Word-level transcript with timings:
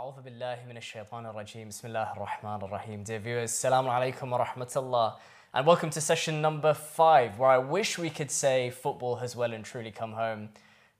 A'udhu 0.00 0.22
billahi 0.24 0.66
minash 0.66 0.94
shaitanir 0.94 1.34
rajim. 1.34 1.66
Bismillahir 1.66 2.16
rahmanir 2.16 2.70
rahim. 2.70 3.02
Dear 3.04 3.18
viewers, 3.18 3.52
assalamu 3.52 3.90
alaikum. 3.90 5.16
And 5.52 5.66
welcome 5.66 5.90
to 5.90 6.00
session 6.00 6.40
number 6.40 6.72
five, 6.72 7.38
where 7.38 7.50
I 7.50 7.58
wish 7.58 7.98
we 7.98 8.08
could 8.08 8.30
say 8.30 8.70
football 8.70 9.16
has 9.16 9.36
well 9.36 9.52
and 9.52 9.62
truly 9.62 9.90
come 9.90 10.12
home, 10.12 10.48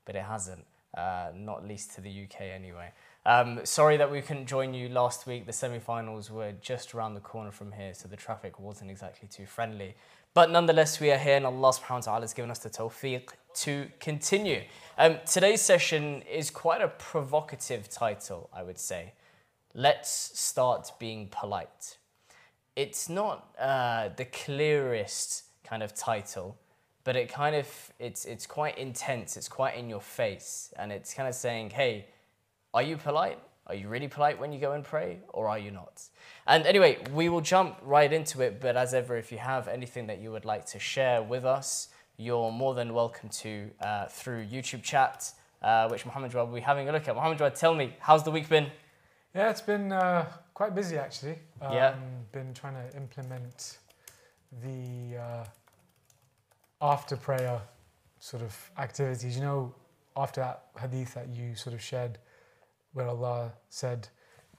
but 0.05 0.15
it 0.15 0.21
hasn't, 0.21 0.63
uh, 0.95 1.29
not 1.35 1.67
least 1.67 1.95
to 1.95 2.01
the 2.01 2.11
UK 2.11 2.41
anyway. 2.41 2.91
Um, 3.25 3.61
sorry 3.63 3.97
that 3.97 4.11
we 4.11 4.21
couldn't 4.21 4.45
join 4.45 4.75
you 4.75 4.87
last 4.87 5.25
week. 5.25 5.47
The 5.47 5.53
semi 5.53 5.79
finals 5.79 6.29
were 6.29 6.53
just 6.61 6.93
around 6.93 7.15
the 7.15 7.21
corner 7.21 7.51
from 7.51 7.71
here, 7.71 7.95
so 7.95 8.07
the 8.07 8.17
traffic 8.17 8.59
wasn't 8.59 8.91
exactly 8.91 9.27
too 9.27 9.47
friendly. 9.47 9.95
But 10.33 10.49
nonetheless, 10.49 11.01
we 11.01 11.11
are 11.11 11.17
here 11.17 11.35
and 11.35 11.45
Allah 11.45 11.73
subhanahu 11.73 11.89
wa 11.89 11.99
ta'ala 11.99 12.21
has 12.21 12.33
given 12.33 12.51
us 12.51 12.59
the 12.59 12.69
tawfiq 12.69 13.31
to 13.55 13.87
continue. 13.99 14.61
Um, 14.97 15.17
today's 15.29 15.61
session 15.61 16.21
is 16.21 16.49
quite 16.49 16.81
a 16.81 16.87
provocative 16.87 17.89
title, 17.89 18.49
I 18.53 18.63
would 18.63 18.79
say. 18.79 19.11
Let's 19.73 20.39
start 20.39 20.93
being 20.99 21.27
polite. 21.27 21.97
It's 22.77 23.09
not 23.09 23.53
uh, 23.59 24.09
the 24.15 24.23
clearest 24.23 25.43
kind 25.65 25.83
of 25.83 25.93
title, 25.93 26.57
but 27.03 27.17
it 27.17 27.27
kind 27.27 27.53
of 27.53 27.67
it's 27.99 28.23
it's 28.23 28.47
quite 28.47 28.77
intense. 28.77 29.35
It's 29.35 29.49
quite 29.49 29.75
in 29.75 29.89
your 29.89 29.99
face, 29.99 30.73
and 30.77 30.93
it's 30.93 31.13
kind 31.13 31.27
of 31.27 31.35
saying, 31.35 31.71
"Hey, 31.71 32.05
are 32.73 32.83
you 32.83 32.95
polite? 32.95 33.39
Are 33.71 33.75
you 33.75 33.87
really 33.87 34.09
polite 34.09 34.37
when 34.37 34.51
you 34.51 34.59
go 34.59 34.73
and 34.73 34.83
pray, 34.83 35.19
or 35.29 35.47
are 35.47 35.57
you 35.57 35.71
not?" 35.71 36.03
And 36.45 36.65
anyway, 36.65 36.97
we 37.13 37.29
will 37.29 37.39
jump 37.39 37.77
right 37.81 38.11
into 38.11 38.41
it. 38.41 38.59
But 38.59 38.75
as 38.75 38.93
ever, 38.93 39.15
if 39.15 39.31
you 39.31 39.37
have 39.37 39.69
anything 39.69 40.07
that 40.07 40.19
you 40.19 40.29
would 40.31 40.43
like 40.43 40.65
to 40.73 40.79
share 40.79 41.23
with 41.23 41.45
us, 41.45 41.87
you're 42.17 42.51
more 42.51 42.73
than 42.73 42.93
welcome 42.93 43.29
to 43.29 43.69
uh, 43.79 44.07
through 44.07 44.45
YouTube 44.45 44.83
chat, 44.83 45.31
uh, 45.61 45.87
which 45.87 46.05
Muhammad 46.05 46.31
Jawad 46.31 46.47
will 46.47 46.55
be 46.55 46.59
having 46.61 46.89
a 46.89 46.91
look 46.91 47.07
at. 47.07 47.15
Muhammad 47.15 47.37
Jawad, 47.37 47.57
tell 47.57 47.73
me, 47.73 47.95
how's 47.99 48.23
the 48.23 48.31
week 48.31 48.49
been? 48.49 48.67
Yeah, 49.33 49.49
it's 49.49 49.61
been 49.61 49.93
uh, 49.93 50.25
quite 50.53 50.75
busy 50.75 50.97
actually. 50.97 51.39
Um, 51.61 51.73
Yeah. 51.73 51.95
Been 52.33 52.53
trying 52.53 52.75
to 52.75 52.97
implement 52.97 53.77
the 54.61 55.17
uh, 55.17 55.45
after 56.81 57.15
prayer 57.15 57.61
sort 58.19 58.43
of 58.43 58.71
activities. 58.77 59.35
You 59.37 59.43
know, 59.43 59.73
after 60.15 60.41
that 60.41 60.63
hadith 60.79 61.13
that 61.13 61.29
you 61.29 61.55
sort 61.55 61.73
of 61.73 61.81
shared, 61.81 62.17
where 62.93 63.07
Allah 63.07 63.51
said, 63.69 64.07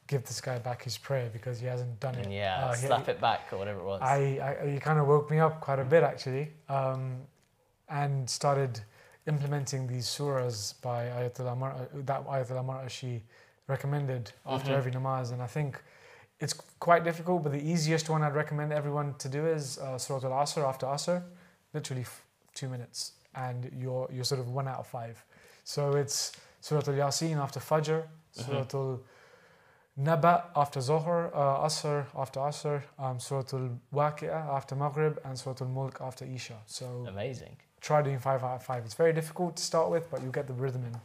"Give 0.06 0.22
this 0.25 0.41
guy 0.41 0.58
back 0.58 0.83
his 0.83 0.97
prayer 0.98 1.28
because 1.33 1.61
he 1.61 1.66
hasn't 1.66 2.00
done 2.00 2.14
it." 2.16 2.28
Yeah, 2.30 2.64
Uh, 2.66 2.74
he- 2.74 2.86
slap 2.86 3.08
it 3.08 3.20
back 3.20 3.52
or 3.52 3.58
whatever 3.58 3.80
it 3.80 3.84
was. 3.84 4.00
I, 4.02 4.58
I 4.61 4.64
you 4.66 4.80
kind 4.80 4.98
of 4.98 5.06
woke 5.06 5.30
me 5.30 5.39
up 5.41 5.61
quite 5.61 5.78
a 5.78 5.84
bit 5.84 6.02
actually, 6.02 6.52
um, 6.69 7.27
and 7.89 8.28
started 8.28 8.80
implementing 9.27 9.86
these 9.86 10.06
surahs 10.06 10.80
by 10.83 11.06
Ayatollah 11.06 11.56
Mar- 11.56 11.89
that 11.94 12.27
Ayatollah 12.27 12.64
Mar'ashi 12.64 13.22
recommended 13.69 14.33
after 14.46 14.72
Mhm. 14.72 14.77
every 14.77 14.92
namaz, 14.92 15.33
and 15.33 15.41
I 15.42 15.46
think 15.46 15.80
it's 16.41 16.55
quite 16.80 17.05
difficult. 17.05 17.44
But 17.44 17.52
the 17.52 17.61
easiest 17.72 18.11
one 18.11 18.22
I'd 18.22 18.34
recommend 18.34 18.72
everyone 18.72 19.14
to 19.19 19.28
do 19.28 19.46
is 19.46 19.78
uh, 19.78 19.96
Surah 19.98 20.24
Al 20.28 20.42
Asr 20.44 20.67
after 20.69 20.86
Asr, 20.86 21.22
literally 21.72 22.02
f- 22.02 22.24
two 22.55 22.69
minutes, 22.69 23.12
and 23.34 23.70
you're 23.72 24.08
you're 24.11 24.24
sort 24.24 24.41
of 24.41 24.48
one 24.50 24.67
out 24.67 24.80
of 24.80 24.86
five. 24.89 25.24
So 25.64 25.92
it's 25.92 26.33
Surah 26.62 26.84
Al 26.92 26.94
Yasin 27.02 27.36
after 27.46 27.60
Fajr, 27.60 28.00
Surah 28.30 28.66
Al 28.74 29.00
Naba 29.96 30.34
after 30.56 30.80
Zohar, 30.80 31.20
uh, 31.34 31.66
Asr 31.66 32.06
after 32.16 32.41
Asr, 32.41 32.82
um, 32.98 33.18
Surah 33.20 33.44
Al 33.52 33.68
Waqi'ah 33.92 34.42
after 34.56 34.74
Maghrib, 34.74 35.18
and 35.24 35.38
Surah 35.38 35.56
Al 35.60 35.66
Mulk 35.68 35.96
after 36.00 36.24
Isha. 36.24 36.56
So 36.66 36.86
Amazing. 37.08 37.56
try 37.80 38.00
doing 38.00 38.18
five 38.18 38.42
out 38.42 38.55
of 38.56 38.62
five. 38.62 38.84
It's 38.86 38.94
very 38.94 39.12
difficult 39.12 39.56
to 39.56 39.62
start 39.62 39.90
with, 39.90 40.10
but 40.10 40.22
you 40.22 40.30
get 40.30 40.46
the 40.46 40.55
rhythm 40.55 40.83
in. 40.84 40.96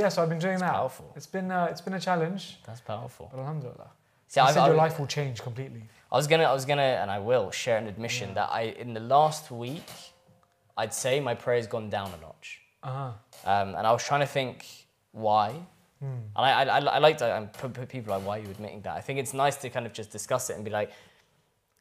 Yeah, 0.00 0.08
so 0.10 0.22
I've 0.22 0.28
been 0.28 0.38
doing 0.38 0.54
It's 0.60 0.62
that. 0.62 0.72
powerful. 0.72 1.12
It's 1.16 1.26
been 1.26 1.50
uh, 1.50 1.66
it's 1.70 1.80
been 1.80 1.94
a 1.94 2.00
challenge, 2.08 2.58
That's 2.66 2.80
powerful. 2.82 3.28
but 3.32 3.40
Alhamdulillah. 3.40 3.90
See, 4.28 4.40
you 4.40 4.46
I, 4.46 4.52
said 4.52 4.66
your 4.66 4.76
life 4.76 4.98
will 5.00 5.06
change 5.18 5.40
completely. 5.42 5.82
I 6.12 6.16
was 6.16 6.26
gonna, 6.26 6.44
I 6.44 6.52
was 6.52 6.66
gonna, 6.66 6.82
and 7.02 7.10
I 7.10 7.18
will 7.18 7.50
share 7.50 7.78
an 7.78 7.86
admission 7.86 8.28
Yeah. 8.28 8.34
that 8.34 8.48
I, 8.52 8.62
in 8.84 8.92
the 8.92 9.00
last 9.00 9.50
week, 9.50 9.88
I'd 10.76 10.92
say 10.94 11.18
my 11.18 11.34
prayer's 11.34 11.66
gone 11.66 11.88
down 11.88 12.12
a 12.16 12.20
notch. 12.20 12.60
Uh 12.82 12.88
huh. 12.90 13.50
Um, 13.50 13.68
and 13.74 13.84
I 13.86 13.92
was 13.92 14.04
trying 14.04 14.20
to 14.20 14.26
think 14.26 14.66
why. 15.12 15.54
Hmm. 16.00 16.06
And 16.36 16.46
I, 16.46 16.62
I, 16.62 16.78
I 16.78 16.98
like 16.98 17.18
to 17.18 17.36
um, 17.36 17.48
put, 17.48 17.72
put 17.72 17.88
people 17.88 18.14
like, 18.14 18.24
why 18.24 18.38
are 18.38 18.42
you 18.42 18.50
admitting 18.50 18.82
that? 18.82 18.96
I 18.96 19.00
think 19.00 19.18
it's 19.18 19.34
nice 19.34 19.56
to 19.56 19.70
kind 19.70 19.86
of 19.86 19.92
just 19.92 20.10
discuss 20.10 20.50
it 20.50 20.56
and 20.56 20.64
be 20.64 20.70
like, 20.70 20.92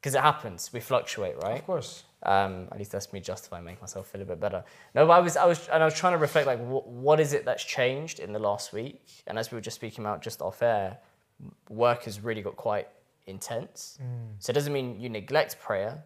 because 0.01 0.15
it 0.15 0.21
happens. 0.21 0.71
We 0.73 0.79
fluctuate, 0.79 1.35
right? 1.43 1.59
Of 1.59 1.65
course. 1.65 2.03
Um, 2.23 2.67
at 2.71 2.79
least 2.79 2.91
that's 2.91 3.13
me 3.13 3.19
justifying, 3.19 3.63
make 3.63 3.79
myself 3.79 4.07
feel 4.07 4.21
a 4.21 4.25
bit 4.25 4.39
better. 4.39 4.63
No, 4.95 5.05
but 5.05 5.13
I 5.13 5.19
was, 5.19 5.37
I 5.37 5.45
was, 5.45 5.67
and 5.69 5.83
I 5.83 5.85
was 5.85 5.93
trying 5.93 6.13
to 6.13 6.17
reflect 6.17 6.47
like, 6.47 6.59
what, 6.59 6.87
what 6.87 7.19
is 7.19 7.33
it 7.33 7.45
that's 7.45 7.63
changed 7.63 8.19
in 8.19 8.33
the 8.33 8.39
last 8.39 8.73
week? 8.73 9.23
And 9.27 9.37
as 9.37 9.51
we 9.51 9.55
were 9.55 9.61
just 9.61 9.75
speaking 9.75 10.03
about 10.03 10.21
just 10.23 10.41
off 10.41 10.61
air, 10.61 10.97
work 11.69 12.03
has 12.03 12.19
really 12.21 12.41
got 12.41 12.55
quite 12.55 12.87
intense. 13.27 13.99
Mm. 14.01 14.35
So 14.39 14.49
it 14.49 14.53
doesn't 14.53 14.73
mean 14.73 14.99
you 14.99 15.09
neglect 15.09 15.59
prayer, 15.59 16.03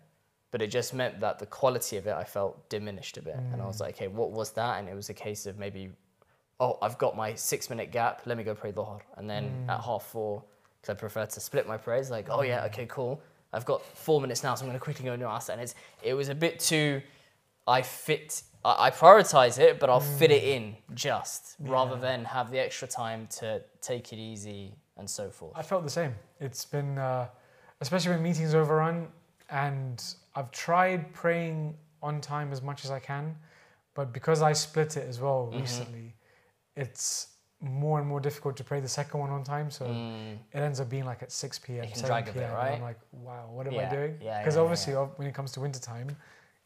but 0.51 0.61
it 0.61 0.67
just 0.67 0.93
meant 0.93 1.21
that 1.21 1.39
the 1.39 1.45
quality 1.45 1.95
of 1.95 2.07
it 2.07 2.13
I 2.13 2.25
felt 2.25 2.67
diminished 2.69 3.15
a 3.17 3.21
bit. 3.21 3.37
And 3.53 3.61
I 3.61 3.65
was 3.65 3.79
like, 3.79 3.95
okay, 3.95 4.09
what 4.09 4.31
was 4.31 4.51
that? 4.51 4.79
And 4.79 4.89
it 4.89 4.95
was 4.95 5.09
a 5.09 5.13
case 5.13 5.45
of 5.45 5.57
maybe, 5.57 5.91
oh, 6.61 6.77
I've 6.81 6.97
got 6.97 7.17
my 7.17 7.33
six 7.33 7.69
minute 7.69 7.91
gap, 7.91 8.21
let 8.25 8.37
me 8.37 8.43
go 8.43 8.53
pray 8.55 8.71
Dhuhr. 8.71 9.01
And 9.17 9.29
then 9.29 9.57
at 9.67 9.81
half 9.81 10.03
four, 10.03 10.43
because 10.79 10.95
I 10.95 10.97
prefer 10.97 11.25
to 11.25 11.39
split 11.39 11.67
my 11.67 11.75
prayers, 11.75 12.09
like, 12.09 12.27
oh 12.29 12.43
yeah, 12.43 12.63
okay, 12.65 12.85
cool. 12.87 13.19
I've 13.51 13.65
got 13.65 13.83
four 13.83 14.21
minutes 14.21 14.43
now, 14.43 14.55
so 14.55 14.61
I'm 14.63 14.69
going 14.69 14.79
to 14.79 14.83
quickly 14.83 15.03
go 15.03 15.13
and 15.13 15.21
do 15.21 15.25
Asr. 15.27 15.49
And 15.49 15.61
it's, 15.61 15.75
it 16.03 16.13
was 16.13 16.29
a 16.29 16.35
bit 16.35 16.59
too, 16.59 17.01
I 17.67 17.81
fit, 17.81 18.43
I, 18.63 18.87
I 18.87 18.91
prioritize 18.91 19.59
it, 19.59 19.79
but 19.79 19.89
I'll 19.89 19.99
fit 19.99 20.31
it 20.31 20.43
in 20.43 20.77
just 20.93 21.55
rather 21.59 21.97
than 21.97 22.23
have 22.25 22.51
the 22.51 22.59
extra 22.59 22.87
time 22.87 23.27
to 23.39 23.61
take 23.81 24.13
it 24.13 24.17
easy 24.19 24.73
and 24.97 25.09
so 25.09 25.29
forth. 25.29 25.53
I 25.55 25.63
felt 25.63 25.83
the 25.83 25.89
same. 25.89 26.13
It's 26.39 26.63
been, 26.63 26.97
uh, 26.97 27.27
especially 27.81 28.11
when 28.11 28.23
meetings 28.23 28.53
overrun, 28.55 29.07
and 29.49 30.01
I've 30.35 30.51
tried 30.51 31.11
praying 31.13 31.75
on 32.03 32.21
time 32.21 32.51
as 32.51 32.61
much 32.61 32.85
as 32.85 32.91
I 32.91 32.99
can, 32.99 33.35
but 33.95 34.13
because 34.13 34.41
I 34.41 34.53
split 34.53 34.95
it 34.95 35.07
as 35.09 35.19
well 35.19 35.47
Mm-hmm. 35.47 35.59
recently, 35.59 36.15
it's 36.75 37.27
more 37.59 37.99
and 37.99 38.07
more 38.07 38.19
difficult 38.19 38.57
to 38.57 38.63
pray 38.63 38.79
the 38.79 38.87
second 38.87 39.19
one 39.19 39.29
on 39.29 39.43
time. 39.43 39.69
So 39.69 39.85
Mm. 39.85 40.33
it 40.51 40.57
ends 40.59 40.79
up 40.79 40.89
being 40.89 41.05
like 41.05 41.21
at 41.21 41.31
6 41.31 41.59
p.m., 41.59 41.87
7 41.93 42.23
p.m. 42.23 42.33
bit, 42.33 42.43
and 42.43 42.53
right? 42.53 42.73
I'm 42.75 42.81
like, 42.81 42.99
wow, 43.11 43.49
what 43.51 43.67
am 43.67 43.73
Yeah, 43.73 43.87
I 43.87 43.89
doing? 43.95 44.13
Because 44.13 44.23
yeah, 44.25 44.43
yeah, 44.45 44.59
obviously, 44.59 44.95
ob- 44.95 45.13
when 45.17 45.27
it 45.27 45.33
comes 45.35 45.51
to 45.53 45.59
winter 45.59 45.79
time, 45.79 46.15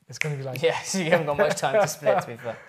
it's 0.07 0.17
going 0.19 0.33
to 0.35 0.39
be 0.39 0.45
like, 0.45 0.61
Yeah, 0.67 0.79
so 0.81 0.99
you 0.99 1.09
haven't 1.09 1.25
got 1.25 1.38
much 1.38 1.55
time 1.57 1.81
to 1.81 1.88
split, 1.88 2.21
to 2.21 2.27
be 2.27 2.35
fair. 2.38 2.57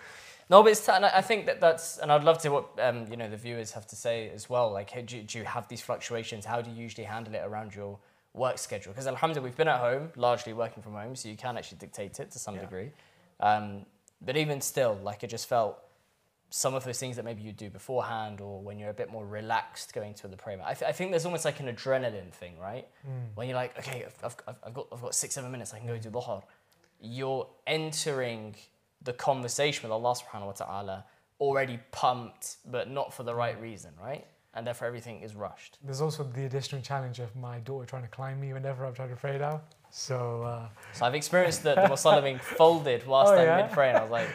No, 0.48 0.62
but 0.62 0.70
it's 0.70 0.86
t- 0.86 0.92
I 0.92 1.18
I 1.18 1.22
think 1.22 1.46
that 1.46 1.60
that's, 1.60 1.98
and 1.98 2.12
I'd 2.12 2.22
love 2.22 2.38
to 2.42 2.50
what 2.50 2.66
um, 2.78 3.06
you 3.10 3.16
know 3.16 3.28
the 3.28 3.36
viewers 3.36 3.72
have 3.72 3.84
to 3.88 3.96
say 3.96 4.30
as 4.30 4.48
well. 4.48 4.70
Like, 4.70 4.92
do, 5.06 5.16
you- 5.16 5.24
do 5.24 5.38
you 5.38 5.44
have 5.44 5.66
these 5.66 5.80
fluctuations? 5.82 6.44
How 6.44 6.60
do 6.62 6.70
you 6.70 6.76
usually 6.76 7.02
handle 7.04 7.34
it 7.34 7.42
around 7.44 7.74
your 7.74 7.98
work 8.32 8.56
schedule? 8.58 8.92
Because 8.92 9.08
Alhamdulillah, 9.08 9.44
we've 9.48 9.56
been 9.56 9.66
at 9.66 9.80
home, 9.80 10.12
largely 10.14 10.52
working 10.52 10.84
from 10.84 10.92
home, 10.92 11.16
so 11.16 11.28
you 11.28 11.36
can 11.36 11.56
actually 11.58 11.78
dictate 11.78 12.20
it 12.20 12.30
to 12.30 12.38
some 12.38 12.56
degree. 12.58 12.90
Um, 13.40 13.86
but 14.20 14.36
even 14.36 14.60
still, 14.60 14.96
like, 15.02 15.24
it 15.24 15.30
just 15.30 15.48
felt 15.48 15.78
some 16.64 16.72
of 16.78 16.82
those 16.84 16.98
things 16.98 17.14
that 17.16 17.24
maybe 17.30 17.42
you 17.42 17.52
do 17.52 17.68
beforehand 17.68 18.40
or 18.40 18.54
when 18.66 18.78
you're 18.78 18.88
a 18.96 18.98
bit 19.02 19.10
more 19.16 19.26
relaxed 19.26 19.92
going 19.92 20.14
to 20.14 20.26
the 20.26 20.38
prayer. 20.44 20.58
I, 20.64 20.72
th- 20.72 20.88
I 20.88 20.92
think 20.96 21.10
there's 21.12 21.26
almost 21.26 21.44
like 21.44 21.58
an 21.60 21.66
adrenaline 21.74 22.32
thing, 22.32 22.54
right? 22.58 22.86
When 23.34 23.46
you're 23.48 23.60
like, 23.64 23.78
okay, 23.80 23.98
I've, 24.06 24.18
I've, 24.48 24.56
I've, 24.66 24.72
got, 24.78 24.86
I've 24.92 25.02
got 25.02 25.14
six, 25.14 25.34
seven 25.34 25.50
minutes, 25.52 25.74
I 25.74 25.78
can 25.80 25.86
go 25.86 25.98
do 25.98 26.08
Dhuhr. 26.08 26.42
You're 27.18 27.46
entering 27.66 28.54
the 29.02 29.12
conversation 29.12 29.82
with 29.82 29.92
Allah 29.92 30.14
subhanahu 30.14 30.46
wa 30.46 30.52
ta'ala 30.52 31.04
already 31.40 31.78
pumped, 31.92 32.56
but 32.70 32.88
not 32.90 33.12
for 33.12 33.22
the 33.22 33.34
right 33.34 33.60
reason, 33.60 33.90
right? 34.02 34.24
And 34.54 34.66
therefore 34.66 34.88
everything 34.88 35.20
is 35.20 35.34
rushed. 35.34 35.76
there's 35.84 36.00
also 36.00 36.22
the 36.24 36.46
additional 36.46 36.80
challenge 36.80 37.18
of 37.20 37.36
my 37.36 37.58
daughter 37.58 37.84
trying 37.84 38.02
to 38.04 38.08
climb 38.08 38.40
me 38.40 38.54
whenever 38.54 38.86
I'm 38.86 38.94
trying 38.94 39.10
to 39.10 39.16
pray 39.16 39.36
now. 39.38 39.60
So, 39.90 40.42
uh, 40.42 40.68
So 40.94 41.04
I've 41.04 41.14
experienced 41.14 41.62
the, 41.62 41.74
the 41.82 41.82
musalla 41.82 42.22
being 42.22 42.38
folded 42.38 43.06
whilst 43.06 43.32
Oh, 43.34 43.36
I'm 43.36 43.44
yeah? 43.46 43.56
mid-prayer, 43.66 43.90
and 43.90 43.98
I 43.98 44.02
was 44.02 44.10
like, 44.10 44.30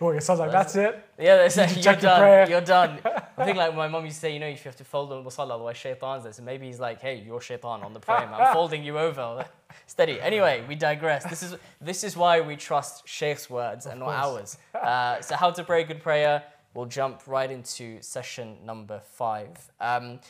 oh, 0.00 0.10
it 0.10 0.22
sounds 0.22 0.40
like 0.40 0.50
that's 0.50 0.76
it. 0.76 1.02
Yeah, 1.18 1.36
they 1.38 1.48
say 1.48 1.66
to 1.66 1.80
you're 1.80 1.94
done. 1.94 2.50
You're 2.50 2.60
done. 2.60 2.98
I 3.36 3.44
think 3.44 3.56
like 3.56 3.74
my 3.74 3.88
mom 3.88 4.04
used 4.04 4.16
to 4.16 4.20
say, 4.20 4.32
you 4.32 4.40
know, 4.40 4.46
if 4.46 4.64
you 4.64 4.68
have 4.68 4.76
to 4.76 4.84
fold 4.84 5.12
on 5.12 5.22
the 5.22 5.30
musalla, 5.30 5.52
otherwise 5.52 5.76
shaitan's 5.76 6.24
there. 6.24 6.32
So 6.32 6.42
maybe 6.42 6.66
he's 6.66 6.80
like, 6.80 7.00
hey, 7.00 7.22
you're 7.24 7.40
shaitan 7.40 7.82
on 7.82 7.92
the 7.92 8.00
prayer. 8.00 8.28
I'm 8.32 8.52
folding 8.58 8.84
you 8.84 8.98
over. 8.98 9.44
Steady. 9.86 10.20
Anyway, 10.20 10.64
we 10.68 10.74
digress. 10.74 11.24
This 11.24 11.42
is 11.42 11.56
this 11.80 12.04
is 12.04 12.16
why 12.16 12.40
we 12.40 12.56
trust 12.56 13.06
Sheikh's 13.06 13.48
words 13.48 13.86
and 13.86 14.00
not 14.00 14.10
ours. 14.10 14.58
Uh, 14.74 15.20
so 15.20 15.36
how 15.36 15.50
to 15.50 15.64
pray 15.64 15.82
a 15.82 15.84
good 15.84 16.02
prayer. 16.02 16.42
We'll 16.74 16.86
jump 16.86 17.22
right 17.26 17.50
into 17.50 18.00
session 18.02 18.56
number 18.64 19.00
five. 19.00 19.56
Um, 19.80 20.20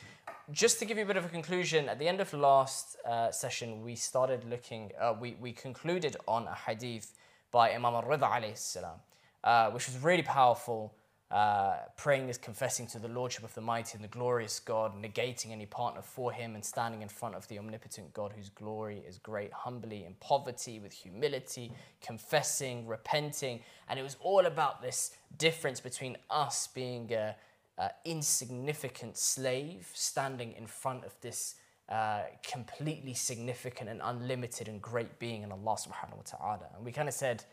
just 0.51 0.79
to 0.79 0.87
give 0.87 0.97
you 0.97 1.05
a 1.05 1.07
bit 1.07 1.17
of 1.17 1.27
a 1.27 1.29
conclusion, 1.29 1.89
at 1.89 1.99
the 1.99 2.09
end 2.09 2.21
of 2.21 2.33
last 2.33 2.97
uh, 3.07 3.31
session, 3.31 3.83
we 3.83 3.95
started 3.95 4.45
looking, 4.49 4.91
uh, 4.99 5.15
we, 5.19 5.37
we 5.41 5.53
concluded 5.53 6.17
on 6.27 6.47
a 6.47 6.55
hadith 6.55 7.15
by 7.51 7.73
Imam 7.73 7.95
al-Rida 7.95 8.31
alayhi 8.31 8.57
salam, 8.57 8.99
uh, 9.45 9.71
which 9.71 9.87
was 9.87 9.99
really 10.03 10.23
powerful, 10.23 10.95
uh, 11.31 11.77
praying 11.97 12.29
is 12.29 12.39
confessing 12.39 12.87
to 12.87 12.99
the 12.99 13.09
Lordship 13.09 13.45
of 13.45 13.55
the 13.55 13.61
Mighty 13.61 13.97
and 13.97 14.03
the 14.03 14.09
glorious 14.09 14.61
God, 14.61 14.93
negating 15.01 15.51
any 15.51 15.67
partner 15.67 16.01
for 16.01 16.33
him 16.33 16.55
and 16.55 16.65
standing 16.65 17.03
in 17.03 17.09
front 17.09 17.35
of 17.35 17.47
the 17.49 17.59
omnipotent 17.59 18.15
God 18.15 18.33
whose 18.35 18.49
glory 18.49 19.03
is 19.07 19.19
great, 19.19 19.53
humbly 19.53 20.05
in 20.05 20.15
poverty, 20.21 20.81
with 20.81 20.93
humility, 20.93 21.71
confessing, 22.01 22.87
repenting. 22.87 23.61
And 23.89 23.99
it 23.99 24.03
was 24.03 24.17
all 24.21 24.47
about 24.47 24.81
this 24.81 25.17
difference 25.37 25.81
between 25.81 26.17
us 26.31 26.67
being 26.69 27.13
a, 27.13 27.37
uh, 27.79 27.89
insignificant 28.05 29.17
slave 29.17 29.89
standing 29.95 30.53
in 30.53 30.67
front 30.67 31.05
of 31.05 31.15
this 31.21 31.55
uh, 31.89 32.23
completely 32.43 33.15
significant 33.15 33.89
and 33.89 34.01
unlimited 34.03 34.69
and 34.69 34.83
great 34.83 35.19
being 35.19 35.43
in 35.43 35.53
Allah 35.53 35.77
subhanahu 35.77 36.17
wa 36.17 36.23
ta'ala. 36.25 36.67
And 36.75 36.85
we 36.85 36.93
kind 36.93 37.09
of 37.09 37.15
said, 37.15 37.45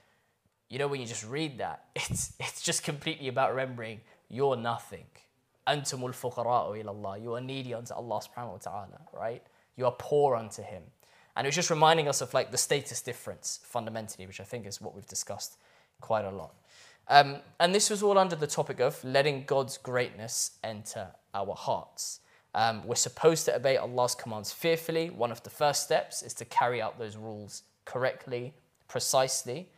you 0.70 0.80
know, 0.80 0.88
when 0.88 1.00
you 1.00 1.08
just 1.08 1.28
read 1.28 1.60
that, 1.60 1.86
it's, 1.96 2.34
it's 2.40 2.62
just 2.62 2.84
completely 2.84 3.28
about 3.28 3.52
remembering 3.52 4.02
you're 4.30 4.56
nothing. 4.56 5.06
Antumul 5.68 6.12
fuqara'u. 6.12 7.22
You 7.22 7.34
are 7.34 7.42
needy 7.42 7.74
unto 7.74 7.94
Allah 7.94 8.22
subhanahu 8.22 8.52
wa 8.52 8.58
ta'ala, 8.58 9.02
right? 9.14 9.44
You 9.78 9.86
are 9.86 9.96
poor 9.98 10.36
unto 10.36 10.62
Him. 10.62 10.84
And 11.36 11.46
it 11.46 11.50
was 11.50 11.56
just 11.56 11.70
reminding 11.70 12.08
us 12.08 12.22
of 12.22 12.34
like 12.34 12.52
the 12.52 12.58
status 12.58 13.02
difference 13.02 13.60
fundamentally, 13.64 14.26
which 14.26 14.40
I 14.40 14.44
think 14.44 14.66
is 14.66 14.80
what 14.80 14.96
we've 14.96 15.08
discussed 15.08 15.58
quite 16.02 16.26
a 16.26 16.32
lot. 16.32 16.54
Um, 17.08 17.38
and 17.60 17.76
this 17.76 17.90
was 17.90 18.02
all 18.02 18.18
under 18.18 18.36
the 18.36 18.48
topic 18.48 18.80
of 18.80 19.04
letting 19.04 19.44
God's 19.46 19.78
greatness 19.78 20.52
enter 20.64 21.10
our 21.34 21.54
hearts. 21.54 22.22
Um, 22.56 22.88
we're 22.88 22.96
supposed 22.96 23.46
to 23.46 23.56
obey 23.56 23.78
Allah's 23.78 24.16
commands 24.16 24.52
fearfully. 24.52 25.10
One 25.10 25.32
of 25.32 25.44
the 25.44 25.50
first 25.50 25.84
steps 25.84 26.24
is 26.24 26.34
to 26.36 26.46
carry 26.46 26.82
out 26.82 26.98
those 26.98 27.18
rules 27.18 27.64
correctly, 27.84 28.54
precisely. 28.88 29.70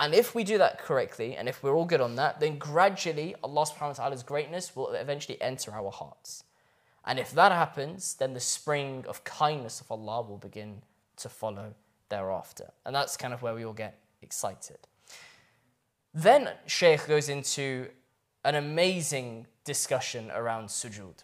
And 0.00 0.14
if 0.14 0.34
we 0.34 0.44
do 0.44 0.58
that 0.58 0.78
correctly, 0.78 1.36
and 1.36 1.48
if 1.48 1.62
we're 1.62 1.74
all 1.74 1.84
good 1.84 2.00
on 2.00 2.14
that, 2.16 2.40
then 2.40 2.56
gradually 2.58 3.34
Allah 3.42 3.66
subhanahu 3.66 3.88
wa 3.88 3.92
ta'ala's 3.94 4.22
greatness 4.22 4.76
will 4.76 4.92
eventually 4.92 5.40
enter 5.42 5.72
our 5.72 5.90
hearts. 5.90 6.44
And 7.04 7.18
if 7.18 7.32
that 7.32 7.52
happens, 7.52 8.14
then 8.14 8.34
the 8.34 8.40
spring 8.40 9.04
of 9.08 9.24
kindness 9.24 9.80
of 9.80 9.90
Allah 9.90 10.22
will 10.22 10.38
begin 10.38 10.82
to 11.16 11.28
follow 11.28 11.74
thereafter. 12.10 12.70
And 12.86 12.94
that's 12.94 13.16
kind 13.16 13.34
of 13.34 13.42
where 13.42 13.54
we 13.54 13.64
all 13.64 13.72
get 13.72 13.98
excited. 14.22 14.78
Then 16.14 16.50
Shaykh 16.66 17.06
goes 17.06 17.28
into 17.28 17.88
an 18.44 18.54
amazing 18.54 19.46
discussion 19.64 20.30
around 20.30 20.68
sujood, 20.68 21.18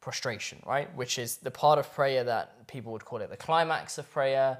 prostration, 0.00 0.62
right? 0.66 0.94
Which 0.96 1.18
is 1.18 1.38
the 1.38 1.50
part 1.50 1.78
of 1.78 1.92
prayer 1.92 2.24
that 2.24 2.66
people 2.68 2.92
would 2.92 3.04
call 3.04 3.20
it 3.20 3.30
the 3.30 3.36
climax 3.36 3.98
of 3.98 4.10
prayer. 4.10 4.58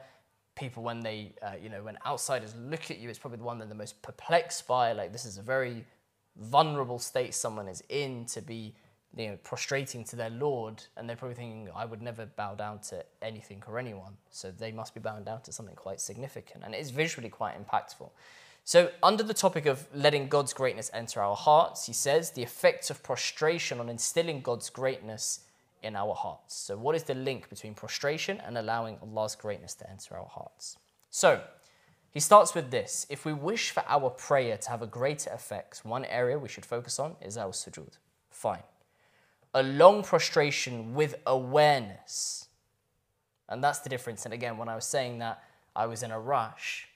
People, 0.55 0.83
when 0.83 1.01
they, 1.01 1.33
uh, 1.43 1.53
you 1.61 1.69
know, 1.69 1.83
when 1.83 1.97
outsiders 2.07 2.55
look 2.57 2.91
at 2.91 2.99
you, 2.99 3.09
it's 3.09 3.19
probably 3.19 3.39
the 3.39 3.45
one 3.45 3.59
they're 3.59 3.69
the 3.69 3.75
most 3.75 4.01
perplexed 4.03 4.67
by. 4.67 4.93
Like, 4.93 5.13
this 5.13 5.25
is 5.25 5.39
a 5.39 5.43
very 5.43 5.85
vulnerable 6.37 6.99
state 6.99 7.35
someone 7.35 7.69
is 7.69 7.83
in 7.89 8.25
to 8.27 8.41
be 8.41 8.75
you 9.17 9.29
know, 9.29 9.39
prostrating 9.43 10.05
to 10.05 10.17
their 10.17 10.31
Lord, 10.31 10.83
and 10.97 11.09
they're 11.09 11.17
probably 11.17 11.35
thinking, 11.35 11.69
I 11.75 11.85
would 11.85 12.01
never 12.01 12.27
bow 12.27 12.55
down 12.55 12.81
to 12.91 13.05
anything 13.21 13.63
or 13.67 13.79
anyone. 13.79 14.15
So 14.31 14.51
they 14.51 14.73
must 14.73 14.95
be 14.95 15.01
bowing 15.01 15.25
down 15.25 15.43
to 15.43 15.53
something 15.53 15.75
quite 15.75 16.01
significant. 16.01 16.65
And 16.65 16.75
it 16.75 16.81
is 16.81 16.91
visually 16.91 17.29
quite 17.29 17.55
impactful. 17.57 18.11
So, 18.65 18.91
under 19.03 19.25
the 19.25 19.35
topic 19.35 19.67
of 19.67 19.89
letting 19.93 20.29
God's 20.29 20.53
greatness 20.53 20.89
enter 20.95 21.21
our 21.21 21.35
hearts, 21.35 21.87
he 21.87 21.93
says 21.93 22.31
the 22.31 22.43
effects 22.43 22.91
of 22.91 23.03
prostration 23.03 23.81
on 23.81 23.89
instilling 23.89 24.41
God's 24.41 24.71
greatness 24.71 25.41
in 25.83 25.97
our 25.97 26.15
hearts. 26.15 26.57
So, 26.57 26.77
what 26.77 26.95
is 26.95 27.05
the 27.05 27.15
link 27.15 27.49
between 27.49 27.75
prostration 27.75 28.41
and 28.41 28.57
allowing 28.59 28.99
Allah's 29.03 29.37
greatness 29.37 29.75
to 29.75 29.91
enter 29.91 30.17
our 30.17 30.27
hearts? 30.27 30.77
So, 31.11 31.43
he 32.11 32.21
starts 32.21 32.55
with 32.55 32.71
this 32.71 33.07
If 33.09 33.25
we 33.25 33.33
wish 33.33 33.71
for 33.71 33.85
our 33.87 34.11
prayer 34.11 34.57
to 34.57 34.71
have 34.71 34.83
a 34.83 34.87
greater 34.87 35.31
effect, 35.31 35.85
one 35.85 36.05
area 36.05 36.39
we 36.39 36.49
should 36.49 36.67
focus 36.67 36.99
on 36.99 37.17
is 37.21 37.37
our 37.37 37.53
sujood. 37.53 37.99
Fine 38.31 38.63
a 39.55 39.63
long 39.63 40.03
prostration 40.03 40.95
with 40.95 41.17
awareness. 41.27 42.49
And 43.49 43.63
that's 43.63 43.81
the 43.81 43.89
difference. 43.89 44.25
And 44.25 44.33
again, 44.33 44.57
when 44.57 44.69
I 44.69 44.75
was 44.75 44.87
saying 44.87 45.19
that 45.19 45.43
I 45.77 45.87
was 45.87 46.03
in 46.03 46.11
a 46.11 46.19
rush, 46.19 46.89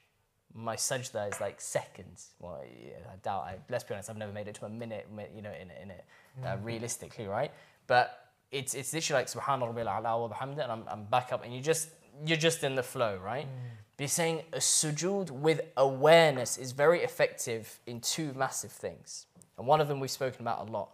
my 0.54 0.76
sajda 0.76 1.32
is 1.32 1.40
like 1.40 1.60
seconds. 1.60 2.30
Well, 2.38 2.62
yeah, 2.82 2.94
I 3.12 3.16
doubt. 3.22 3.42
I, 3.42 3.56
let's 3.68 3.84
be 3.84 3.92
honest. 3.92 4.08
I've 4.08 4.16
never 4.16 4.32
made 4.32 4.48
it 4.48 4.54
to 4.56 4.64
a 4.64 4.70
minute. 4.70 5.06
You 5.34 5.42
know, 5.42 5.52
in, 5.52 5.70
in 5.82 5.90
it, 5.90 6.04
uh, 6.42 6.48
mm-hmm. 6.48 6.64
realistically, 6.64 7.26
right? 7.26 7.52
But 7.86 8.25
it's 8.50 8.74
it's 8.74 8.92
literally 8.92 9.20
like 9.20 9.28
Subhanallah 9.28 9.74
wa 9.74 10.28
bihamdi, 10.28 10.62
and 10.62 10.72
I'm, 10.72 10.84
I'm 10.88 11.04
back 11.04 11.32
up, 11.32 11.44
and 11.44 11.54
you 11.54 11.60
just 11.60 11.88
you're 12.24 12.36
just 12.36 12.64
in 12.64 12.74
the 12.74 12.82
flow, 12.82 13.18
right? 13.22 13.46
Mm. 13.46 13.70
But 13.96 14.04
you're 14.04 14.08
saying 14.08 14.42
a 14.52 14.58
sujood 14.58 15.30
with 15.30 15.60
awareness 15.76 16.58
is 16.58 16.72
very 16.72 17.02
effective 17.02 17.80
in 17.86 18.00
two 18.00 18.32
massive 18.34 18.72
things, 18.72 19.26
and 19.58 19.66
one 19.66 19.80
of 19.80 19.88
them 19.88 20.00
we've 20.00 20.10
spoken 20.10 20.42
about 20.42 20.68
a 20.68 20.70
lot 20.70 20.90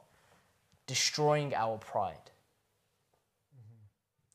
destroying 0.87 1.55
our 1.55 1.79
pride. 1.79 2.31
Mm-hmm. 3.55 3.87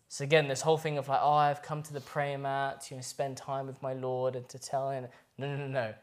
So 0.10 0.24
again, 0.24 0.48
this 0.48 0.62
whole 0.62 0.78
thing 0.78 0.98
of 0.98 1.08
like, 1.08 1.20
oh, 1.22 1.34
I've 1.34 1.62
come 1.62 1.84
to 1.84 1.94
the 1.94 2.02
prayer 2.02 2.38
mat 2.38 2.82
to 2.82 2.96
you 2.96 2.98
know, 2.98 3.02
spend 3.02 3.38
time 3.38 3.68
with 3.68 3.82
my 3.82 3.94
Lord 3.94 4.36
and 4.36 4.48
to 4.50 4.60
tell 4.60 4.90
him, 4.90 5.08
no, 5.38 5.48
no, 5.48 5.58
no, 5.58 5.68
no. 5.68 5.94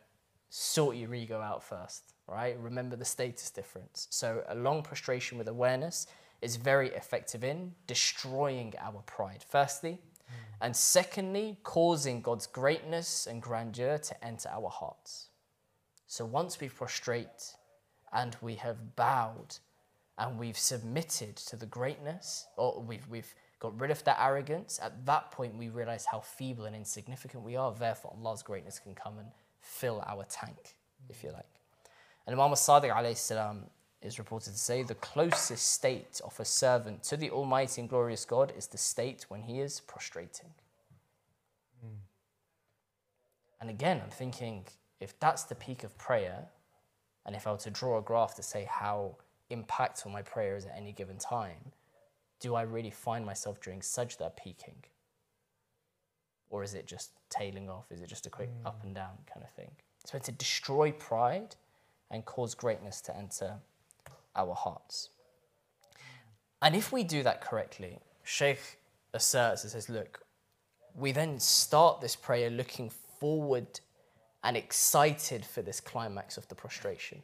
Sort 0.51 0.95
your 0.97 1.13
ego 1.15 1.41
out 1.41 1.65
first, 1.65 2.15
right? 2.29 2.57
Remember 2.61 2.95
the 2.95 3.05
status 3.05 3.51
difference. 3.51 4.07
So 4.11 4.45
a 4.49 4.55
long 4.55 4.83
prostration 4.83 5.39
with 5.39 5.49
awareness 5.49 6.07
is 6.45 6.57
very 6.57 6.91
effective 6.91 7.43
in 7.43 7.73
destroying 7.87 8.75
our 8.79 9.03
pride, 9.07 9.45
firstly. 9.49 9.93
Mm. 9.93 10.35
And 10.61 10.77
secondly, 10.77 11.59
causing 11.63 12.21
God's 12.21 12.47
greatness 12.47 13.27
and 13.27 13.41
grandeur 13.41 13.99
to 13.99 14.25
enter 14.25 14.49
our 14.51 14.69
hearts. 14.69 15.29
So 16.07 16.25
once 16.25 16.61
we 16.61 16.69
prostrate 16.69 17.57
and 18.13 18.37
we 18.41 18.55
have 18.57 18.95
bowed 18.95 19.57
and 20.19 20.39
we've 20.39 20.59
submitted 20.59 21.37
to 21.37 21.57
the 21.57 21.67
greatness, 21.67 22.47
or 22.57 22.81
we've, 22.81 23.09
we've 23.09 23.35
got 23.59 23.81
rid 23.81 23.91
of 23.91 24.05
that 24.05 24.19
arrogance, 24.21 24.79
at 24.83 25.07
that 25.07 25.33
point 25.33 25.57
we 25.57 25.71
realize 25.71 26.05
how 26.05 26.21
feeble 26.21 26.67
and 26.67 26.77
insignificant 26.77 27.43
we 27.43 27.57
are. 27.57 27.73
Therefore, 27.73 28.15
Allah's 28.17 28.43
greatness 28.43 28.79
can 28.79 28.95
come 28.95 29.19
and 29.19 29.29
fill 29.61 30.05
our 30.07 30.25
tank, 30.29 30.77
if 31.09 31.25
you 31.25 31.33
like. 31.33 31.47
And 32.27 32.39
Imam 32.39 32.53
Sadiq 32.53 32.95
alayhi 32.95 33.17
salam 33.17 33.65
is 34.05 34.19
reported 34.19 34.53
to 34.53 34.59
say 34.59 34.83
the 34.83 34.95
closest 34.97 35.73
state 35.73 36.21
of 36.25 36.39
a 36.39 36.45
servant 36.45 37.03
to 37.05 37.17
the 37.17 37.31
Almighty 37.31 37.81
and 37.81 37.89
glorious 37.89 38.25
God 38.25 38.53
is 38.57 38.67
the 38.67 38.79
state 38.79 39.25
when 39.29 39.43
he 39.43 39.61
is 39.61 39.81
prostrating. 39.81 40.51
Mm. 41.85 41.97
And 43.63 43.71
again, 43.71 44.03
I'm 44.05 44.11
thinking 44.11 44.67
if 45.01 45.19
that's 45.19 45.45
the 45.45 45.55
peak 45.55 45.85
of 45.85 45.97
prayer, 45.97 46.45
and 47.25 47.35
if 47.35 47.47
I 47.47 47.53
were 47.53 47.59
to 47.59 47.71
draw 47.71 47.99
a 47.99 48.03
graph 48.03 48.35
to 48.37 48.43
say 48.43 48.69
how 48.71 49.17
impactful 49.51 50.13
my 50.13 50.21
prayers 50.21 50.67
at 50.67 50.77
any 50.77 50.93
given 50.93 51.17
time, 51.17 51.73
do 52.41 52.55
I 52.55 52.63
really 52.63 52.91
find 52.91 53.25
myself 53.25 53.59
during 53.63 53.81
sajda 53.81 54.37
peaking? 54.37 54.85
Or 56.51 56.63
is 56.63 56.75
it 56.75 56.87
just 56.87 57.13
tailing 57.31 57.71
off? 57.71 57.91
Is 57.91 58.03
it 58.03 58.09
just 58.09 58.27
a 58.27 58.31
quick 58.31 58.51
mm. 58.51 58.67
up 58.67 58.85
and 58.85 58.95
down 58.95 59.17
kind 59.33 59.43
of 59.43 59.51
thing? 59.53 59.71
It's 60.03 60.13
meant 60.13 60.27
to 60.27 60.33
destroy 60.33 60.93
pride 60.93 61.57
and 62.11 62.23
cause 62.27 62.55
greatness 62.55 63.01
to 63.03 63.17
enter 63.17 63.55
our 64.37 64.55
hearts. 64.55 65.11
And 66.63 66.75
if 66.75 66.93
we 66.93 67.05
do 67.05 67.23
that 67.23 67.41
correctly, 67.41 67.99
Sheikh 68.23 68.61
asserts 69.13 69.63
and 69.63 69.71
says, 69.71 69.89
look, 69.89 70.21
we 70.95 71.13
then 71.13 71.39
start 71.39 72.01
this 72.01 72.17
prayer 72.17 72.51
looking 72.51 72.91
forward 73.21 73.81
and 74.43 74.57
excited 74.57 75.45
for 75.45 75.63
this 75.63 75.81
climax 75.81 76.37
of 76.37 76.49
the 76.49 76.55
prostration 76.55 77.23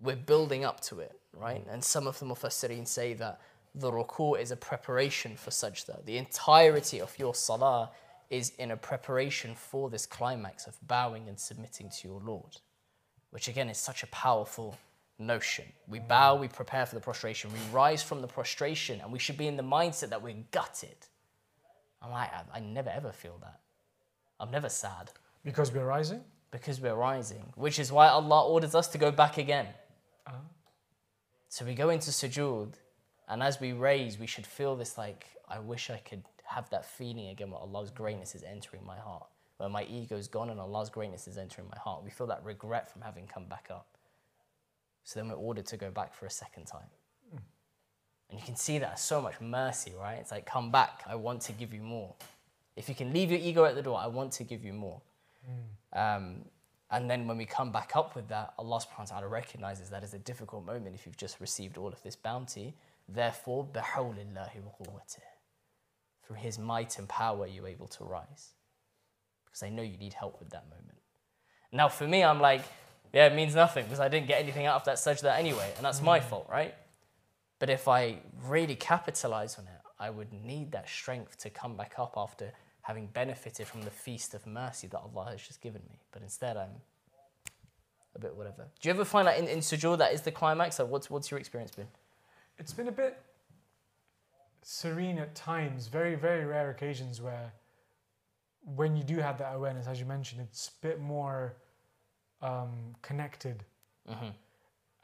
we're 0.00 0.16
building 0.16 0.64
up 0.64 0.80
to 0.80 1.00
it, 1.00 1.18
right? 1.34 1.64
And 1.70 1.84
some 1.84 2.06
of 2.06 2.18
the 2.18 2.26
Mufassirin 2.26 2.86
say 2.86 3.14
that 3.14 3.40
the 3.74 3.90
ruku 3.90 4.40
is 4.40 4.50
a 4.50 4.56
preparation 4.56 5.36
for 5.36 5.50
sajda. 5.50 6.04
The 6.04 6.16
entirety 6.16 7.00
of 7.00 7.16
your 7.18 7.34
salah 7.34 7.90
is 8.30 8.52
in 8.58 8.70
a 8.70 8.76
preparation 8.76 9.54
for 9.54 9.90
this 9.90 10.06
climax 10.06 10.66
of 10.66 10.76
bowing 10.86 11.28
and 11.28 11.38
submitting 11.38 11.90
to 11.90 12.08
your 12.08 12.20
Lord, 12.20 12.56
which 13.30 13.48
again 13.48 13.68
is 13.68 13.78
such 13.78 14.02
a 14.02 14.06
powerful 14.08 14.76
notion. 15.20 15.66
We 15.86 16.00
bow, 16.00 16.36
we 16.36 16.48
prepare 16.48 16.86
for 16.86 16.94
the 16.94 17.00
prostration, 17.00 17.52
we 17.52 17.58
rise 17.72 18.02
from 18.02 18.20
the 18.20 18.26
prostration, 18.26 19.00
and 19.00 19.12
we 19.12 19.18
should 19.18 19.36
be 19.36 19.46
in 19.46 19.56
the 19.56 19.62
mindset 19.62 20.08
that 20.08 20.22
we're 20.22 20.42
gutted. 20.50 20.96
I'm 22.02 22.10
like, 22.10 22.32
I, 22.32 22.58
I 22.58 22.60
never 22.60 22.90
ever 22.90 23.12
feel 23.12 23.38
that. 23.42 23.60
I'm 24.40 24.50
never 24.50 24.68
sad. 24.68 25.10
Because 25.44 25.72
we're 25.72 25.84
rising? 25.84 26.22
Because 26.50 26.80
we're 26.80 26.94
rising, 26.94 27.52
which 27.54 27.78
is 27.78 27.92
why 27.92 28.08
Allah 28.08 28.46
orders 28.46 28.74
us 28.74 28.88
to 28.88 28.98
go 28.98 29.10
back 29.10 29.38
again. 29.38 29.66
Uh-huh. 30.26 30.36
So 31.48 31.64
we 31.64 31.74
go 31.74 31.90
into 31.90 32.10
sujood, 32.10 32.74
and 33.28 33.42
as 33.42 33.60
we 33.60 33.72
raise, 33.72 34.18
we 34.18 34.26
should 34.26 34.46
feel 34.46 34.76
this 34.76 34.96
like, 34.98 35.26
I 35.48 35.58
wish 35.58 35.90
I 35.90 35.98
could 35.98 36.22
have 36.44 36.68
that 36.70 36.84
feeling 36.84 37.28
again 37.28 37.50
where 37.50 37.60
Allah's 37.60 37.90
greatness 37.90 38.34
is 38.34 38.42
entering 38.42 38.84
my 38.84 38.98
heart, 38.98 39.26
where 39.58 39.68
my 39.68 39.84
ego 39.84 40.16
is 40.16 40.26
gone 40.26 40.50
and 40.50 40.58
Allah's 40.58 40.90
greatness 40.90 41.28
is 41.28 41.38
entering 41.38 41.68
my 41.70 41.78
heart. 41.78 42.02
We 42.02 42.10
feel 42.10 42.26
that 42.28 42.42
regret 42.44 42.90
from 42.90 43.02
having 43.02 43.26
come 43.26 43.44
back 43.44 43.68
up. 43.70 43.86
So 45.10 45.18
then 45.18 45.28
we're 45.28 45.34
ordered 45.34 45.66
to 45.66 45.76
go 45.76 45.90
back 45.90 46.14
for 46.14 46.26
a 46.26 46.30
second 46.30 46.66
time. 46.66 46.86
And 48.30 48.38
you 48.38 48.46
can 48.46 48.54
see 48.54 48.78
that 48.78 49.00
so 49.00 49.20
much 49.20 49.40
mercy, 49.40 49.92
right? 49.98 50.18
It's 50.20 50.30
like, 50.30 50.46
come 50.46 50.70
back, 50.70 51.02
I 51.04 51.16
want 51.16 51.40
to 51.42 51.52
give 51.52 51.74
you 51.74 51.82
more. 51.82 52.14
If 52.76 52.88
you 52.88 52.94
can 52.94 53.12
leave 53.12 53.28
your 53.28 53.40
ego 53.40 53.64
at 53.64 53.74
the 53.74 53.82
door, 53.82 53.98
I 53.98 54.06
want 54.06 54.30
to 54.34 54.44
give 54.44 54.64
you 54.64 54.72
more. 54.72 55.00
Mm. 55.50 56.16
Um, 56.16 56.44
and 56.92 57.10
then 57.10 57.26
when 57.26 57.36
we 57.36 57.44
come 57.44 57.72
back 57.72 57.96
up 57.96 58.14
with 58.14 58.28
that, 58.28 58.54
Allah 58.56 58.78
subhanahu 58.78 59.10
wa 59.10 59.18
ta'ala 59.18 59.26
recognizes 59.26 59.90
that 59.90 60.04
as 60.04 60.14
a 60.14 60.18
difficult 60.20 60.64
moment 60.64 60.94
if 60.94 61.04
you've 61.06 61.16
just 61.16 61.40
received 61.40 61.76
all 61.76 61.88
of 61.88 62.00
this 62.04 62.14
bounty. 62.14 62.76
Therefore, 63.08 63.66
through 66.24 66.36
His 66.36 66.56
might 66.56 66.98
and 67.00 67.08
power, 67.08 67.48
you're 67.48 67.66
able 67.66 67.88
to 67.88 68.04
rise. 68.04 68.50
Because 69.44 69.64
I 69.64 69.70
know 69.70 69.82
you 69.82 69.96
need 69.96 70.12
help 70.12 70.38
with 70.38 70.50
that 70.50 70.66
moment. 70.70 70.98
Now, 71.72 71.88
for 71.88 72.06
me, 72.06 72.22
I'm 72.22 72.40
like, 72.40 72.62
Yeah, 73.12 73.26
it 73.26 73.34
means 73.34 73.54
nothing 73.54 73.84
because 73.84 74.00
I 74.00 74.08
didn't 74.08 74.28
get 74.28 74.40
anything 74.40 74.66
out 74.66 74.76
of 74.76 74.84
that 74.84 74.96
sajda 74.96 75.36
anyway, 75.36 75.72
and 75.76 75.84
that's 75.84 76.00
my 76.00 76.20
mm. 76.20 76.24
fault, 76.24 76.48
right? 76.50 76.74
But 77.58 77.70
if 77.70 77.88
I 77.88 78.18
really 78.46 78.76
capitalize 78.76 79.58
on 79.58 79.64
it, 79.64 79.80
I 79.98 80.10
would 80.10 80.32
need 80.32 80.72
that 80.72 80.88
strength 80.88 81.38
to 81.38 81.50
come 81.50 81.76
back 81.76 81.94
up 81.98 82.14
after 82.16 82.52
having 82.82 83.06
benefited 83.06 83.66
from 83.66 83.82
the 83.82 83.90
feast 83.90 84.32
of 84.34 84.46
mercy 84.46 84.86
that 84.88 84.98
Allah 84.98 85.30
has 85.32 85.42
just 85.42 85.60
given 85.60 85.82
me. 85.90 85.98
But 86.12 86.22
instead, 86.22 86.56
I'm 86.56 86.70
a 88.16 88.18
bit 88.18 88.34
whatever. 88.34 88.66
Do 88.80 88.88
you 88.88 88.94
ever 88.94 89.04
find 89.04 89.28
that 89.28 89.38
in, 89.38 89.46
in 89.46 89.58
sujood 89.58 89.98
that 89.98 90.12
is 90.12 90.22
the 90.22 90.32
climax? 90.32 90.78
Like, 90.78 90.88
what's, 90.88 91.10
what's 91.10 91.30
your 91.30 91.38
experience 91.38 91.72
been? 91.72 91.88
It's 92.58 92.72
been 92.72 92.88
a 92.88 92.92
bit 92.92 93.18
serene 94.62 95.18
at 95.18 95.34
times, 95.34 95.86
very, 95.88 96.14
very 96.14 96.44
rare 96.44 96.70
occasions 96.70 97.20
where 97.20 97.52
when 98.76 98.96
you 98.96 99.02
do 99.02 99.16
have 99.16 99.38
that 99.38 99.54
awareness, 99.54 99.86
as 99.86 100.00
you 100.00 100.06
mentioned, 100.06 100.42
it's 100.42 100.68
a 100.68 100.86
bit 100.86 101.00
more 101.00 101.54
um, 102.42 102.94
connected 103.02 103.64
hmm 104.08 104.30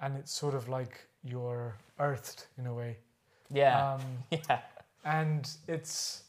and 0.01 0.17
it's 0.17 0.33
sort 0.33 0.55
of 0.55 0.69
like 0.69 1.07
you're 1.25 1.75
earthed 1.99 2.47
in 2.59 2.67
a 2.67 2.75
way. 2.75 2.99
Yeah. 3.51 3.95
Um, 3.95 4.01
yeah. 4.31 4.61
and 5.05 5.49
it's 5.69 6.25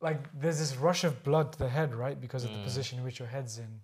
like 0.00 0.20
there's 0.38 0.58
this 0.58 0.76
rush 0.76 1.04
of 1.04 1.22
blood 1.24 1.52
to 1.52 1.58
the 1.58 1.68
head, 1.68 1.94
right? 1.94 2.20
Because 2.20 2.44
of 2.44 2.52
the 2.52 2.58
Mm. 2.58 2.64
position 2.64 2.98
in 2.98 3.04
which 3.04 3.18
your 3.18 3.28
head's 3.28 3.58
in. 3.58 3.80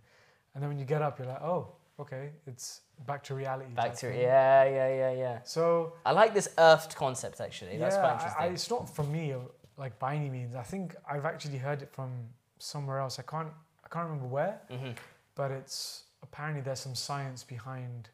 And 0.55 0.63
then 0.63 0.69
when 0.69 0.79
you 0.79 0.85
get 0.85 1.01
up, 1.01 1.19
you're 1.19 1.29
like, 1.29 1.41
oh, 1.41 1.69
okay, 1.99 2.31
it's 2.47 2.83
back 3.07 3.23
to 3.25 3.35
reality. 3.35 3.73
Back 3.73 3.95
to 3.97 4.09
yeah, 4.09 4.65
yeah, 4.65 4.89
yeah, 4.95 5.13
yeah. 5.13 5.39
So 5.45 5.95
I 6.05 6.13
like 6.13 6.35
this 6.35 6.49
earthed 6.59 6.95
concept 6.95 7.41
actually. 7.41 7.79
That's 7.79 7.97
yeah, 7.97 8.01
quite 8.01 8.13
interesting. 8.13 8.43
I, 8.45 8.47
it's 8.49 8.69
not 8.71 8.95
from 8.95 9.11
me, 9.11 9.33
uh, 9.33 9.39
like 9.79 9.99
by 9.99 10.15
any 10.17 10.29
means. 10.29 10.55
I 10.55 10.63
think 10.63 10.95
I've 11.11 11.25
actually 11.25 11.59
heard 11.59 11.81
it 11.83 11.91
from 11.91 12.11
somewhere 12.59 12.99
else. 12.99 13.19
I 13.19 13.23
can't, 13.23 13.49
I 13.85 13.89
can't 13.89 14.05
remember 14.07 14.27
where, 14.29 14.61
hmm 14.71 14.91
but 15.35 15.51
it's 15.51 16.05
apparently 16.23 16.61
there's 16.63 16.81
some 16.81 16.95
science 16.95 17.43
behind 17.45 18.09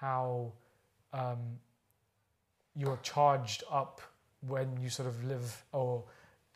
how 0.00 0.52
um, 1.12 1.38
you're 2.76 2.98
charged 3.02 3.64
up 3.70 4.00
when 4.46 4.76
you 4.80 4.88
sort 4.88 5.08
of 5.08 5.24
live 5.24 5.64
or 5.72 6.04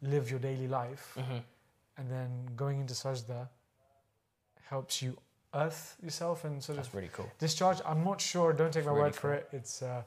live 0.02 0.30
your 0.30 0.38
daily 0.38 0.68
life, 0.68 1.16
hmm 1.18 1.38
and 1.98 2.10
then 2.10 2.30
going 2.56 2.80
into 2.80 2.94
sajda 2.94 3.46
helps 4.68 5.02
you 5.02 5.14
earth 5.54 5.96
yourself 6.02 6.44
and 6.44 6.62
sort 6.62 6.78
of 6.78 6.84
That's 6.84 6.94
really 6.94 7.10
cool. 7.12 7.30
discharge. 7.38 7.78
I'm 7.84 8.02
not 8.02 8.18
sure. 8.20 8.52
Don't 8.54 8.72
take 8.72 8.86
my 8.86 8.90
Really 8.92 9.02
word 9.02 9.14
for 9.14 9.34
it. 9.34 9.48
It's. 9.52 9.82
Uh, 9.82 10.02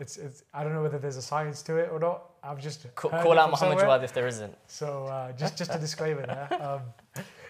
it's, 0.00 0.16
it's, 0.16 0.44
I 0.54 0.62
don't 0.62 0.72
know 0.74 0.82
whether 0.82 0.98
there's 0.98 1.16
a 1.16 1.22
science 1.22 1.60
to 1.62 1.76
it 1.76 1.90
or 1.90 1.98
not. 1.98 2.30
I've 2.42 2.60
just 2.60 2.86
Ca- 2.94 3.08
heard 3.08 3.22
call 3.24 3.36
out 3.36 3.50
Muhammad. 3.50 3.78
Jawad 3.78 4.04
if 4.04 4.12
there 4.12 4.28
isn't 4.28 4.56
So 4.68 5.06
uh, 5.06 5.32
just 5.32 5.58
just 5.58 5.74
a 5.74 5.78
disclaimer 5.78 6.24
there. 6.26 6.48
Um, 6.68 6.82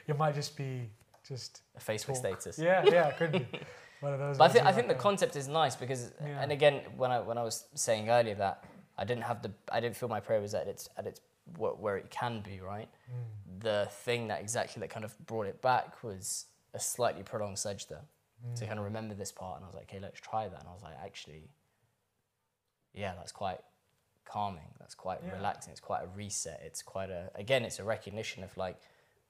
it 0.07 0.17
might 0.17 0.35
just 0.35 0.57
be 0.57 0.89
just 1.29 1.63
a 1.77 1.81
Facebook 1.81 2.15
Talk. 2.23 2.41
status. 2.41 2.59
yeah 2.69 2.83
yeah 2.85 3.09
it 3.09 3.17
could 3.19 3.33
be 3.33 3.47
one 4.01 4.13
of 4.15 4.19
those. 4.19 4.39
But 4.39 4.51
I 4.51 4.53
think 4.53 4.67
I 4.67 4.73
think 4.73 4.89
the 4.89 4.95
concept 4.95 5.37
is 5.37 5.47
nice 5.49 5.77
because, 5.77 6.13
Yeah. 6.21 6.41
and 6.43 6.51
again, 6.53 6.83
when 6.97 7.11
I 7.11 7.19
when 7.21 7.39
I 7.39 7.43
was 7.43 7.65
saying 7.75 8.09
earlier 8.09 8.35
that 8.37 8.65
I 8.97 9.05
didn't 9.05 9.25
have 9.25 9.43
the 9.43 9.53
I 9.71 9.81
didn't 9.81 9.97
feel 9.97 10.09
my 10.09 10.21
prayer 10.21 10.41
was 10.41 10.55
at 10.55 10.67
its 10.69 10.89
at 10.97 11.07
its 11.07 11.21
wh- 11.59 11.79
where 11.83 11.97
it 11.97 12.11
can 12.11 12.41
be 12.41 12.61
right. 12.61 12.89
mm, 13.11 13.61
The 13.61 13.89
thing 14.05 14.29
that 14.29 14.41
exactly 14.41 14.81
that 14.81 14.91
kind 14.91 15.05
of 15.05 15.13
brought 15.27 15.47
it 15.47 15.61
back 15.63 16.03
was 16.03 16.47
a 16.75 16.81
slightly 16.81 17.23
prolonged 17.23 17.57
sajda 17.57 17.99
to 18.55 18.65
mm. 18.65 18.67
kind 18.69 18.79
of 18.79 18.85
remember 18.85 19.15
this 19.15 19.33
part, 19.33 19.57
and 19.57 19.65
I 19.65 19.67
was 19.69 19.75
like, 19.75 19.89
okay, 19.91 19.99
let's 20.01 20.21
try 20.21 20.49
that, 20.49 20.61
and 20.61 20.69
I 20.69 20.73
was 20.73 20.83
like, 20.83 20.95
actually, 21.05 21.51
yeah, 22.95 23.13
that's 23.17 23.33
quite 23.33 23.61
calming. 24.25 24.71
That's 24.79 24.95
quite 24.95 25.21
Yeah. 25.25 25.35
relaxing. 25.37 25.73
It's 25.73 25.81
quite 25.81 26.03
a 26.05 26.09
reset. 26.15 26.61
It's 26.65 26.83
quite 26.83 27.11
a 27.11 27.31
again, 27.35 27.65
it's 27.65 27.79
a 27.79 27.85
recognition 27.85 28.45
of 28.45 28.57
like, 28.57 28.77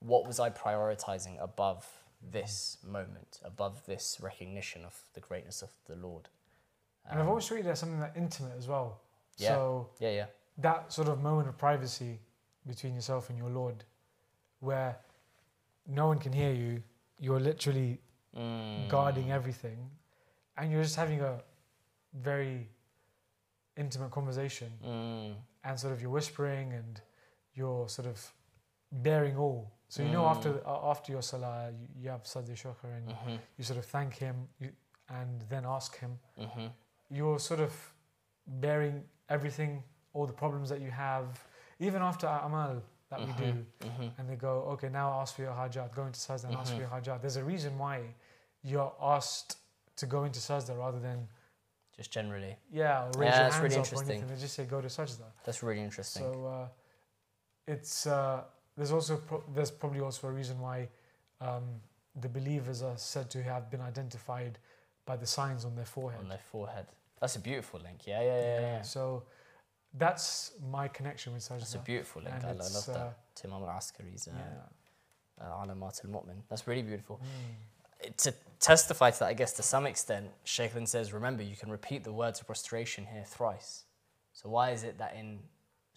what 0.00 0.26
was 0.26 0.38
I 0.40 0.50
prioritizing 0.50 1.40
above 1.42 1.86
this 2.22 2.78
moment, 2.84 3.40
above 3.44 3.84
this 3.86 4.18
recognition 4.20 4.84
of 4.84 4.94
the 5.14 5.20
greatness 5.20 5.62
of 5.62 5.70
the 5.86 5.96
Lord. 5.96 6.28
And 7.04 7.14
I've 7.18 7.24
Um, 7.24 7.28
always 7.30 7.46
treated 7.46 7.66
it 7.66 7.70
as 7.70 7.78
something 7.80 8.00
that 8.00 8.16
intimate 8.16 8.56
as 8.56 8.66
well. 8.68 9.00
Yeah. 9.36 9.48
So 9.50 9.90
yeah, 10.00 10.10
yeah, 10.10 10.26
that 10.58 10.92
sort 10.92 11.08
of 11.08 11.20
moment 11.20 11.48
of 11.48 11.56
privacy 11.56 12.20
between 12.66 12.94
yourself 12.94 13.30
and 13.30 13.38
your 13.38 13.50
Lord, 13.50 13.84
where 14.60 14.98
no 15.86 16.06
one 16.08 16.18
can 16.18 16.32
hear 16.32 16.52
you, 16.52 16.82
you're 17.18 17.40
literally 17.40 18.00
Mm. 18.36 18.88
guarding 18.90 19.32
everything, 19.32 19.90
and 20.56 20.70
you're 20.70 20.82
just 20.82 20.96
having 20.96 21.20
a 21.22 21.42
very 22.12 22.68
intimate 23.76 24.10
conversation, 24.10 24.70
Mm. 24.82 25.36
and 25.64 25.80
sort 25.80 25.92
of 25.92 26.00
you're 26.02 26.10
whispering 26.10 26.72
and 26.72 27.00
you're 27.54 27.88
sort 27.88 28.06
of 28.06 28.32
bearing 28.92 29.36
all. 29.36 29.72
So 29.88 30.02
you 30.02 30.10
know 30.10 30.26
after 30.26 30.50
uh, 30.66 30.90
after 30.90 31.12
your 31.12 31.22
salah, 31.22 31.70
you, 31.72 31.86
you 32.02 32.10
have 32.10 32.26
sadr 32.26 32.52
shukr 32.52 32.84
and 32.96 33.08
Mhm. 33.08 33.38
you 33.56 33.64
sort 33.64 33.78
of 33.78 33.86
thank 33.86 34.14
him 34.14 34.48
you, 34.60 34.70
and 35.08 35.40
then 35.48 35.64
ask 35.64 35.98
him. 35.98 36.18
Mhm. 36.38 36.70
You're 37.10 37.38
sort 37.38 37.60
of 37.60 37.72
bearing 38.46 39.08
everything, 39.30 39.82
all 40.12 40.26
the 40.26 40.32
problems 40.44 40.68
that 40.68 40.80
you 40.80 40.90
have, 40.90 41.26
even 41.78 42.02
after 42.02 42.26
amal 42.26 42.82
that 43.10 43.20
we 43.20 43.32
do. 43.32 43.64
Mhm. 43.80 44.12
and 44.18 44.28
they 44.28 44.36
go, 44.36 44.62
okay, 44.72 44.88
now 44.90 45.08
ask 45.20 45.34
for 45.36 45.42
your 45.42 45.52
hajat, 45.54 45.94
go 45.94 46.04
into 46.06 46.18
sajda 46.20 46.44
and 46.48 46.56
ask 46.56 46.72
for 46.74 46.80
Mhm. 46.80 46.80
your 46.80 46.88
hajat. 46.90 47.20
There's 47.22 47.36
a 47.36 47.44
reason 47.44 47.78
why 47.78 48.14
you're 48.62 48.94
asked 49.00 49.56
to 49.96 50.06
go 50.06 50.24
into 50.24 50.40
sajda 50.40 50.76
rather 50.76 51.00
than, 51.00 51.28
Just 51.96 52.10
generally, 52.12 52.56
yeah, 52.70 53.04
or 53.04 53.06
raise 53.06 53.14
Yeah, 53.16 53.22
your 53.22 53.32
that's 53.32 53.54
hands 53.54 53.62
really 53.62 53.76
interesting. 53.76 54.10
anything. 54.10 54.28
They 54.28 54.40
just 54.40 54.54
say 54.54 54.66
go 54.66 54.80
to 54.80 54.88
sajda. 54.88 55.32
that's 55.44 55.62
really 55.62 55.82
interesting. 55.82 56.22
So 56.24 56.46
uh, 56.46 56.68
it's, 57.66 58.06
uh, 58.06 58.44
there's 58.78 58.92
also, 58.92 59.16
pro- 59.16 59.44
there's 59.54 59.72
probably 59.72 60.00
also 60.00 60.28
a 60.28 60.32
reason 60.32 60.58
why 60.60 60.88
um, 61.40 61.64
the 62.20 62.28
believers 62.28 62.82
are 62.82 62.96
said 62.96 63.28
to 63.30 63.42
have 63.42 63.70
been 63.70 63.80
identified 63.80 64.58
by 65.04 65.16
the 65.16 65.26
signs 65.26 65.64
on 65.64 65.74
their 65.74 65.84
forehead. 65.84 66.20
on 66.20 66.28
their 66.28 66.44
forehead. 66.52 66.86
That's 67.20 67.36
a 67.36 67.40
beautiful 67.40 67.80
link. 67.80 68.06
Yeah, 68.06 68.22
yeah, 68.22 68.40
yeah. 68.40 68.60
yeah. 68.60 68.82
So 68.82 69.24
that's 69.94 70.52
my 70.70 70.86
connection 70.88 71.32
with 71.32 71.42
sajda. 71.42 71.58
That's 71.58 71.74
a 71.74 71.78
beautiful 71.78 72.22
link. 72.22 72.36
I, 72.44 72.50
I 72.50 72.52
love 72.52 72.88
uh, 72.88 72.92
that. 72.92 73.18
To 73.36 73.48
Imam 73.48 73.62
al-Askari's 73.64 74.28
uh, 74.28 74.32
yeah. 74.36 75.44
uh, 75.44 75.64
Alamat 75.64 76.04
al-Mu'min. 76.04 76.38
That's 76.48 76.66
really 76.66 76.82
beautiful. 76.82 77.20
Mm. 77.20 78.16
to 78.16 78.34
testify 78.60 79.10
to 79.10 79.18
that, 79.20 79.28
I 79.28 79.34
guess 79.34 79.52
to 79.54 79.62
some 79.62 79.86
extent, 79.86 80.26
Shaykhlin 80.46 80.86
says, 80.86 81.12
remember, 81.12 81.42
you 81.42 81.56
can 81.56 81.70
repeat 81.70 82.04
the 82.04 82.12
words 82.12 82.40
of 82.40 82.46
prostration 82.46 83.06
here 83.12 83.24
thrice. 83.24 83.84
So 84.32 84.48
why 84.48 84.70
is 84.70 84.84
it 84.84 84.98
that 84.98 85.16
in 85.18 85.40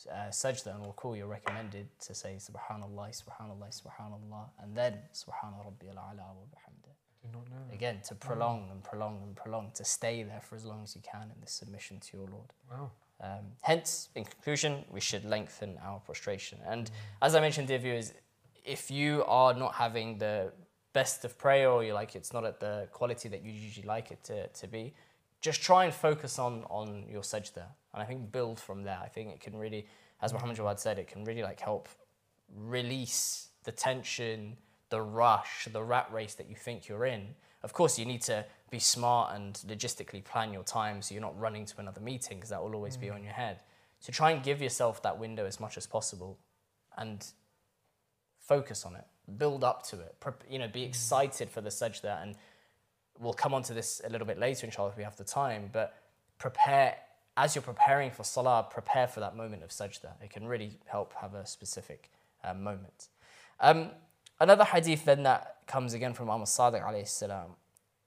uh, 0.09 0.29
sajda 0.29 0.75
and 0.75 0.85
ruku 0.85 1.17
you're 1.17 1.27
recommended 1.27 1.87
to 1.99 2.15
say 2.15 2.37
Subhanallah, 2.37 3.09
Subhanallah, 3.23 3.69
Subhanallah, 3.81 4.49
and 4.61 4.75
then 4.75 4.99
Subhana 5.13 5.63
Rabbi 5.63 5.87
al-Ala 5.87 6.25
wa 6.39 6.45
bihamdih. 6.53 6.95
Did 7.23 7.33
not 7.33 7.49
know 7.49 7.57
that. 7.67 7.73
Again, 7.73 7.99
to 8.07 8.15
prolong 8.15 8.69
and 8.71 8.83
prolong 8.83 9.21
and 9.23 9.35
prolong, 9.35 9.71
to 9.75 9.85
stay 9.85 10.23
there 10.23 10.41
for 10.41 10.55
as 10.55 10.65
long 10.65 10.81
as 10.83 10.95
you 10.95 11.01
can 11.01 11.23
in 11.23 11.39
this 11.39 11.53
submission 11.53 11.99
to 11.99 12.17
your 12.17 12.27
Lord. 12.27 12.51
Wow. 12.71 12.91
Um, 13.21 13.45
hence, 13.61 14.09
in 14.15 14.25
conclusion, 14.25 14.83
we 14.89 14.99
should 14.99 15.25
lengthen 15.25 15.77
our 15.83 15.99
prostration. 15.99 16.57
And 16.65 16.89
as 17.21 17.35
I 17.35 17.39
mentioned, 17.39 17.67
dear 17.67 17.77
viewers, 17.77 18.13
if 18.65 18.89
you 18.89 19.23
are 19.27 19.53
not 19.53 19.75
having 19.75 20.17
the 20.17 20.51
best 20.93 21.23
of 21.23 21.37
prayer 21.37 21.69
or 21.69 21.83
you're 21.83 21.93
like 21.93 22.15
it's 22.15 22.33
not 22.33 22.43
at 22.43 22.59
the 22.59 22.87
quality 22.91 23.29
that 23.29 23.43
you 23.43 23.51
usually 23.51 23.87
like 23.87 24.11
it 24.11 24.23
to, 24.25 24.47
to 24.47 24.67
be, 24.67 24.93
just 25.39 25.61
try 25.61 25.85
and 25.85 25.93
focus 25.93 26.37
on, 26.39 26.63
on 26.69 27.05
your 27.09 27.21
sajda. 27.21 27.65
And 27.93 28.01
I 28.01 28.05
think 28.05 28.31
build 28.31 28.59
from 28.59 28.83
there. 28.83 28.99
I 29.03 29.07
think 29.07 29.31
it 29.31 29.39
can 29.39 29.55
really, 29.57 29.85
as 30.21 30.33
Muhammad 30.33 30.57
Jawad 30.57 30.79
said, 30.79 30.97
it 30.97 31.07
can 31.07 31.23
really 31.23 31.43
like 31.43 31.59
help 31.59 31.89
release 32.55 33.49
the 33.63 33.71
tension, 33.71 34.57
the 34.89 35.01
rush, 35.01 35.67
the 35.71 35.83
rat 35.83 36.09
race 36.11 36.35
that 36.35 36.49
you 36.49 36.55
think 36.55 36.87
you're 36.87 37.05
in. 37.05 37.35
Of 37.63 37.73
course, 37.73 37.99
you 37.99 38.05
need 38.05 38.21
to 38.23 38.45
be 38.69 38.79
smart 38.79 39.35
and 39.35 39.53
logistically 39.67 40.23
plan 40.23 40.53
your 40.53 40.63
time 40.63 41.01
so 41.01 41.13
you're 41.13 41.21
not 41.21 41.37
running 41.39 41.65
to 41.65 41.79
another 41.79 42.01
meeting 42.01 42.37
because 42.37 42.49
that 42.49 42.61
will 42.63 42.73
always 42.73 42.97
be 42.97 43.07
mm. 43.07 43.15
on 43.15 43.23
your 43.23 43.33
head. 43.33 43.61
So 43.99 44.11
try 44.11 44.31
and 44.31 44.41
give 44.41 44.61
yourself 44.61 45.03
that 45.03 45.19
window 45.19 45.45
as 45.45 45.59
much 45.59 45.77
as 45.77 45.85
possible 45.85 46.39
and 46.97 47.25
focus 48.39 48.85
on 48.85 48.95
it. 48.95 49.05
Build 49.37 49.63
up 49.63 49.85
to 49.87 49.99
it. 49.99 50.15
You 50.49 50.59
know, 50.59 50.67
be 50.67 50.81
mm. 50.81 50.87
excited 50.87 51.49
for 51.49 51.61
the 51.61 51.69
sajda 51.69 52.23
and 52.23 52.35
we'll 53.19 53.33
come 53.33 53.53
on 53.53 53.63
to 53.63 53.73
this 53.73 54.01
a 54.03 54.09
little 54.09 54.25
bit 54.27 54.39
later, 54.39 54.65
inshallah, 54.65 54.89
if 54.89 54.97
we 54.97 55.03
have 55.03 55.15
the 55.17 55.23
time. 55.23 55.69
But 55.71 55.95
prepare, 56.39 56.95
as 57.37 57.55
you're 57.55 57.61
preparing 57.61 58.11
for 58.11 58.23
salah, 58.23 58.67
prepare 58.69 59.07
for 59.07 59.19
that 59.19 59.35
moment 59.35 59.63
of 59.63 59.69
sajda. 59.69 60.11
It 60.21 60.29
can 60.29 60.47
really 60.47 60.79
help 60.85 61.13
have 61.21 61.33
a 61.33 61.45
specific 61.45 62.11
uh, 62.43 62.53
moment. 62.53 63.07
Um, 63.59 63.91
another 64.39 64.63
hadith 64.63 65.05
then 65.05 65.23
that 65.23 65.57
comes 65.67 65.93
again 65.93 66.13
from 66.13 66.29
Imam 66.29 66.45
Sadiq 66.45 66.83
alayhi 66.83 67.07
salam, 67.07 67.51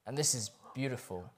and 0.05 0.17
this 0.17 0.35
is 0.35 0.51
beautiful. 0.73 1.31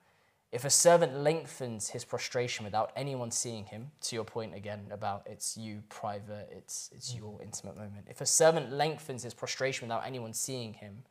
If 0.52 0.64
a 0.64 0.70
servant 0.70 1.14
lengthens 1.20 1.90
his 1.90 2.06
prostration 2.06 2.64
without 2.64 2.92
anyone 2.96 3.32
seeing 3.32 3.66
him, 3.66 3.92
to 4.02 4.16
your 4.16 4.24
point 4.24 4.56
again 4.56 4.88
about 4.92 5.24
it's 5.26 5.58
you 5.58 5.84
private, 5.90 6.50
it's 6.52 6.90
it's 6.96 7.14
your 7.14 7.42
intimate 7.42 7.76
moment. 7.76 8.08
If 8.10 8.22
a 8.22 8.26
servant 8.26 8.72
lengthens 8.72 9.24
his 9.24 9.34
prostration 9.34 9.88
without 9.88 10.06
anyone 10.06 10.34
seeing 10.34 10.74
him, 10.74 11.04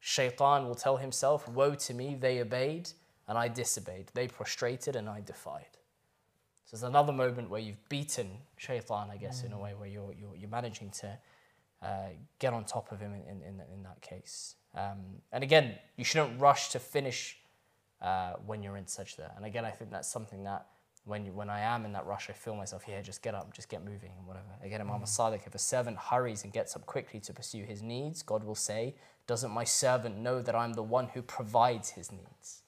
Shaitan 0.00 0.66
will 0.66 0.74
tell 0.74 0.96
himself, 0.96 1.48
Woe 1.48 1.74
to 1.76 1.94
me, 1.94 2.16
they 2.18 2.40
obeyed 2.40 2.90
and 3.28 3.38
I 3.38 3.48
disobeyed. 3.48 4.10
They 4.14 4.26
prostrated 4.26 4.96
and 4.96 5.08
I 5.08 5.20
defied. 5.20 5.78
So 6.72 6.78
there's 6.78 6.88
another 6.88 7.12
moment 7.12 7.50
where 7.50 7.60
you've 7.60 7.86
beaten 7.90 8.30
Shaitan, 8.56 9.10
I 9.10 9.18
guess, 9.18 9.44
in 9.44 9.52
a 9.52 9.58
way 9.58 9.74
where 9.76 9.86
you're, 9.86 10.14
you're, 10.18 10.34
you're 10.34 10.48
managing 10.48 10.88
to 11.00 11.18
uh, 11.82 12.08
get 12.38 12.54
on 12.54 12.64
top 12.64 12.92
of 12.92 12.98
him 12.98 13.12
in, 13.12 13.20
in, 13.30 13.42
in, 13.42 13.60
in 13.70 13.82
that 13.82 14.00
case. 14.00 14.54
Um, 14.74 15.20
and 15.32 15.44
again, 15.44 15.74
you 15.98 16.04
shouldn't 16.04 16.40
rush 16.40 16.70
to 16.70 16.78
finish 16.78 17.36
uh, 18.00 18.34
when 18.46 18.62
you're 18.62 18.78
in 18.78 18.84
sajda. 18.84 19.36
And 19.36 19.44
again, 19.44 19.66
I 19.66 19.70
think 19.70 19.90
that's 19.90 20.10
something 20.10 20.44
that 20.44 20.66
when, 21.04 21.26
you, 21.26 21.32
when 21.32 21.50
I 21.50 21.60
am 21.60 21.84
in 21.84 21.92
that 21.92 22.06
rush, 22.06 22.30
I 22.30 22.32
feel 22.32 22.56
myself, 22.56 22.84
yeah, 22.88 23.02
just 23.02 23.20
get 23.20 23.34
up, 23.34 23.52
just 23.52 23.68
get 23.68 23.84
moving 23.84 24.12
and 24.16 24.26
whatever. 24.26 24.46
Again, 24.62 24.80
Imam 24.80 25.02
mm. 25.02 25.04
Sadiq, 25.04 25.46
if 25.46 25.54
a 25.54 25.58
servant 25.58 25.98
hurries 25.98 26.42
and 26.42 26.54
gets 26.54 26.74
up 26.74 26.86
quickly 26.86 27.20
to 27.20 27.34
pursue 27.34 27.64
his 27.64 27.82
needs, 27.82 28.22
God 28.22 28.44
will 28.44 28.54
say, 28.54 28.94
doesn't 29.26 29.50
my 29.50 29.64
servant 29.64 30.16
know 30.16 30.40
that 30.40 30.54
I'm 30.54 30.72
the 30.72 30.82
one 30.82 31.08
who 31.08 31.20
provides 31.20 31.90
his 31.90 32.10
needs? 32.10 32.61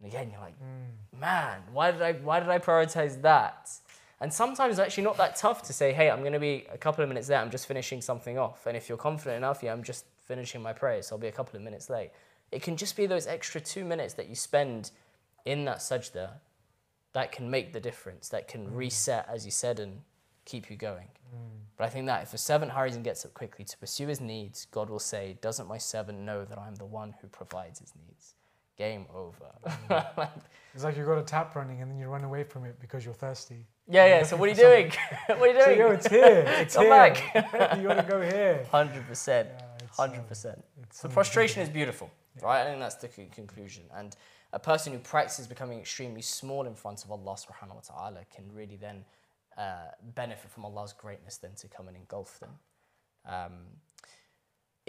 And 0.00 0.10
again, 0.10 0.30
you're 0.30 0.40
like, 0.40 0.54
mm. 0.58 1.20
man, 1.20 1.60
why 1.72 1.90
did 1.90 2.02
I, 2.02 2.12
why 2.14 2.40
did 2.40 2.48
I 2.48 2.58
prioritize 2.58 3.20
that? 3.22 3.70
And 4.20 4.32
sometimes 4.32 4.72
it's 4.72 4.80
actually 4.80 5.04
not 5.04 5.16
that 5.16 5.36
tough 5.36 5.62
to 5.62 5.72
say, 5.72 5.92
hey, 5.92 6.10
I'm 6.10 6.20
going 6.20 6.32
to 6.34 6.40
be 6.40 6.66
a 6.72 6.78
couple 6.78 7.02
of 7.02 7.08
minutes 7.08 7.28
late, 7.28 7.36
I'm 7.36 7.50
just 7.50 7.66
finishing 7.66 8.00
something 8.00 8.38
off. 8.38 8.66
And 8.66 8.76
if 8.76 8.88
you're 8.88 8.98
confident 8.98 9.36
enough, 9.36 9.62
yeah, 9.62 9.72
I'm 9.72 9.82
just 9.82 10.04
finishing 10.20 10.62
my 10.62 10.72
prayer, 10.72 11.02
so 11.02 11.14
I'll 11.14 11.20
be 11.20 11.28
a 11.28 11.32
couple 11.32 11.56
of 11.56 11.62
minutes 11.62 11.88
late. 11.88 12.10
It 12.52 12.62
can 12.62 12.76
just 12.76 12.96
be 12.96 13.06
those 13.06 13.26
extra 13.26 13.60
two 13.60 13.84
minutes 13.84 14.14
that 14.14 14.28
you 14.28 14.34
spend 14.34 14.90
in 15.44 15.64
that 15.64 15.78
sajda 15.78 16.30
that 17.12 17.32
can 17.32 17.50
make 17.50 17.72
the 17.72 17.80
difference, 17.80 18.28
that 18.28 18.46
can 18.46 18.66
mm. 18.66 18.76
reset, 18.76 19.26
as 19.28 19.44
you 19.44 19.50
said, 19.50 19.80
and 19.80 20.02
keep 20.44 20.70
you 20.70 20.76
going. 20.76 21.08
Mm. 21.34 21.60
But 21.76 21.84
I 21.84 21.88
think 21.88 22.06
that 22.06 22.22
if 22.22 22.34
a 22.34 22.38
servant 22.38 22.72
hurries 22.72 22.94
and 22.94 23.04
gets 23.04 23.24
up 23.24 23.34
quickly 23.34 23.64
to 23.64 23.78
pursue 23.78 24.06
his 24.06 24.20
needs, 24.20 24.66
God 24.70 24.90
will 24.90 24.98
say, 24.98 25.38
Doesn't 25.40 25.66
my 25.66 25.78
servant 25.78 26.20
know 26.20 26.44
that 26.44 26.58
I'm 26.58 26.74
the 26.74 26.84
one 26.84 27.14
who 27.20 27.28
provides 27.28 27.80
his 27.80 27.94
needs? 28.06 28.34
Game 28.80 29.04
over. 29.14 29.50
Mm. 29.90 30.30
it's 30.74 30.84
like 30.84 30.96
you've 30.96 31.06
got 31.06 31.18
a 31.18 31.22
tap 31.22 31.54
running 31.54 31.82
and 31.82 31.90
then 31.90 31.98
you 31.98 32.06
run 32.08 32.24
away 32.24 32.44
from 32.44 32.64
it 32.64 32.80
because 32.80 33.04
you're 33.04 33.12
thirsty. 33.12 33.66
Yeah, 33.86 34.06
yeah. 34.06 34.22
So 34.22 34.38
what 34.38 34.48
are 34.48 34.52
you 34.52 34.62
doing? 34.68 34.92
what 35.26 35.42
are 35.42 35.46
you 35.48 35.52
doing? 35.52 35.64
So, 35.64 35.70
yo, 35.70 35.90
it's 35.90 36.08
here. 36.08 36.44
It's 36.62 36.74
Come 36.76 36.84
here. 36.84 36.90
back. 36.90 37.78
you 37.78 37.88
want 37.88 38.00
to 38.00 38.06
go 38.08 38.22
here. 38.22 38.66
Hundred 38.72 39.06
percent. 39.06 39.50
Hundred 39.94 40.26
percent. 40.26 40.64
So 40.92 41.10
prostration 41.10 41.62
is 41.62 41.68
beautiful, 41.68 42.10
yeah. 42.38 42.46
right? 42.46 42.62
I 42.62 42.64
think 42.70 42.80
that's 42.80 42.94
the 42.94 43.08
conclusion. 43.08 43.84
And 43.94 44.16
a 44.54 44.58
person 44.58 44.94
who 44.94 44.98
practices 45.00 45.46
becoming 45.46 45.78
extremely 45.78 46.22
small 46.22 46.66
in 46.66 46.74
front 46.74 47.04
of 47.04 47.10
Allah 47.10 47.36
subhanahu 47.36 47.74
wa 47.74 47.82
ta'ala 47.86 48.20
can 48.34 48.44
really 48.50 48.76
then 48.76 49.04
uh, 49.58 49.92
benefit 50.14 50.50
from 50.50 50.64
Allah's 50.64 50.94
greatness 50.94 51.36
then 51.36 51.54
to 51.56 51.68
come 51.68 51.86
and 51.88 51.96
engulf 51.98 52.40
them. 52.40 52.54
Um, 53.26 53.52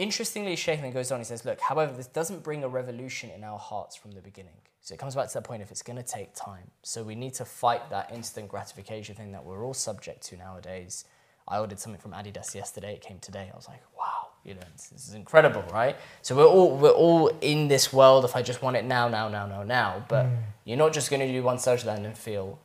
interestingly, 0.01 0.55
Shaykh 0.55 0.81
then 0.81 0.91
goes 0.91 1.11
on, 1.11 1.19
he 1.19 1.23
says, 1.23 1.45
look, 1.45 1.59
however, 1.59 1.93
this 1.93 2.07
doesn't 2.07 2.43
bring 2.43 2.63
a 2.63 2.67
revolution 2.67 3.29
in 3.29 3.43
our 3.43 3.59
hearts 3.59 3.95
from 3.95 4.11
the 4.11 4.21
beginning. 4.21 4.53
So 4.81 4.95
it 4.95 4.99
comes 4.99 5.15
back 5.15 5.27
to 5.27 5.33
that 5.35 5.43
point 5.43 5.61
if 5.61 5.69
it's 5.69 5.83
going 5.83 5.97
to 5.97 6.03
take 6.03 6.33
time. 6.33 6.71
So 6.81 7.03
we 7.03 7.13
need 7.13 7.35
to 7.35 7.45
fight 7.45 7.87
that 7.91 8.11
instant 8.11 8.49
gratification 8.49 9.15
thing 9.15 9.31
that 9.31 9.45
we're 9.45 9.63
all 9.63 9.75
subject 9.75 10.23
to 10.23 10.37
nowadays. 10.37 11.05
I 11.47 11.59
ordered 11.59 11.79
something 11.79 12.01
from 12.01 12.13
Adidas 12.13 12.55
yesterday, 12.55 12.93
it 12.93 13.01
came 13.01 13.19
today. 13.19 13.51
I 13.53 13.55
was 13.55 13.67
like, 13.67 13.83
wow, 13.97 14.29
you 14.43 14.55
know, 14.55 14.61
this, 14.73 14.87
this 14.87 15.07
is 15.07 15.13
incredible, 15.13 15.63
right? 15.71 15.95
So 16.23 16.35
we're 16.35 16.45
all 16.45 16.75
we're 16.77 16.89
all 16.89 17.27
in 17.41 17.67
this 17.67 17.93
world. 17.93 18.25
If 18.25 18.35
I 18.35 18.41
just 18.41 18.61
want 18.63 18.77
it 18.77 18.85
now, 18.85 19.07
now, 19.07 19.27
now, 19.29 19.45
now, 19.45 19.63
now, 19.63 20.05
but 20.07 20.25
mm. 20.25 20.37
you're 20.65 20.77
not 20.77 20.93
just 20.93 21.09
going 21.11 21.19
to 21.19 21.31
do 21.31 21.43
one 21.43 21.59
social 21.59 21.89
land 21.89 22.05
and 22.05 22.17
feel 22.17 22.59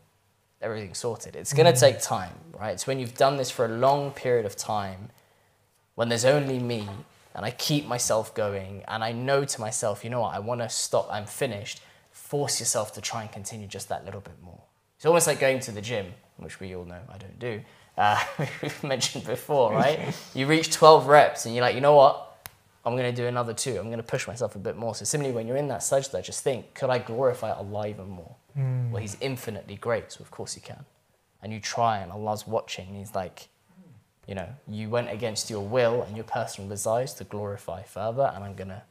everything 0.62 0.94
sorted. 0.94 1.36
It's 1.36 1.52
going 1.52 1.66
to 1.66 1.72
mm. 1.72 1.80
take 1.80 2.00
time, 2.00 2.32
right? 2.58 2.70
It's 2.70 2.86
when 2.86 2.98
you've 2.98 3.16
done 3.16 3.36
this 3.36 3.50
for 3.50 3.66
a 3.66 3.68
long 3.68 4.10
period 4.12 4.46
of 4.46 4.56
time, 4.56 5.10
when 5.96 6.08
there's 6.08 6.24
only 6.24 6.58
me, 6.58 6.88
and 7.36 7.44
I 7.44 7.52
keep 7.52 7.86
myself 7.86 8.34
going, 8.34 8.82
and 8.88 9.04
I 9.04 9.12
know 9.12 9.44
to 9.44 9.60
myself, 9.60 10.02
you 10.02 10.10
know 10.10 10.22
what, 10.22 10.34
I 10.34 10.40
want 10.40 10.60
to 10.62 10.68
stop. 10.68 11.08
I'm 11.10 11.26
finished. 11.26 11.80
Force 12.10 12.58
yourself 12.58 12.92
to 12.94 13.00
try 13.00 13.22
and 13.22 13.30
continue 13.30 13.68
just 13.68 13.88
that 13.90 14.04
little 14.04 14.20
bit 14.20 14.42
more. 14.42 14.62
It's 14.96 15.06
almost 15.06 15.28
like 15.28 15.38
going 15.38 15.60
to 15.60 15.70
the 15.70 15.82
gym, 15.82 16.06
which 16.38 16.58
we 16.58 16.74
all 16.74 16.84
know 16.84 17.00
I 17.08 17.18
don't 17.18 17.38
do 17.38 17.62
uh, 17.96 18.22
we've 18.62 18.84
mentioned 18.84 19.24
before, 19.24 19.72
right? 19.72 20.14
you 20.34 20.46
reach 20.46 20.70
12 20.70 21.06
reps 21.06 21.46
and 21.46 21.54
you're 21.54 21.62
like, 21.62 21.74
you 21.74 21.80
know 21.80 21.94
what? 21.94 22.22
I'm 22.84 22.94
going 22.96 23.12
to 23.12 23.22
do 23.22 23.26
another 23.26 23.52
two. 23.52 23.78
I'm 23.78 23.86
going 23.86 23.96
to 23.96 24.04
push 24.04 24.28
myself 24.28 24.54
a 24.54 24.60
bit 24.60 24.76
more. 24.76 24.94
So 24.94 25.04
similarly, 25.04 25.34
when 25.34 25.48
you're 25.48 25.56
in 25.56 25.68
that 25.68 25.80
sajda, 25.80 26.22
just 26.22 26.44
think, 26.44 26.74
could 26.74 26.88
I 26.88 26.98
glorify 26.98 27.50
Allah 27.50 27.88
even 27.88 28.08
more? 28.08 28.36
Mm. 28.56 28.90
Well, 28.90 29.02
He's 29.02 29.16
infinitely 29.20 29.74
great, 29.74 30.12
so 30.12 30.20
of 30.20 30.30
course 30.30 30.54
He 30.54 30.60
can. 30.60 30.84
And 31.42 31.52
you 31.52 31.58
try, 31.60 31.98
and 31.98 32.12
Allah's 32.12 32.46
watching. 32.46 32.86
And 32.88 32.96
he's 32.96 33.14
like, 33.14 33.48
you 34.26 34.34
know, 34.34 34.48
you 34.68 34.88
went 34.88 35.10
against 35.10 35.50
your 35.50 35.64
will 35.64 36.02
and 36.02 36.16
your 36.16 36.24
personal 36.24 36.68
desires 36.68 37.14
to 37.14 37.24
glorify 37.24 37.82
further, 37.82 38.32
and 38.34 38.44
I'm 38.44 38.54
going 38.54 38.68
to 38.68 38.82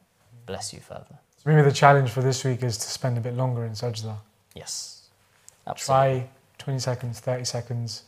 bless 0.46 0.74
you 0.74 0.80
further. 0.80 1.20
So 1.38 1.50
maybe 1.50 1.62
the 1.62 1.72
challenge 1.72 2.10
for 2.10 2.22
this 2.22 2.44
week 2.44 2.64
is 2.64 2.78
to 2.78 2.88
spend 2.88 3.18
a 3.18 3.22
bit 3.22 3.36
longer 3.36 3.66
in 3.66 3.74
sajda. 3.74 4.16
Yes. 4.56 5.08
Absolutely. 5.68 6.20
Try 6.20 6.30
20 6.60 6.80
seconds, 6.80 7.20
30 7.20 7.46
seconds 7.46 8.04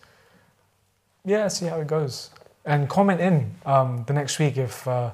yeah, 1.28 1.50
see 1.50 1.66
how 1.66 1.80
it 1.82 1.88
goes. 1.88 2.32
And 2.66 2.90
comment 2.90 3.20
in 3.20 3.54
um, 3.66 4.06
the 4.08 4.14
next 4.14 4.40
week 4.40 4.58
if 4.58 4.88
uh, 4.88 5.12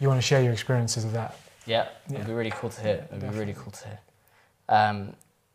you 0.00 0.08
want 0.08 0.18
to 0.18 0.26
share 0.26 0.42
your 0.42 0.52
experiences 0.52 1.04
of 1.04 1.12
that. 1.12 1.38
Yeah, 1.66 1.88
it'd 2.10 2.26
be 2.26 2.32
really 2.32 2.50
cool 2.50 2.70
to 2.70 2.80
hear. 2.80 3.06
It'd 3.10 3.20
be 3.20 3.38
really 3.38 3.52
cool 3.52 3.72
to 3.72 3.84
hear. 3.86 3.98
Um, 4.68 5.12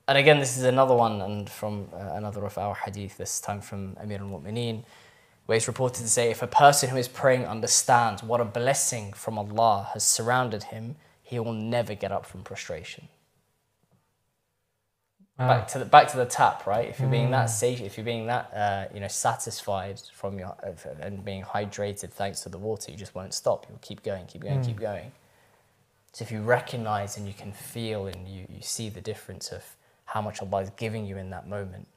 and 0.08 0.18
again, 0.18 0.40
this 0.40 0.58
is 0.58 0.64
another 0.64 0.94
one, 0.94 1.22
and 1.22 1.50
from 1.50 1.88
uh, 1.94 2.14
another 2.14 2.46
of 2.46 2.58
our 2.58 2.76
hadith, 2.76 3.18
this 3.18 3.40
time 3.42 3.62
from 3.62 3.96
Amir 4.00 4.20
al 4.20 4.28
Mu'mineen, 4.28 4.84
where 5.46 5.56
it's 5.58 5.68
reported 5.68 6.02
to 6.02 6.10
say, 6.10 6.30
If 6.30 6.42
a 6.42 6.48
person 6.48 6.90
who 6.90 6.98
is 6.98 7.08
praying 7.08 7.46
understands 7.46 8.24
what 8.24 8.42
a 8.42 8.46
blessing 8.46 9.14
from 9.14 9.38
Allah 9.38 9.90
has 9.94 10.04
surrounded 10.04 10.64
him, 10.64 10.96
he 11.22 11.40
will 11.40 11.54
never 11.54 11.96
get 11.96 12.12
up 12.12 12.26
from 12.26 12.44
prostration. 12.44 13.08
Back 15.38 15.68
to 15.70 15.80
the 15.80 15.86
back 15.86 16.08
to 16.10 16.18
the 16.18 16.26
tap, 16.26 16.68
right? 16.68 16.88
If 16.88 17.00
you're 17.00 17.10
being 17.10 17.30
mm. 17.30 17.32
that 17.32 17.46
safe, 17.46 17.82
if 17.82 17.98
you're 17.98 18.06
being 18.06 18.28
that 18.28 18.54
uh, 18.54 18.94
you 18.94 19.00
know 19.00 19.08
satisfied 19.08 20.00
from 20.14 20.38
your 20.38 20.56
uh, 20.64 20.74
and 21.00 21.26
being 21.26 21.42
hydrated 21.42 22.12
thanks 22.12 22.42
to 22.42 22.50
the 22.50 22.60
water, 22.60 22.92
you 22.92 22.98
just 22.98 23.16
won't 23.16 23.34
stop. 23.34 23.66
You'll 23.68 23.80
keep 23.82 24.04
going, 24.04 24.28
keep 24.28 24.44
going, 24.44 24.60
mm. 24.60 24.66
keep 24.66 24.80
going. 24.80 25.12
So 26.14 26.24
if 26.24 26.32
you 26.32 26.42
recognize 26.42 27.18
and 27.18 27.26
you 27.26 27.34
can 27.34 27.54
feel 27.54 28.06
and 28.06 28.28
you, 28.28 28.46
you 28.50 28.62
see 28.62 28.90
the 28.90 29.02
difference 29.02 29.52
of 29.52 29.64
how 30.06 30.22
much 30.22 30.42
Allah 30.42 30.62
is 30.62 30.70
giving 30.72 31.06
you 31.06 31.18
in 31.18 31.30
that 31.30 31.48
moment, 31.48 31.88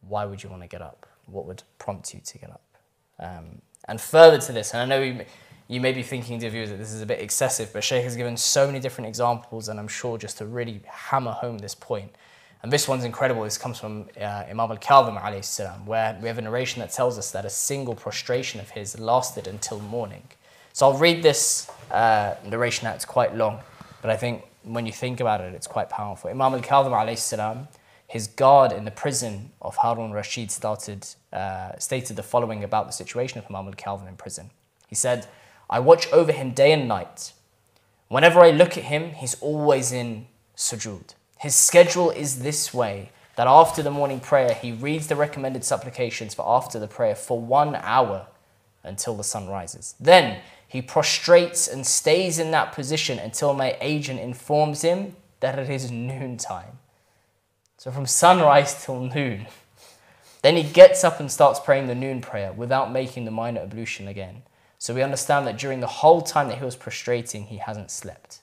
why 0.00 0.24
would 0.24 0.42
you 0.42 0.48
want 0.48 0.62
to 0.62 0.68
get 0.68 0.82
up? 0.82 1.06
What 1.30 1.46
would 1.46 1.62
prompt 1.78 2.14
you 2.14 2.20
to 2.24 2.38
get 2.38 2.50
up? 2.50 2.62
Um, 3.18 3.62
and 3.86 4.00
further 4.00 4.38
to 4.38 4.52
this, 4.52 4.72
and 4.72 4.82
I 4.82 4.84
know 4.84 5.02
you, 5.02 5.24
you 5.68 5.80
may 5.80 5.92
be 5.92 6.02
thinking, 6.02 6.38
dear 6.38 6.50
viewers, 6.50 6.70
that 6.70 6.78
this 6.78 6.92
is 6.92 7.02
a 7.02 7.06
bit 7.06 7.20
excessive, 7.20 7.72
but 7.72 7.82
Sheikh 7.84 8.04
has 8.04 8.16
given 8.16 8.36
so 8.36 8.66
many 8.66 8.80
different 8.80 9.08
examples, 9.08 9.68
and 9.68 9.78
I'm 9.78 9.88
sure 9.88 10.18
just 10.18 10.38
to 10.38 10.46
really 10.46 10.80
hammer 10.86 11.32
home 11.32 11.58
this 11.58 11.74
point. 11.74 12.12
and 12.62 12.70
this 12.70 12.86
one's 12.86 13.04
incredible. 13.04 13.42
This 13.42 13.56
comes 13.56 13.78
from 13.78 14.06
uh, 14.20 14.44
Imam 14.48 14.70
al-Kadhim 14.70 15.44
salam, 15.44 15.86
where 15.86 16.18
we 16.20 16.28
have 16.28 16.38
a 16.38 16.42
narration 16.42 16.80
that 16.80 16.90
tells 16.90 17.18
us 17.18 17.30
that 17.30 17.44
a 17.44 17.50
single 17.50 17.94
prostration 17.94 18.60
of 18.60 18.70
his 18.70 18.98
lasted 18.98 19.46
until 19.46 19.80
morning. 19.80 20.24
So 20.72 20.86
I'll 20.86 20.98
read 20.98 21.22
this 21.22 21.70
uh, 21.90 22.34
narration 22.44 22.86
out. 22.86 22.96
It's 22.96 23.04
quite 23.06 23.34
long, 23.34 23.60
but 24.02 24.10
I 24.10 24.16
think 24.16 24.44
when 24.62 24.84
you 24.84 24.92
think 24.92 25.20
about 25.20 25.40
it, 25.40 25.54
it's 25.54 25.66
quite 25.66 25.88
powerful. 25.88 26.28
Imam 26.28 26.52
al-Kadhim 26.52 27.16
salam, 27.16 27.68
his 28.10 28.26
guard 28.26 28.72
in 28.72 28.84
the 28.84 28.90
prison 28.90 29.52
of 29.62 29.76
Harun 29.76 30.10
Rashid 30.10 30.50
started, 30.50 31.06
uh, 31.32 31.78
stated 31.78 32.16
the 32.16 32.24
following 32.24 32.64
about 32.64 32.88
the 32.88 32.92
situation 32.92 33.38
of 33.38 33.46
Imam 33.48 33.68
al-Kadhim 33.68 34.08
in 34.08 34.16
prison. 34.16 34.50
He 34.88 34.96
said, 34.96 35.28
I 35.70 35.78
watch 35.78 36.12
over 36.12 36.32
him 36.32 36.50
day 36.50 36.72
and 36.72 36.88
night. 36.88 37.32
Whenever 38.08 38.40
I 38.40 38.50
look 38.50 38.76
at 38.76 38.82
him, 38.82 39.12
he's 39.12 39.36
always 39.40 39.92
in 39.92 40.26
sujood. 40.56 41.14
His 41.38 41.54
schedule 41.54 42.10
is 42.10 42.40
this 42.40 42.74
way 42.74 43.12
that 43.36 43.46
after 43.46 43.80
the 43.80 43.92
morning 43.92 44.18
prayer, 44.18 44.54
he 44.54 44.72
reads 44.72 45.06
the 45.06 45.14
recommended 45.14 45.62
supplications 45.62 46.34
for 46.34 46.44
after 46.44 46.80
the 46.80 46.88
prayer 46.88 47.14
for 47.14 47.40
one 47.40 47.76
hour 47.76 48.26
until 48.82 49.14
the 49.14 49.22
sun 49.22 49.46
rises. 49.46 49.94
Then 50.00 50.40
he 50.66 50.82
prostrates 50.82 51.72
and 51.72 51.86
stays 51.86 52.40
in 52.40 52.50
that 52.50 52.72
position 52.72 53.20
until 53.20 53.54
my 53.54 53.76
agent 53.80 54.18
informs 54.18 54.82
him 54.82 55.14
that 55.38 55.60
it 55.60 55.70
is 55.70 55.92
noontime. 55.92 56.79
So 57.80 57.90
from 57.90 58.04
sunrise 58.04 58.84
till 58.84 59.00
noon. 59.00 59.46
Then 60.42 60.54
he 60.54 60.64
gets 60.64 61.02
up 61.02 61.18
and 61.18 61.32
starts 61.32 61.58
praying 61.58 61.86
the 61.86 61.94
noon 61.94 62.20
prayer 62.20 62.52
without 62.52 62.92
making 62.92 63.24
the 63.24 63.30
minor 63.30 63.62
ablution 63.62 64.06
again. 64.06 64.42
So 64.78 64.92
we 64.92 65.00
understand 65.00 65.46
that 65.46 65.56
during 65.56 65.80
the 65.80 65.86
whole 65.86 66.20
time 66.20 66.48
that 66.48 66.58
he 66.58 66.64
was 66.66 66.76
prostrating, 66.76 67.44
he 67.44 67.56
hasn't 67.56 67.90
slept. 67.90 68.40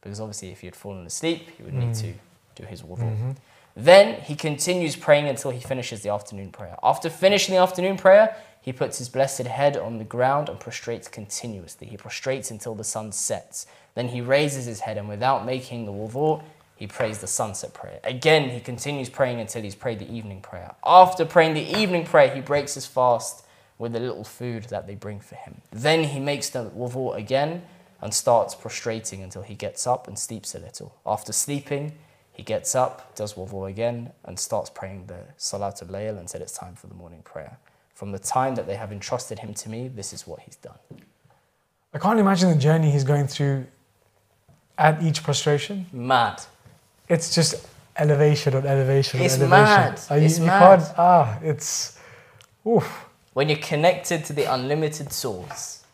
Because 0.00 0.20
obviously, 0.20 0.52
if 0.52 0.60
he 0.60 0.68
had 0.68 0.74
fallen 0.74 1.04
asleep, 1.04 1.50
he 1.50 1.62
would 1.64 1.74
need 1.74 1.90
mm. 1.90 2.00
to 2.00 2.14
do 2.54 2.66
his 2.66 2.80
wudu. 2.80 3.00
Mm-hmm. 3.00 3.30
Then 3.76 4.22
he 4.22 4.34
continues 4.34 4.96
praying 4.96 5.28
until 5.28 5.50
he 5.50 5.60
finishes 5.60 6.00
the 6.00 6.08
afternoon 6.08 6.50
prayer. 6.50 6.76
After 6.82 7.10
finishing 7.10 7.54
the 7.54 7.60
afternoon 7.60 7.98
prayer, 7.98 8.36
he 8.62 8.72
puts 8.72 8.96
his 8.96 9.10
blessed 9.10 9.48
head 9.48 9.76
on 9.76 9.98
the 9.98 10.04
ground 10.04 10.48
and 10.48 10.58
prostrates 10.58 11.10
continuously. 11.10 11.88
He 11.88 11.98
prostrates 11.98 12.50
until 12.50 12.74
the 12.74 12.84
sun 12.84 13.12
sets. 13.12 13.66
Then 13.94 14.08
he 14.08 14.22
raises 14.22 14.64
his 14.64 14.80
head 14.80 14.96
and 14.96 15.10
without 15.10 15.44
making 15.44 15.84
the 15.84 15.92
wudu, 15.92 16.42
he 16.78 16.86
prays 16.86 17.18
the 17.18 17.26
sunset 17.26 17.74
prayer. 17.74 17.98
Again, 18.04 18.50
he 18.50 18.60
continues 18.60 19.08
praying 19.08 19.40
until 19.40 19.62
he's 19.62 19.74
prayed 19.74 19.98
the 19.98 20.10
evening 20.10 20.40
prayer. 20.40 20.76
After 20.86 21.24
praying 21.24 21.54
the 21.54 21.76
evening 21.76 22.06
prayer, 22.06 22.32
he 22.32 22.40
breaks 22.40 22.74
his 22.74 22.86
fast 22.86 23.44
with 23.78 23.92
the 23.94 23.98
little 23.98 24.22
food 24.22 24.64
that 24.64 24.86
they 24.86 24.94
bring 24.94 25.18
for 25.18 25.34
him. 25.34 25.60
Then 25.72 26.04
he 26.04 26.20
makes 26.20 26.50
the 26.50 26.70
wudu 26.70 27.16
again 27.16 27.62
and 28.00 28.14
starts 28.14 28.54
prostrating 28.54 29.24
until 29.24 29.42
he 29.42 29.56
gets 29.56 29.88
up 29.88 30.06
and 30.06 30.16
sleeps 30.16 30.54
a 30.54 30.60
little. 30.60 30.94
After 31.04 31.32
sleeping, 31.32 31.94
he 32.32 32.44
gets 32.44 32.76
up, 32.76 33.12
does 33.16 33.34
wudu 33.34 33.68
again, 33.68 34.12
and 34.24 34.38
starts 34.38 34.70
praying 34.70 35.06
the 35.06 35.22
Salatul 35.36 35.90
Layl 35.90 36.16
and 36.16 36.30
said 36.30 36.40
it's 36.42 36.56
time 36.56 36.76
for 36.76 36.86
the 36.86 36.94
morning 36.94 37.22
prayer. 37.22 37.58
From 37.92 38.12
the 38.12 38.20
time 38.20 38.54
that 38.54 38.68
they 38.68 38.76
have 38.76 38.92
entrusted 38.92 39.40
him 39.40 39.52
to 39.54 39.68
me, 39.68 39.88
this 39.88 40.12
is 40.12 40.28
what 40.28 40.38
he's 40.42 40.54
done. 40.54 40.78
I 41.92 41.98
can't 41.98 42.20
imagine 42.20 42.50
the 42.50 42.56
journey 42.56 42.92
he's 42.92 43.02
going 43.02 43.26
through 43.26 43.66
at 44.78 45.02
each 45.02 45.24
prostration. 45.24 45.86
Mad. 45.92 46.40
It's 47.08 47.34
just 47.34 47.66
elevation 47.96 48.54
on 48.54 48.66
elevation 48.66 49.20
It's 49.20 49.34
on 49.36 49.42
elevation. 49.52 49.64
mad. 49.64 50.00
Uh, 50.10 50.14
you, 50.14 50.26
It's 50.26 50.38
you 50.38 50.46
mad. 50.46 50.78
can't, 50.80 50.94
ah, 50.98 51.38
it's, 51.42 51.98
oof. 52.66 53.06
When 53.34 53.48
you're 53.48 53.58
connected 53.58 54.24
to 54.26 54.32
the 54.32 54.44
unlimited 54.44 55.12
source, 55.12 55.84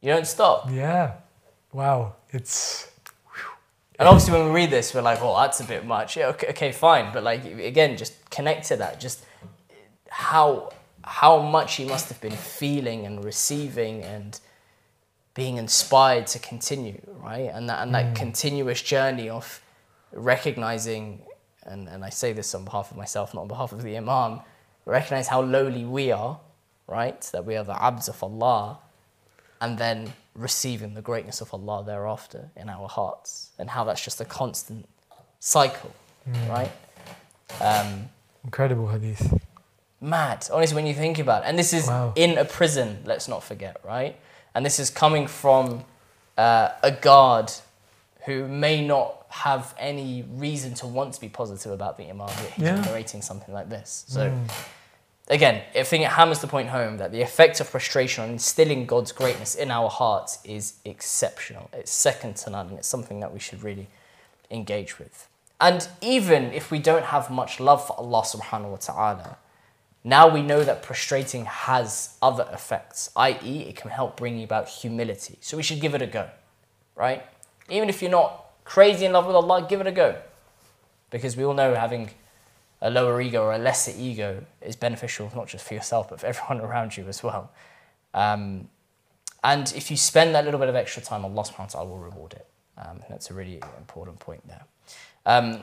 you 0.00 0.12
don't 0.12 0.26
stop. 0.26 0.70
Yeah. 0.70 1.14
Wow. 1.72 2.14
It's, 2.30 2.88
And 3.98 4.08
obviously, 4.08 4.32
when 4.34 4.46
we 4.48 4.50
read 4.60 4.70
this, 4.70 4.92
we're 4.94 5.00
like, 5.02 5.20
"Oh, 5.22 5.36
that's 5.40 5.60
a 5.60 5.64
bit 5.64 5.84
much." 5.86 6.16
Yeah, 6.16 6.28
okay, 6.28 6.48
okay, 6.48 6.72
fine. 6.72 7.12
But 7.12 7.22
like 7.22 7.44
again, 7.44 7.96
just 7.96 8.12
connect 8.30 8.66
to 8.68 8.76
that. 8.76 8.98
Just 9.00 9.24
how 10.08 10.70
how 11.04 11.40
much 11.40 11.76
he 11.76 11.84
must 11.84 12.08
have 12.08 12.20
been 12.20 12.36
feeling 12.36 13.06
and 13.06 13.24
receiving 13.24 14.02
and 14.02 14.40
being 15.34 15.56
inspired 15.56 16.26
to 16.28 16.38
continue, 16.38 17.00
right? 17.22 17.50
And 17.52 17.68
that 17.68 17.82
and 17.82 17.94
that 17.94 18.14
continuous 18.14 18.82
journey 18.82 19.28
of 19.28 19.60
recognizing, 20.12 21.22
and, 21.64 21.88
and 21.88 22.04
I 22.04 22.10
say 22.10 22.32
this 22.32 22.54
on 22.54 22.64
behalf 22.64 22.90
of 22.90 22.96
myself, 22.96 23.32
not 23.34 23.42
on 23.42 23.48
behalf 23.48 23.72
of 23.72 23.82
the 23.82 23.96
Imam, 23.96 24.40
recognize 24.84 25.28
how 25.28 25.40
lowly 25.40 25.84
we 25.84 26.12
are, 26.12 26.38
right? 26.86 27.20
That 27.32 27.44
we 27.46 27.56
are 27.56 27.64
the 27.64 27.82
abds 27.82 28.08
of 28.08 28.22
Allah, 28.22 28.78
and 29.60 29.78
then 29.78 30.12
receiving 30.34 30.94
the 30.94 31.02
greatness 31.02 31.40
of 31.40 31.52
Allah 31.54 31.82
thereafter 31.84 32.50
in 32.56 32.68
our 32.68 32.88
hearts, 32.88 33.50
and 33.58 33.70
how 33.70 33.84
that's 33.84 34.04
just 34.04 34.20
a 34.20 34.24
constant 34.24 34.86
cycle, 35.40 35.92
right? 36.48 36.72
Um, 37.60 38.08
incredible 38.44 38.88
hadith. 38.88 39.38
mad, 40.00 40.48
honestly, 40.52 40.74
when 40.74 40.86
you 40.86 40.94
think 40.94 41.18
about 41.20 41.44
it. 41.44 41.46
And 41.48 41.56
this 41.58 41.72
is 41.72 41.86
Wow. 41.86 42.12
in 42.16 42.36
a 42.36 42.44
prison, 42.44 43.02
let's 43.06 43.28
not 43.28 43.42
forget, 43.44 43.76
right? 43.84 44.18
And 44.54 44.64
this 44.66 44.78
is 44.78 44.90
coming 44.90 45.26
from 45.26 45.84
uh, 46.36 46.70
a 46.82 46.90
guard 46.92 47.50
who 48.26 48.46
may 48.48 48.86
not 48.86 49.26
have 49.28 49.74
any 49.78 50.24
reason 50.34 50.74
to 50.74 50.86
want 50.86 51.14
to 51.14 51.20
be 51.20 51.28
positive 51.28 51.72
about 51.72 51.96
the 51.96 52.04
Imam, 52.08 52.28
yet 52.28 52.38
he's 52.52 52.64
Yeah. 52.64 52.80
narrating 52.82 53.22
something 53.22 53.52
like 53.54 53.68
this. 53.70 54.04
So, 54.08 54.30
again, 55.28 55.62
I 55.74 55.82
think 55.84 56.04
it 56.04 56.10
hammers 56.10 56.40
the 56.40 56.46
point 56.46 56.68
home 56.68 56.98
that 56.98 57.12
the 57.12 57.22
effect 57.22 57.58
of 57.60 57.70
prostration 57.70 58.24
on 58.24 58.30
instilling 58.30 58.86
God's 58.86 59.10
greatness 59.12 59.54
in 59.54 59.70
our 59.70 59.88
hearts 59.88 60.38
is 60.44 60.74
exceptional. 60.84 61.70
It's 61.72 61.90
second 61.90 62.36
to 62.38 62.50
none, 62.50 62.68
and 62.68 62.78
it's 62.78 62.88
something 62.88 63.20
that 63.20 63.32
we 63.32 63.38
should 63.40 63.62
really 63.62 63.88
engage 64.50 64.98
with. 64.98 65.28
And 65.60 65.88
even 66.00 66.52
if 66.52 66.70
we 66.70 66.78
don't 66.78 67.04
have 67.06 67.30
much 67.30 67.58
love 67.60 67.86
for 67.86 67.96
Allah 67.98 68.22
subhanahu 68.22 68.70
wa 68.70 68.76
ta'ala, 68.76 69.38
now 70.04 70.28
we 70.28 70.42
know 70.42 70.64
that 70.64 70.82
prostrating 70.82 71.44
has 71.44 72.16
other 72.20 72.48
effects, 72.52 73.10
i.e., 73.16 73.60
it 73.68 73.76
can 73.76 73.90
help 73.90 74.16
bring 74.16 74.42
about 74.42 74.68
humility. 74.68 75.38
So 75.40 75.56
we 75.56 75.62
should 75.62 75.80
give 75.80 75.94
it 75.94 76.02
a 76.02 76.06
go, 76.06 76.28
right? 76.96 77.22
Even 77.70 77.88
if 77.88 78.02
you're 78.02 78.10
not 78.10 78.46
crazy 78.64 79.04
in 79.04 79.12
love 79.12 79.26
with 79.26 79.36
Allah, 79.36 79.66
give 79.68 79.80
it 79.80 79.86
a 79.86 79.92
go. 79.92 80.16
Because 81.10 81.36
we 81.36 81.44
all 81.44 81.54
know 81.54 81.74
having 81.74 82.10
a 82.80 82.90
lower 82.90 83.20
ego 83.20 83.44
or 83.44 83.52
a 83.52 83.58
lesser 83.58 83.92
ego 83.96 84.44
is 84.60 84.74
beneficial 84.74 85.30
not 85.36 85.46
just 85.46 85.64
for 85.64 85.74
yourself, 85.74 86.10
but 86.10 86.20
for 86.20 86.26
everyone 86.26 86.60
around 86.68 86.96
you 86.96 87.06
as 87.06 87.22
well. 87.22 87.50
Um, 88.12 88.68
and 89.44 89.72
if 89.76 89.90
you 89.90 89.96
spend 89.96 90.34
that 90.34 90.44
little 90.44 90.60
bit 90.60 90.68
of 90.68 90.74
extra 90.74 91.02
time, 91.02 91.24
Allah 91.24 91.42
subhanahu 91.42 91.58
wa 91.58 91.66
ta'ala 91.66 91.88
will 91.88 91.98
reward 91.98 92.32
it. 92.32 92.46
Um, 92.76 93.00
that's 93.08 93.30
a 93.30 93.34
really 93.34 93.60
important 93.78 94.18
point 94.18 94.46
there. 94.48 94.64
Um, 95.26 95.62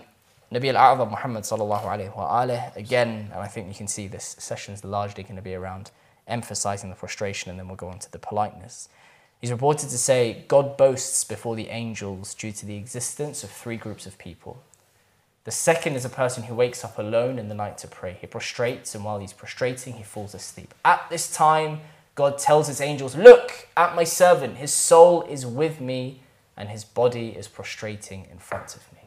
Nabi 0.51 0.73
al-A'zam 0.73 1.11
Muhammad 1.11 1.43
sallallahu 1.43 1.83
alayhi 1.83 2.15
wa 2.15 2.41
alih, 2.41 2.75
again, 2.75 3.29
and 3.31 3.41
I 3.41 3.47
think 3.47 3.67
you 3.67 3.75
can 3.75 3.87
see 3.87 4.07
this 4.07 4.35
session 4.39 4.73
is 4.73 4.83
largely 4.83 5.23
going 5.23 5.35
to 5.35 5.41
be 5.41 5.53
around 5.53 5.91
emphasizing 6.27 6.89
the 6.89 6.95
prostration 6.95 7.49
and 7.49 7.59
then 7.59 7.67
we'll 7.67 7.75
go 7.75 7.89
on 7.89 7.99
to 7.99 8.11
the 8.11 8.19
politeness. 8.19 8.89
He's 9.39 9.51
reported 9.51 9.89
to 9.89 9.97
say, 9.97 10.45
God 10.47 10.75
boasts 10.75 11.23
before 11.23 11.55
the 11.55 11.69
angels 11.69 12.33
due 12.33 12.51
to 12.51 12.65
the 12.65 12.75
existence 12.75 13.43
of 13.43 13.51
three 13.51 13.77
groups 13.77 14.05
of 14.05 14.17
people. 14.17 14.61
The 15.45 15.51
second 15.51 15.95
is 15.95 16.03
a 16.03 16.09
person 16.09 16.43
who 16.43 16.55
wakes 16.55 16.83
up 16.83 16.97
alone 16.97 17.39
in 17.39 17.47
the 17.47 17.55
night 17.55 17.77
to 17.79 17.87
pray. 17.87 18.17
He 18.19 18.27
prostrates, 18.27 18.93
and 18.93 19.03
while 19.05 19.19
he's 19.19 19.33
prostrating, 19.33 19.93
he 19.93 20.03
falls 20.03 20.33
asleep. 20.33 20.73
At 20.83 21.09
this 21.09 21.31
time, 21.31 21.79
God 22.15 22.37
tells 22.37 22.67
his 22.67 22.81
angels, 22.81 23.15
Look 23.15 23.69
at 23.77 23.95
my 23.95 24.03
servant, 24.03 24.57
his 24.57 24.73
soul 24.73 25.23
is 25.23 25.45
with 25.45 25.79
me, 25.79 26.21
and 26.57 26.69
his 26.69 26.83
body 26.83 27.29
is 27.29 27.47
prostrating 27.47 28.27
in 28.29 28.37
front 28.39 28.75
of 28.75 28.81
me. 28.93 28.98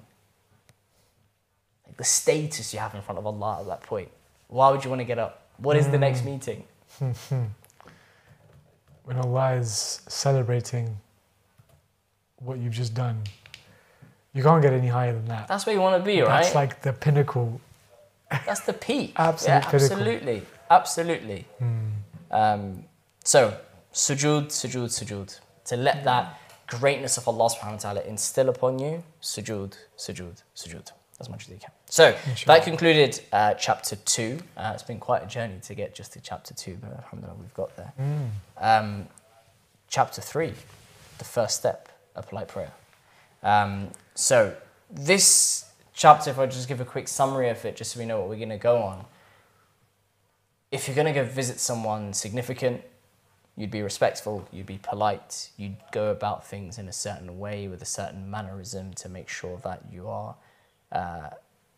The 2.02 2.06
status 2.06 2.74
you 2.74 2.80
have 2.80 2.96
in 2.96 3.02
front 3.02 3.20
of 3.20 3.26
Allah 3.28 3.58
at 3.60 3.66
that 3.68 3.82
point. 3.84 4.08
Why 4.48 4.72
would 4.72 4.82
you 4.82 4.90
want 4.90 4.98
to 5.02 5.04
get 5.04 5.20
up? 5.20 5.46
What 5.58 5.76
is 5.76 5.88
the 5.88 5.98
next 5.98 6.22
hmm. 6.22 6.30
meeting? 6.32 6.64
When 9.04 9.16
Allah 9.18 9.52
is 9.52 10.02
celebrating 10.08 10.96
what 12.38 12.58
you've 12.58 12.72
just 12.72 12.92
done, 12.94 13.22
you 14.34 14.42
can't 14.42 14.60
get 14.60 14.72
any 14.72 14.88
higher 14.88 15.12
than 15.12 15.26
that. 15.26 15.46
That's 15.46 15.64
where 15.64 15.76
you 15.76 15.80
want 15.80 16.02
to 16.02 16.04
be, 16.04 16.20
right? 16.22 16.42
That's 16.42 16.56
like 16.56 16.82
the 16.82 16.92
pinnacle. 16.92 17.60
That's 18.46 18.62
the 18.62 18.72
peak. 18.72 19.12
Absolute 19.16 19.62
yeah, 19.62 19.70
absolutely, 19.72 20.42
absolutely. 20.70 21.46
Hmm. 21.60 21.88
Um, 22.32 22.84
so 23.22 23.56
sujood, 23.94 24.46
sujood, 24.46 24.90
sujood. 24.90 25.38
To 25.66 25.76
let 25.76 26.02
that 26.02 26.24
hmm. 26.26 26.78
greatness 26.78 27.16
of 27.16 27.28
Allah 27.28 27.48
subhanahu 27.48 27.78
wa 27.78 27.84
ta'ala 27.86 28.02
instill 28.02 28.48
upon 28.48 28.80
you, 28.80 29.04
sujood, 29.20 29.76
sujood, 29.96 30.42
sujood, 30.56 30.90
as 31.22 31.28
much 31.30 31.44
as 31.44 31.50
you 31.50 31.58
can. 31.58 31.70
So 31.86 32.14
that 32.46 32.64
concluded 32.64 33.20
uh, 33.32 33.54
chapter 33.54 33.96
two. 33.96 34.38
Uh, 34.56 34.72
it's 34.74 34.82
been 34.82 34.98
quite 34.98 35.22
a 35.22 35.26
journey 35.26 35.58
to 35.62 35.74
get 35.74 35.94
just 35.94 36.12
to 36.12 36.20
chapter 36.20 36.52
two, 36.52 36.76
but 36.80 36.92
alhamdulillah, 36.92 37.38
we've 37.40 37.54
got 37.54 37.74
there. 37.76 37.92
Um, 38.58 39.06
chapter 39.88 40.20
three, 40.20 40.52
the 41.18 41.24
first 41.24 41.56
step, 41.56 41.88
a 42.14 42.22
polite 42.22 42.48
prayer. 42.48 42.72
Um, 43.42 43.90
so 44.14 44.54
this 44.90 45.66
chapter, 45.94 46.30
if 46.30 46.38
I 46.38 46.46
just 46.46 46.68
give 46.68 46.80
a 46.80 46.84
quick 46.84 47.08
summary 47.08 47.48
of 47.48 47.64
it, 47.64 47.76
just 47.76 47.92
so 47.92 48.00
we 48.00 48.06
know 48.06 48.20
what 48.20 48.28
we're 48.28 48.36
going 48.36 48.48
to 48.48 48.58
go 48.58 48.82
on. 48.82 49.04
If 50.70 50.88
you're 50.88 50.94
going 50.94 51.12
to 51.12 51.12
go 51.12 51.24
visit 51.24 51.60
someone 51.60 52.12
significant, 52.14 52.82
you'd 53.56 53.70
be 53.70 53.82
respectful, 53.82 54.48
you'd 54.50 54.66
be 54.66 54.78
polite, 54.78 55.50
you'd 55.58 55.76
go 55.92 56.10
about 56.10 56.46
things 56.46 56.78
in 56.78 56.88
a 56.88 56.92
certain 56.92 57.38
way 57.38 57.68
with 57.68 57.82
a 57.82 57.86
certain 57.86 58.30
mannerism 58.30 58.94
to 58.94 59.08
make 59.08 59.28
sure 59.28 59.58
that 59.62 59.82
you 59.92 60.08
are 60.08 60.34
uh, 60.92 61.30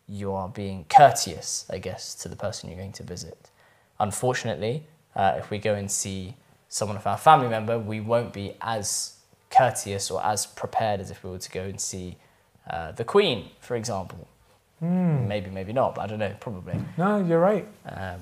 you 0.07 0.31
are 0.33 0.49
being 0.49 0.85
courteous, 0.89 1.65
I 1.69 1.79
guess, 1.79 2.13
to 2.15 2.29
the 2.29 2.35
person 2.35 2.69
you're 2.69 2.77
going 2.77 2.91
to 2.93 3.03
visit. 3.03 3.49
Unfortunately, 3.99 4.85
uh, 5.15 5.35
if 5.37 5.49
we 5.49 5.57
go 5.57 5.73
and 5.73 5.89
see 5.89 6.35
someone 6.69 6.97
of 6.97 7.07
our 7.07 7.17
family 7.17 7.47
member, 7.47 7.79
we 7.79 7.99
won't 8.01 8.33
be 8.33 8.53
as 8.61 9.13
courteous 9.49 10.11
or 10.11 10.23
as 10.23 10.45
prepared 10.45 10.99
as 10.99 11.09
if 11.09 11.23
we 11.23 11.29
were 11.31 11.37
to 11.39 11.49
go 11.49 11.61
and 11.63 11.79
see 11.79 12.17
uh, 12.69 12.91
the 12.91 13.03
Queen, 13.03 13.49
for 13.61 13.75
example. 13.75 14.27
Maybe, 14.81 15.49
maybe 15.49 15.73
not, 15.73 15.95
but 15.95 16.01
I 16.03 16.07
don't 16.07 16.19
know, 16.19 16.35
probably. 16.39 16.75
No, 16.97 17.17
you're 17.17 17.39
right. 17.39 17.67
Um, 17.87 18.19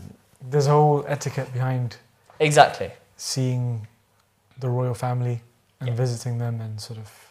There's 0.49 0.67
a 0.67 0.69
whole 0.69 1.03
etiquette 1.07 1.51
behind 1.51 1.97
exactly. 2.39 2.91
seeing 3.17 3.87
the 4.59 4.69
royal 4.69 4.93
family 4.93 5.41
and 5.81 5.89
Yeah. 5.89 5.95
visiting 5.95 6.37
them 6.37 6.61
and 6.61 6.79
sort 6.79 6.99
of 6.99 7.22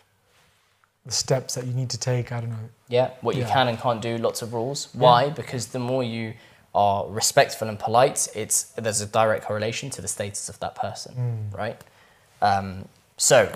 the 1.04 1.12
steps 1.12 1.54
that 1.54 1.66
you 1.66 1.72
need 1.72 1.90
to 1.90 1.98
take. 1.98 2.30
I 2.32 2.40
don't 2.40 2.50
know. 2.50 2.68
Yeah, 2.88 3.10
what 3.20 3.34
you 3.36 3.42
Yeah. 3.42 3.50
can 3.52 3.68
and 3.68 3.78
can't 3.78 4.00
do, 4.00 4.18
lots 4.18 4.42
of 4.42 4.52
rules. 4.52 4.88
Why? 4.92 5.30
Because 5.30 5.68
the 5.68 5.78
more 5.78 6.02
you 6.04 6.34
are 6.74 7.06
respectful 7.08 7.68
and 7.68 7.78
polite, 7.78 8.28
it's 8.34 8.64
there's 8.76 9.00
a 9.00 9.06
direct 9.06 9.44
correlation 9.44 9.90
to 9.90 10.00
the 10.02 10.08
status 10.08 10.48
of 10.48 10.58
that 10.60 10.74
person, 10.74 11.50
right? 11.52 11.80
Um, 12.40 12.88
so 13.16 13.54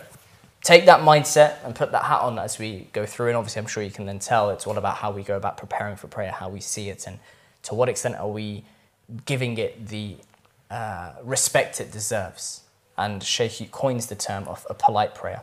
take 0.63 0.87
that 0.87 1.01
mindset 1.01 1.57
and 1.65 1.75
put 1.75 1.93
that 1.93 2.05
hat 2.05 2.21
on 2.21 2.39
as 2.39 2.59
we 2.59 2.89
go 2.93 3.07
through. 3.07 3.29
And 3.29 3.37
obviously, 3.37 3.61
I'm 3.61 3.69
sure 3.69 3.83
you 3.83 3.91
can 3.91 4.07
then 4.07 4.19
tell 4.19 4.51
it's 4.51 4.67
all 4.67 4.77
about 4.77 4.97
how 4.97 5.11
we 5.13 5.23
go 5.23 5.37
about 5.37 5.57
preparing 5.57 5.97
for 5.97 6.09
prayer, 6.09 6.33
how 6.33 6.49
we 6.49 6.61
see 6.61 6.89
it, 6.91 7.07
and 7.07 7.19
to 7.63 7.75
what 7.75 7.89
extent 7.89 8.17
are 8.17 8.29
we 8.29 8.65
giving 9.25 9.57
it 9.57 9.87
the 9.89 10.17
uh, 10.71 11.13
respect 11.23 11.81
it 11.81 11.93
deserves. 11.93 12.63
And 12.99 13.23
Sheikh 13.23 13.71
coins 13.71 14.07
the 14.07 14.15
term 14.15 14.49
of 14.49 14.67
a 14.69 14.75
polite 14.75 15.15
prayer. 15.15 15.43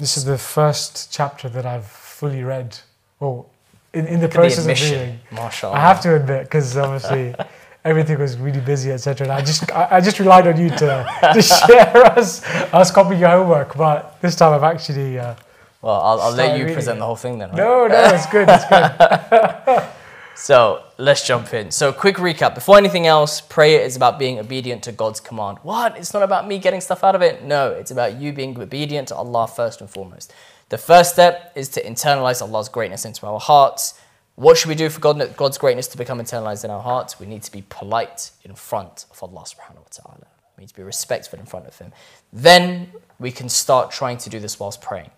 This 0.00 0.16
is 0.16 0.24
the 0.24 0.38
first 0.38 1.12
chapter 1.12 1.50
that 1.50 1.66
I've 1.66 1.86
fully 1.86 2.42
read. 2.42 2.78
Well, 3.20 3.50
in, 3.92 4.06
in 4.06 4.20
the 4.20 4.28
process 4.30 4.64
the 4.64 4.72
of 4.72 4.80
reading. 4.80 5.20
mashallah. 5.30 5.76
I 5.76 5.80
have 5.80 6.00
to 6.00 6.16
admit, 6.16 6.44
because 6.44 6.74
obviously 6.78 7.34
everything 7.84 8.18
was 8.18 8.38
really 8.38 8.60
busy, 8.60 8.92
etc. 8.92 9.26
And 9.26 9.32
I 9.32 9.42
just, 9.44 9.70
I, 9.70 9.88
I 9.96 10.00
just 10.00 10.18
relied 10.18 10.46
on 10.46 10.58
you 10.58 10.70
to, 10.70 11.06
to 11.34 11.42
share 11.42 11.96
us, 12.18 12.42
us 12.72 12.90
copying 12.90 13.20
your 13.20 13.28
homework. 13.28 13.76
But 13.76 14.18
this 14.22 14.36
time 14.36 14.54
I've 14.54 14.62
actually, 14.62 15.18
uh, 15.18 15.34
Well, 15.82 16.00
I'll, 16.00 16.20
I'll 16.22 16.32
let 16.32 16.56
you 16.56 16.62
reading 16.64 16.74
present 16.76 16.98
the 16.98 17.04
whole 17.04 17.16
thing 17.16 17.38
then. 17.38 17.50
Right? 17.50 17.58
no, 17.58 17.86
no, 17.86 18.04
it's 18.14 18.26
good, 18.26 18.48
it's 18.48 18.64
good. 18.64 19.82
So 20.34 20.84
let's 20.96 21.26
jump 21.26 21.52
in. 21.52 21.70
So, 21.70 21.92
quick 21.92 22.16
recap. 22.16 22.54
Before 22.54 22.78
anything 22.78 23.06
else, 23.06 23.40
prayer 23.40 23.80
is 23.80 23.96
about 23.96 24.18
being 24.18 24.38
obedient 24.38 24.82
to 24.84 24.92
God's 24.92 25.20
command. 25.20 25.58
What? 25.62 25.96
It's 25.96 26.14
not 26.14 26.22
about 26.22 26.48
me 26.48 26.58
getting 26.58 26.80
stuff 26.80 27.04
out 27.04 27.14
of 27.14 27.22
it. 27.22 27.44
No, 27.44 27.70
it's 27.72 27.90
about 27.90 28.20
you 28.20 28.32
being 28.32 28.58
obedient 28.58 29.08
to 29.08 29.16
Allah 29.16 29.46
first 29.46 29.80
and 29.80 29.90
foremost. 29.90 30.32
The 30.70 30.78
first 30.78 31.12
step 31.12 31.52
is 31.56 31.68
to 31.70 31.82
internalize 31.82 32.40
Allah's 32.40 32.68
greatness 32.68 33.04
into 33.04 33.26
our 33.26 33.40
hearts. 33.40 34.00
What 34.36 34.56
should 34.56 34.68
we 34.68 34.74
do 34.74 34.88
for 34.88 35.00
God, 35.00 35.36
God's 35.36 35.58
greatness 35.58 35.88
to 35.88 35.98
become 35.98 36.20
internalized 36.20 36.64
in 36.64 36.70
our 36.70 36.80
hearts? 36.80 37.20
We 37.20 37.26
need 37.26 37.42
to 37.42 37.52
be 37.52 37.62
polite 37.68 38.30
in 38.44 38.54
front 38.54 39.06
of 39.10 39.22
Allah 39.22 39.42
subhanahu 39.42 39.76
wa 39.76 39.90
ta'ala. 39.90 40.26
We 40.56 40.62
need 40.62 40.68
to 40.68 40.76
be 40.76 40.82
respectful 40.82 41.38
in 41.38 41.44
front 41.44 41.66
of 41.66 41.76
Him. 41.76 41.92
Then 42.32 42.92
we 43.18 43.32
can 43.32 43.48
start 43.48 43.90
trying 43.90 44.16
to 44.18 44.30
do 44.30 44.38
this 44.38 44.58
whilst 44.58 44.80
praying. 44.80 45.10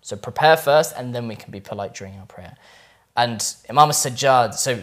So 0.00 0.16
prepare 0.16 0.56
first, 0.56 0.94
and 0.96 1.14
then 1.14 1.26
we 1.28 1.34
can 1.34 1.50
be 1.50 1.60
polite 1.60 1.92
during 1.92 2.16
our 2.18 2.26
prayer. 2.26 2.56
And 3.16 3.40
Imam 3.70 3.88
Sajjad, 3.90 4.54
so 4.54 4.80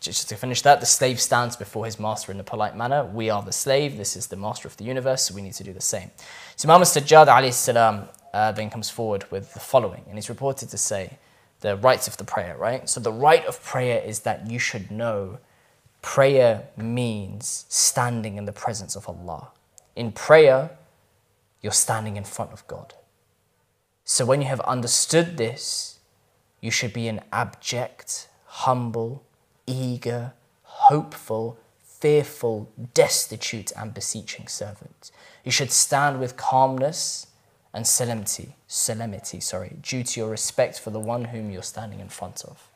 just 0.00 0.28
to 0.28 0.36
finish 0.36 0.62
that, 0.62 0.80
the 0.80 0.86
slave 0.86 1.20
stands 1.20 1.56
before 1.56 1.84
his 1.84 1.98
master 1.98 2.32
in 2.32 2.40
a 2.40 2.44
polite 2.44 2.76
manner. 2.76 3.04
We 3.04 3.30
are 3.30 3.42
the 3.42 3.52
slave, 3.52 3.96
this 3.96 4.16
is 4.16 4.26
the 4.26 4.36
master 4.36 4.68
of 4.68 4.76
the 4.76 4.84
universe, 4.84 5.22
so 5.22 5.34
we 5.34 5.42
need 5.42 5.54
to 5.54 5.64
do 5.64 5.72
the 5.72 5.80
same. 5.80 6.10
So 6.56 6.68
Imam 6.68 6.82
Sajjad 6.82 7.26
alayhi 7.26 8.08
uh, 8.34 8.52
then 8.52 8.70
comes 8.70 8.90
forward 8.90 9.24
with 9.30 9.54
the 9.54 9.60
following, 9.60 10.02
and 10.08 10.16
he's 10.16 10.28
reported 10.28 10.68
to 10.70 10.78
say, 10.78 11.18
the 11.60 11.76
rights 11.76 12.06
of 12.06 12.16
the 12.16 12.24
prayer, 12.24 12.56
right? 12.58 12.88
So 12.88 13.00
the 13.00 13.12
right 13.12 13.44
of 13.46 13.62
prayer 13.62 14.02
is 14.04 14.20
that 14.20 14.50
you 14.50 14.58
should 14.58 14.90
know 14.90 15.38
prayer 16.02 16.68
means 16.76 17.64
standing 17.68 18.36
in 18.36 18.44
the 18.44 18.52
presence 18.52 18.94
of 18.94 19.08
Allah. 19.08 19.48
In 19.94 20.12
prayer, 20.12 20.70
you're 21.62 21.72
standing 21.72 22.16
in 22.16 22.24
front 22.24 22.52
of 22.52 22.66
God. 22.66 22.94
So 24.04 24.24
when 24.24 24.42
you 24.42 24.48
have 24.48 24.60
understood 24.60 25.36
this, 25.36 25.95
you 26.66 26.72
should 26.72 26.92
be 26.92 27.06
an 27.06 27.20
abject, 27.32 28.26
humble, 28.44 29.22
eager, 29.68 30.32
hopeful, 30.62 31.56
fearful, 31.78 32.68
destitute, 32.92 33.70
and 33.76 33.94
beseeching 33.94 34.48
servant. 34.48 35.12
You 35.44 35.52
should 35.52 35.70
stand 35.70 36.18
with 36.18 36.36
calmness 36.36 37.28
and 37.72 37.86
solemnity, 37.86 38.56
solemnity, 38.66 39.38
sorry, 39.38 39.76
due 39.80 40.02
to 40.02 40.18
your 40.18 40.28
respect 40.28 40.80
for 40.80 40.90
the 40.90 40.98
one 40.98 41.26
whom 41.26 41.52
you're 41.52 41.62
standing 41.62 42.00
in 42.00 42.08
front 42.08 42.44
of. 42.44 42.68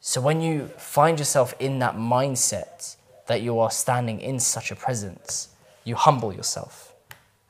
So 0.00 0.20
when 0.20 0.40
you 0.40 0.68
find 0.78 1.18
yourself 1.18 1.52
in 1.58 1.80
that 1.80 1.96
mindset 1.96 2.94
that 3.26 3.42
you 3.42 3.58
are 3.58 3.72
standing 3.72 4.20
in 4.20 4.38
such 4.38 4.70
a 4.70 4.76
presence, 4.76 5.48
you 5.82 5.96
humble 5.96 6.32
yourself. 6.32 6.94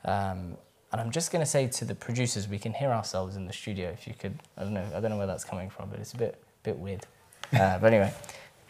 Um, 0.06 0.56
and 0.90 1.00
I'm 1.00 1.10
just 1.10 1.30
going 1.30 1.42
to 1.42 1.50
say 1.50 1.66
to 1.66 1.84
the 1.84 1.94
producers, 1.94 2.48
we 2.48 2.58
can 2.58 2.72
hear 2.72 2.90
ourselves 2.90 3.36
in 3.36 3.46
the 3.46 3.52
studio. 3.52 3.90
If 3.90 4.06
you 4.06 4.14
could, 4.18 4.38
I 4.56 4.64
don't 4.64 4.72
know, 4.72 4.86
I 4.94 5.00
don't 5.00 5.10
know 5.10 5.18
where 5.18 5.26
that's 5.26 5.44
coming 5.44 5.68
from, 5.68 5.90
but 5.90 6.00
it's 6.00 6.14
a 6.14 6.16
bit, 6.16 6.42
bit 6.62 6.78
weird. 6.78 7.04
Uh, 7.52 7.78
but 7.78 7.92
anyway, 7.92 8.12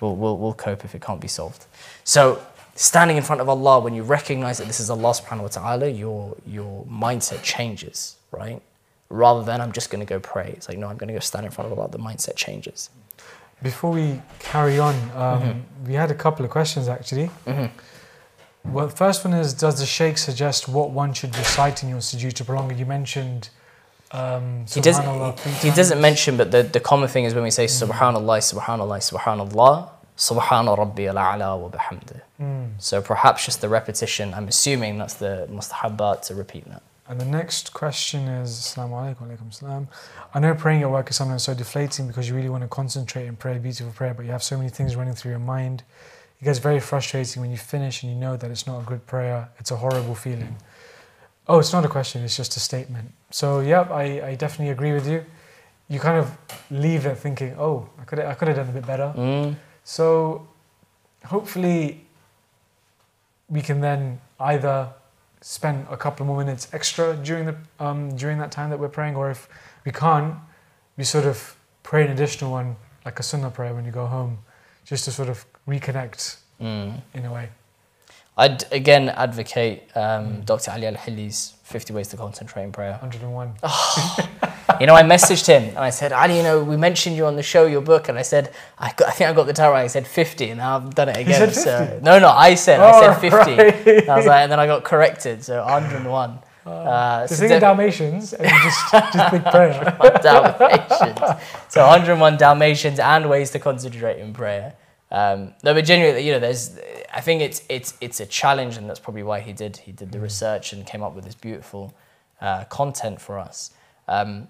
we'll, 0.00 0.16
we'll, 0.16 0.36
we'll 0.36 0.54
cope 0.54 0.84
if 0.84 0.94
it 0.94 1.02
can't 1.02 1.20
be 1.20 1.28
solved. 1.28 1.66
So 2.02 2.42
standing 2.74 3.16
in 3.16 3.22
front 3.22 3.40
of 3.40 3.48
Allah, 3.48 3.80
when 3.80 3.94
you 3.94 4.02
recognize 4.02 4.58
that 4.58 4.66
this 4.66 4.80
is 4.80 4.90
Allah 4.90 5.10
subhanahu 5.10 5.42
wa 5.42 5.48
ta'ala, 5.48 5.88
your, 5.88 6.36
your 6.46 6.84
mindset 6.86 7.42
changes, 7.42 8.16
right? 8.32 8.60
Rather 9.10 9.44
than 9.44 9.60
I'm 9.60 9.72
just 9.72 9.90
going 9.90 10.04
to 10.04 10.06
go 10.06 10.18
pray. 10.18 10.52
It's 10.56 10.68
like, 10.68 10.78
no, 10.78 10.88
I'm 10.88 10.96
going 10.96 11.08
to 11.08 11.14
go 11.14 11.20
stand 11.20 11.46
in 11.46 11.52
front 11.52 11.72
of 11.72 11.78
Allah, 11.78 11.88
the 11.88 11.98
mindset 11.98 12.34
changes. 12.34 12.90
Before 13.62 13.92
we 13.92 14.20
carry 14.38 14.78
on, 14.78 14.94
um, 14.94 15.42
mm-hmm. 15.42 15.86
we 15.86 15.94
had 15.94 16.10
a 16.10 16.14
couple 16.14 16.44
of 16.44 16.50
questions 16.50 16.88
actually. 16.88 17.30
Mm-hmm. 17.46 17.66
Well, 18.72 18.86
the 18.86 18.96
first 18.96 19.24
one 19.24 19.34
is 19.34 19.54
Does 19.54 19.80
the 19.80 19.86
Shaykh 19.86 20.18
suggest 20.18 20.68
what 20.68 20.90
one 20.90 21.14
should 21.14 21.36
recite 21.36 21.82
in 21.82 21.88
your 21.88 22.00
sujood 22.00 22.34
to 22.34 22.44
prolong 22.44 22.70
it? 22.70 22.76
You 22.76 22.86
mentioned 22.86 23.48
um, 24.10 24.64
he 24.68 24.80
doesn't. 24.80 25.38
He, 25.40 25.68
he, 25.68 25.74
doesn't 25.74 26.00
mention, 26.00 26.36
but 26.36 26.50
the, 26.50 26.62
the 26.62 26.80
common 26.80 27.08
thing 27.08 27.24
is 27.24 27.34
when 27.34 27.44
we 27.44 27.50
say 27.50 27.66
mm. 27.66 27.88
Subhanallah, 27.88 28.38
Subhanallah, 28.54 28.98
Subhanallah, 28.98 29.90
Subhana 30.16 30.78
Rabbi 30.78 31.04
al-A'la 31.06 31.58
wa 31.60 31.68
bihamdih. 31.68 32.20
Mm. 32.40 32.70
So 32.78 33.02
perhaps 33.02 33.44
just 33.44 33.60
the 33.60 33.68
repetition. 33.68 34.32
I'm 34.32 34.48
assuming 34.48 34.98
that's 34.98 35.14
the 35.14 35.46
mustahabbat 35.50 36.22
to 36.22 36.34
repeat 36.34 36.64
that. 36.66 36.82
And 37.06 37.20
the 37.20 37.26
next 37.26 37.72
question 37.72 38.28
is 38.28 38.50
Assalamu 38.50 39.16
alaikum, 39.16 39.28
alaikum 39.28 39.52
salam. 39.52 39.88
I 40.34 40.40
know 40.40 40.54
praying 40.54 40.82
at 40.82 40.90
work 40.90 41.10
is 41.10 41.16
sometimes 41.16 41.42
so 41.42 41.54
deflating 41.54 42.06
because 42.06 42.28
you 42.28 42.34
really 42.34 42.50
want 42.50 42.62
to 42.62 42.68
concentrate 42.68 43.26
and 43.26 43.38
pray 43.38 43.56
a 43.56 43.58
beautiful 43.58 43.92
prayer, 43.92 44.14
but 44.14 44.24
you 44.24 44.32
have 44.32 44.42
so 44.42 44.56
many 44.56 44.68
things 44.68 44.96
running 44.96 45.14
through 45.14 45.30
your 45.32 45.38
mind. 45.38 45.84
It 46.40 46.44
gets 46.44 46.58
very 46.58 46.80
frustrating 46.80 47.42
when 47.42 47.50
you 47.50 47.56
finish 47.56 48.02
and 48.02 48.12
you 48.12 48.18
know 48.18 48.36
that 48.36 48.50
it's 48.50 48.66
not 48.66 48.80
a 48.80 48.84
good 48.84 49.06
prayer. 49.06 49.48
It's 49.58 49.70
a 49.70 49.76
horrible 49.76 50.14
feeling. 50.14 50.56
Oh, 51.48 51.58
it's 51.58 51.72
not 51.72 51.84
a 51.84 51.88
question, 51.88 52.22
it's 52.22 52.36
just 52.36 52.56
a 52.56 52.60
statement. 52.60 53.12
So, 53.30 53.60
yep, 53.60 53.90
I, 53.90 54.28
I 54.28 54.34
definitely 54.34 54.70
agree 54.70 54.92
with 54.92 55.08
you. 55.08 55.24
You 55.88 55.98
kind 55.98 56.18
of 56.18 56.36
leave 56.70 57.06
it 57.06 57.16
thinking, 57.16 57.54
oh, 57.58 57.88
I 58.00 58.04
could 58.04 58.18
I 58.18 58.34
could 58.34 58.48
have 58.48 58.58
done 58.58 58.68
a 58.68 58.72
bit 58.72 58.86
better. 58.86 59.12
Mm. 59.16 59.56
So 59.84 60.46
hopefully 61.24 62.04
we 63.48 63.62
can 63.62 63.80
then 63.80 64.20
either 64.38 64.90
spend 65.40 65.86
a 65.90 65.96
couple 65.96 66.26
more 66.26 66.36
minutes 66.36 66.68
extra 66.72 67.16
during 67.16 67.46
the 67.46 67.56
um, 67.80 68.14
during 68.16 68.38
that 68.38 68.52
time 68.52 68.68
that 68.70 68.78
we're 68.78 68.88
praying, 68.88 69.16
or 69.16 69.30
if 69.30 69.48
we 69.86 69.92
can't, 69.92 70.34
we 70.98 71.04
sort 71.04 71.24
of 71.24 71.56
pray 71.82 72.04
an 72.04 72.10
additional 72.10 72.50
one, 72.50 72.76
like 73.06 73.18
a 73.18 73.22
sunnah 73.22 73.50
prayer 73.50 73.74
when 73.74 73.84
you 73.86 73.90
go 73.90 74.06
home, 74.06 74.38
just 74.84 75.06
to 75.06 75.10
sort 75.10 75.30
of 75.30 75.46
reconnect 75.68 76.38
mm. 76.60 77.00
in 77.14 77.24
a 77.24 77.32
way. 77.32 77.50
I'd 78.36 78.72
again 78.72 79.08
advocate 79.08 79.82
um, 79.96 80.02
mm. 80.02 80.46
Dr. 80.46 80.70
Ali 80.70 80.86
Al 80.86 80.94
Hilli's 80.94 81.54
50 81.64 81.92
Ways 81.92 82.08
to 82.08 82.16
Concentrate 82.16 82.62
in 82.62 82.72
Prayer. 82.72 82.92
101. 82.92 83.48
you 84.80 84.86
know, 84.86 84.94
I 84.94 85.02
messaged 85.02 85.46
him 85.46 85.64
and 85.64 85.78
I 85.78 85.90
said, 85.90 86.12
Ali, 86.12 86.38
you 86.38 86.42
know, 86.42 86.62
we 86.62 86.76
mentioned 86.76 87.16
you 87.16 87.26
on 87.26 87.36
the 87.36 87.42
show, 87.42 87.66
your 87.66 87.82
book, 87.82 88.08
and 88.08 88.16
I 88.16 88.22
said, 88.22 88.54
I, 88.78 88.92
got, 88.96 89.08
I 89.08 89.10
think 89.10 89.28
I 89.28 89.32
got 89.34 89.46
the 89.46 89.52
time 89.52 89.72
right. 89.72 89.82
I 89.82 89.88
said 89.88 90.06
50, 90.06 90.50
and 90.50 90.58
now 90.58 90.76
I've 90.76 90.94
done 90.94 91.10
it 91.10 91.16
again. 91.18 91.52
So, 91.52 92.00
no, 92.02 92.18
no, 92.18 92.30
I 92.30 92.54
said, 92.54 92.80
oh, 92.80 92.86
I 92.86 93.18
said 93.18 93.20
50. 93.20 93.90
Right. 93.90 94.08
I 94.08 94.16
was 94.16 94.24
like, 94.24 94.42
and 94.44 94.52
then 94.52 94.60
I 94.60 94.66
got 94.66 94.84
corrected, 94.84 95.44
so 95.44 95.62
101. 95.62 96.38
Uh, 96.64 96.70
uh, 96.70 97.26
so 97.26 97.58
Dalmatians 97.58 98.34
and 98.34 98.48
just, 98.48 98.92
just 98.92 99.30
think 99.30 99.44
prayer. 99.50 99.96
Dalmatians. 100.22 101.42
So 101.68 101.86
101 101.86 102.36
Dalmatians 102.36 102.98
and 102.98 103.28
ways 103.28 103.50
to 103.50 103.58
concentrate 103.58 104.20
in 104.20 104.32
prayer. 104.32 104.74
Um, 105.10 105.54
no, 105.64 105.74
but 105.74 105.84
genuinely, 105.84 106.26
you 106.26 106.32
know, 106.32 106.38
there's. 106.38 106.78
I 107.12 107.20
think 107.20 107.40
it's 107.40 107.62
it's 107.68 107.94
it's 108.00 108.20
a 108.20 108.26
challenge, 108.26 108.76
and 108.76 108.88
that's 108.88 109.00
probably 109.00 109.22
why 109.22 109.40
he 109.40 109.52
did 109.52 109.78
he 109.78 109.92
did 109.92 110.12
the 110.12 110.20
research 110.20 110.72
and 110.72 110.86
came 110.86 111.02
up 111.02 111.14
with 111.14 111.24
this 111.24 111.34
beautiful 111.34 111.94
uh, 112.40 112.64
content 112.64 113.20
for 113.20 113.38
us. 113.38 113.70
Um, 114.06 114.48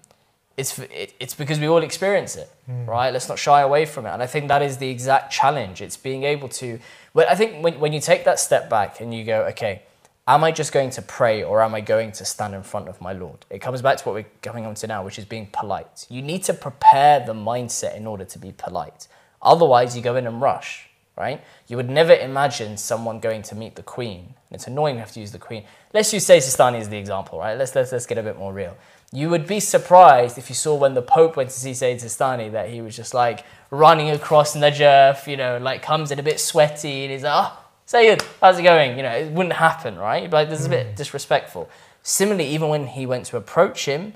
it's 0.57 0.77
it, 0.79 1.13
it's 1.19 1.33
because 1.33 1.59
we 1.59 1.67
all 1.67 1.81
experience 1.81 2.35
it, 2.35 2.51
mm. 2.69 2.85
right? 2.85 3.13
Let's 3.13 3.29
not 3.29 3.39
shy 3.39 3.61
away 3.61 3.85
from 3.85 4.05
it, 4.05 4.09
and 4.09 4.21
I 4.21 4.27
think 4.27 4.49
that 4.49 4.61
is 4.61 4.77
the 4.77 4.89
exact 4.89 5.31
challenge. 5.31 5.81
It's 5.81 5.97
being 5.97 6.23
able 6.23 6.49
to. 6.49 6.79
Well, 7.13 7.25
I 7.29 7.35
think 7.35 7.63
when 7.63 7.79
when 7.79 7.93
you 7.93 8.01
take 8.01 8.25
that 8.25 8.39
step 8.39 8.69
back 8.69 8.99
and 8.99 9.13
you 9.13 9.23
go, 9.23 9.43
okay, 9.45 9.83
am 10.27 10.43
I 10.43 10.51
just 10.51 10.71
going 10.71 10.91
to 10.91 11.01
pray 11.01 11.41
or 11.43 11.61
am 11.63 11.73
I 11.73 11.81
going 11.81 12.11
to 12.13 12.25
stand 12.25 12.53
in 12.53 12.63
front 12.63 12.87
of 12.87 13.01
my 13.01 13.13
Lord? 13.13 13.45
It 13.49 13.59
comes 13.59 13.81
back 13.81 13.97
to 13.97 14.03
what 14.03 14.13
we're 14.13 14.31
going 14.41 14.65
on 14.65 14.75
to 14.75 14.87
now, 14.87 15.03
which 15.03 15.17
is 15.17 15.25
being 15.25 15.47
polite. 15.51 16.05
You 16.09 16.21
need 16.21 16.43
to 16.43 16.53
prepare 16.53 17.25
the 17.25 17.33
mindset 17.33 17.95
in 17.95 18.05
order 18.05 18.25
to 18.25 18.37
be 18.37 18.51
polite. 18.51 19.07
Otherwise, 19.41 19.95
you 19.95 20.01
go 20.01 20.15
in 20.15 20.27
and 20.27 20.41
rush, 20.41 20.89
right? 21.17 21.41
You 21.67 21.77
would 21.77 21.89
never 21.89 22.13
imagine 22.13 22.77
someone 22.77 23.19
going 23.19 23.41
to 23.43 23.55
meet 23.55 23.75
the 23.75 23.83
Queen. 23.83 24.35
It's 24.51 24.67
annoying 24.67 24.95
to 24.95 25.01
have 25.01 25.11
to 25.13 25.19
use 25.19 25.31
the 25.31 25.39
Queen. 25.39 25.63
Let's 25.93 26.13
use 26.13 26.25
Sayyid 26.25 26.43
Sistani 26.43 26.79
as 26.79 26.89
the 26.89 26.97
example, 26.97 27.39
right? 27.39 27.57
Let's, 27.57 27.75
let's, 27.75 27.91
let's 27.91 28.05
get 28.05 28.17
a 28.17 28.23
bit 28.23 28.37
more 28.37 28.53
real. 28.53 28.75
You 29.11 29.29
would 29.29 29.47
be 29.47 29.59
surprised 29.59 30.37
if 30.37 30.49
you 30.49 30.55
saw 30.55 30.75
when 30.75 30.93
the 30.93 31.01
Pope 31.01 31.35
went 31.35 31.49
to 31.49 31.59
see 31.59 31.73
Sayyid 31.73 31.99
Sistani 31.99 32.51
that 32.51 32.69
he 32.69 32.81
was 32.81 32.95
just 32.95 33.13
like 33.13 33.45
running 33.71 34.09
across 34.11 34.55
Najaf, 34.55 35.25
you 35.25 35.37
know, 35.37 35.57
like 35.57 35.81
comes 35.81 36.11
in 36.11 36.19
a 36.19 36.23
bit 36.23 36.39
sweaty 36.39 37.03
and 37.03 37.11
he's 37.11 37.23
like, 37.23 37.33
oh, 37.35 37.59
Sayyid, 37.85 38.23
how's 38.39 38.59
it 38.59 38.63
going? 38.63 38.97
You 38.97 39.03
know, 39.03 39.11
it 39.11 39.31
wouldn't 39.31 39.55
happen, 39.55 39.97
right? 39.97 40.29
Like, 40.29 40.49
this 40.49 40.59
is 40.59 40.67
a 40.67 40.69
bit 40.69 40.87
mm. 40.87 40.95
disrespectful. 40.95 41.69
Similarly, 42.03 42.47
even 42.49 42.69
when 42.69 42.85
he 42.85 43.07
went 43.07 43.25
to 43.27 43.37
approach 43.37 43.85
him, 43.85 44.13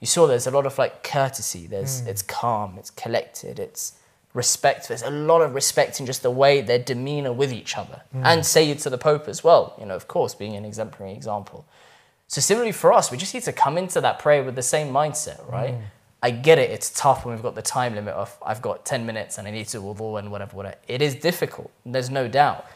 you 0.00 0.06
saw 0.06 0.26
there's 0.26 0.46
a 0.46 0.50
lot 0.50 0.66
of 0.66 0.76
like 0.76 1.02
courtesy. 1.02 1.66
There's, 1.66 2.02
mm. 2.02 2.08
it's 2.08 2.20
calm, 2.20 2.76
it's 2.78 2.90
collected, 2.90 3.58
it's 3.58 3.94
respect. 4.36 4.88
There's 4.88 5.02
a 5.02 5.10
lot 5.10 5.40
of 5.40 5.54
respect 5.54 5.98
in 5.98 6.06
just 6.06 6.22
the 6.22 6.30
way 6.30 6.60
their 6.60 6.78
demeanor 6.78 7.32
with 7.32 7.52
each 7.52 7.76
other. 7.76 8.02
Mm. 8.14 8.24
And 8.24 8.46
say 8.46 8.70
it 8.70 8.78
to 8.80 8.90
the 8.90 8.98
Pope 8.98 9.28
as 9.28 9.42
well, 9.42 9.74
you 9.80 9.86
know, 9.86 9.96
of 9.96 10.06
course, 10.06 10.34
being 10.34 10.54
an 10.54 10.64
exemplary 10.64 11.12
example. 11.12 11.64
So 12.28 12.40
similarly 12.40 12.72
for 12.72 12.92
us, 12.92 13.10
we 13.10 13.16
just 13.16 13.32
need 13.32 13.44
to 13.44 13.52
come 13.52 13.78
into 13.78 14.00
that 14.02 14.18
prayer 14.18 14.44
with 14.44 14.54
the 14.54 14.62
same 14.62 14.92
mindset, 14.92 15.50
right? 15.50 15.74
Mm. 15.74 15.82
I 16.22 16.30
get 16.30 16.58
it, 16.58 16.70
it's 16.70 16.90
tough 16.90 17.24
when 17.24 17.34
we've 17.34 17.42
got 17.42 17.54
the 17.54 17.62
time 17.62 17.94
limit 17.94 18.14
of 18.14 18.36
I've 18.44 18.60
got 18.60 18.84
10 18.84 19.06
minutes 19.06 19.38
and 19.38 19.48
I 19.48 19.50
need 19.50 19.68
to 19.68 19.78
wudu 19.78 20.18
and 20.18 20.30
whatever, 20.30 20.56
whatever. 20.56 20.76
It 20.86 21.00
is 21.00 21.14
difficult, 21.14 21.70
there's 21.84 22.10
no 22.10 22.28
doubt. 22.28 22.66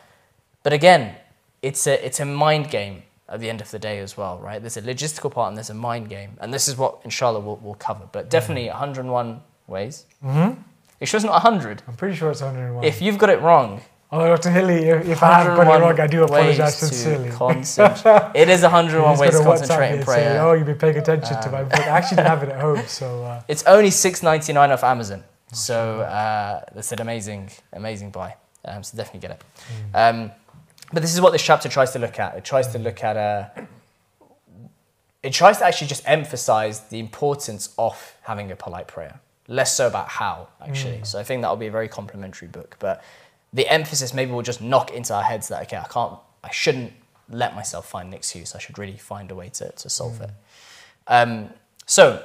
But 0.63 0.73
again, 0.73 1.17
it's 1.61 1.87
a, 1.87 2.05
it's 2.05 2.21
a 2.21 2.25
mind 2.25 2.71
game 2.71 3.03
at 3.29 3.41
the 3.41 3.51
end 3.51 3.61
of 3.61 3.71
the 3.71 3.79
day 3.79 3.99
as 3.99 4.17
well, 4.17 4.39
right? 4.39 4.61
There's 4.61 4.77
a 4.77 4.83
logistical 4.83 5.31
part 5.31 5.49
and 5.49 5.57
there's 5.57 5.71
a 5.71 5.75
mind 5.75 6.09
game. 6.09 6.33
And 6.41 6.53
this 6.55 6.69
is 6.69 6.77
what, 6.77 7.01
inshallah, 7.05 7.41
we'll, 7.41 7.57
we'll 7.57 7.75
cover. 7.75 8.09
But 8.11 8.31
definitely 8.31 8.69
101 8.69 9.41
ways. 9.67 10.07
Mm-hmm. 10.25 10.61
You 11.01 11.07
sure 11.07 11.19
it's 11.19 11.25
not 11.25 11.43
100? 11.45 11.83
I'm 11.89 11.97
pretty 11.97 12.15
sure 12.15 12.31
it's 12.31 12.43
101. 12.43 12.85
If 12.85 13.01
you've 13.01 13.19
got 13.19 13.31
it 13.31 13.41
wrong, 13.41 13.81
Oh, 14.13 14.27
Dr. 14.27 14.51
Hilli, 14.51 15.07
if 15.07 15.23
I 15.23 15.43
have 15.45 15.57
got 15.57 15.69
it 15.69 15.81
wrong, 15.81 16.01
I 16.01 16.09
do 16.09 16.25
apologize 16.25 16.77
sincerely. 16.77 17.29
it 18.35 18.49
is 18.49 18.63
101 18.63 19.19
ways 19.19 19.39
to 19.39 19.45
concentrate 19.45 19.99
in 19.99 20.05
prayer. 20.05 20.35
Say, 20.35 20.39
oh, 20.39 20.53
you've 20.55 20.67
been 20.67 20.79
paying 20.79 20.97
attention 20.97 21.37
um, 21.37 21.43
to 21.45 21.51
my 21.51 21.63
book. 21.63 21.79
I 21.79 21.91
actually 21.91 22.17
didn't 22.17 22.29
have 22.29 22.43
it 22.43 22.49
at 22.49 22.61
home, 22.67 22.83
so. 22.89 23.23
Uh. 23.23 23.43
It's 23.47 23.63
only 23.67 23.91
6.99 23.91 24.71
off 24.71 24.83
Amazon, 24.83 25.23
so 25.53 26.01
uh, 26.01 26.65
that's 26.75 26.91
an 26.91 27.01
amazing, 27.01 27.51
amazing 27.73 28.11
buy. 28.11 28.35
Um, 28.65 28.83
so 28.83 28.97
definitely 28.97 29.21
get 29.21 29.31
it. 29.31 29.43
Mm. 29.95 30.25
Um, 30.25 30.31
but 30.93 31.03
this 31.03 31.15
is 31.15 31.21
what 31.21 31.31
this 31.31 31.43
chapter 31.43 31.69
tries 31.69 31.93
to 31.93 32.01
look 32.01 32.19
at. 32.19 32.35
It 32.37 32.45
tries 32.45 32.67
to 32.73 32.81
look 32.81 33.05
at 33.05 33.17
a. 33.17 33.53
Uh, 33.57 33.63
it 35.23 35.33
tries 35.33 35.59
to 35.59 35.67
actually 35.67 35.87
just 35.87 36.03
emphasize 36.07 36.81
the 36.89 36.99
importance 36.99 37.73
of 37.79 38.17
having 38.23 38.51
a 38.51 38.57
polite 38.57 38.89
prayer 38.89 39.21
less 39.51 39.77
so 39.77 39.89
about 39.89 40.09
how, 40.09 40.49
actually. 40.63 41.01
So 41.03 41.19
I 41.19 41.25
think 41.25 41.43
that'll 41.43 41.57
be 41.57 41.67
a 41.67 41.73
very 41.73 41.89
complimentary 41.89 42.47
book. 42.47 42.77
But 42.79 43.03
the 43.53 43.69
emphasis 43.69 44.15
maybe 44.15 44.31
will 44.31 44.43
just 44.43 44.63
knock 44.63 44.93
into 44.93 45.13
our 45.13 45.25
heads 45.25 45.49
that, 45.49 45.63
okay, 45.65 45.77
I 45.77 45.89
can't, 45.89 46.17
I 46.45 46.51
shouldn't 46.53 46.93
let 47.29 47.57
myself 47.57 47.89
find 47.91 48.09
an 48.09 48.15
excuse. 48.15 48.55
I 48.55 48.61
should 48.61 48.79
really 48.79 48.97
find 48.97 49.29
a 49.31 49.35
way 49.35 49.49
to, 49.51 49.73
to 49.73 49.91
solve 49.91 50.21
it. 50.21 50.31
Um, 51.09 51.51
so 51.85 52.25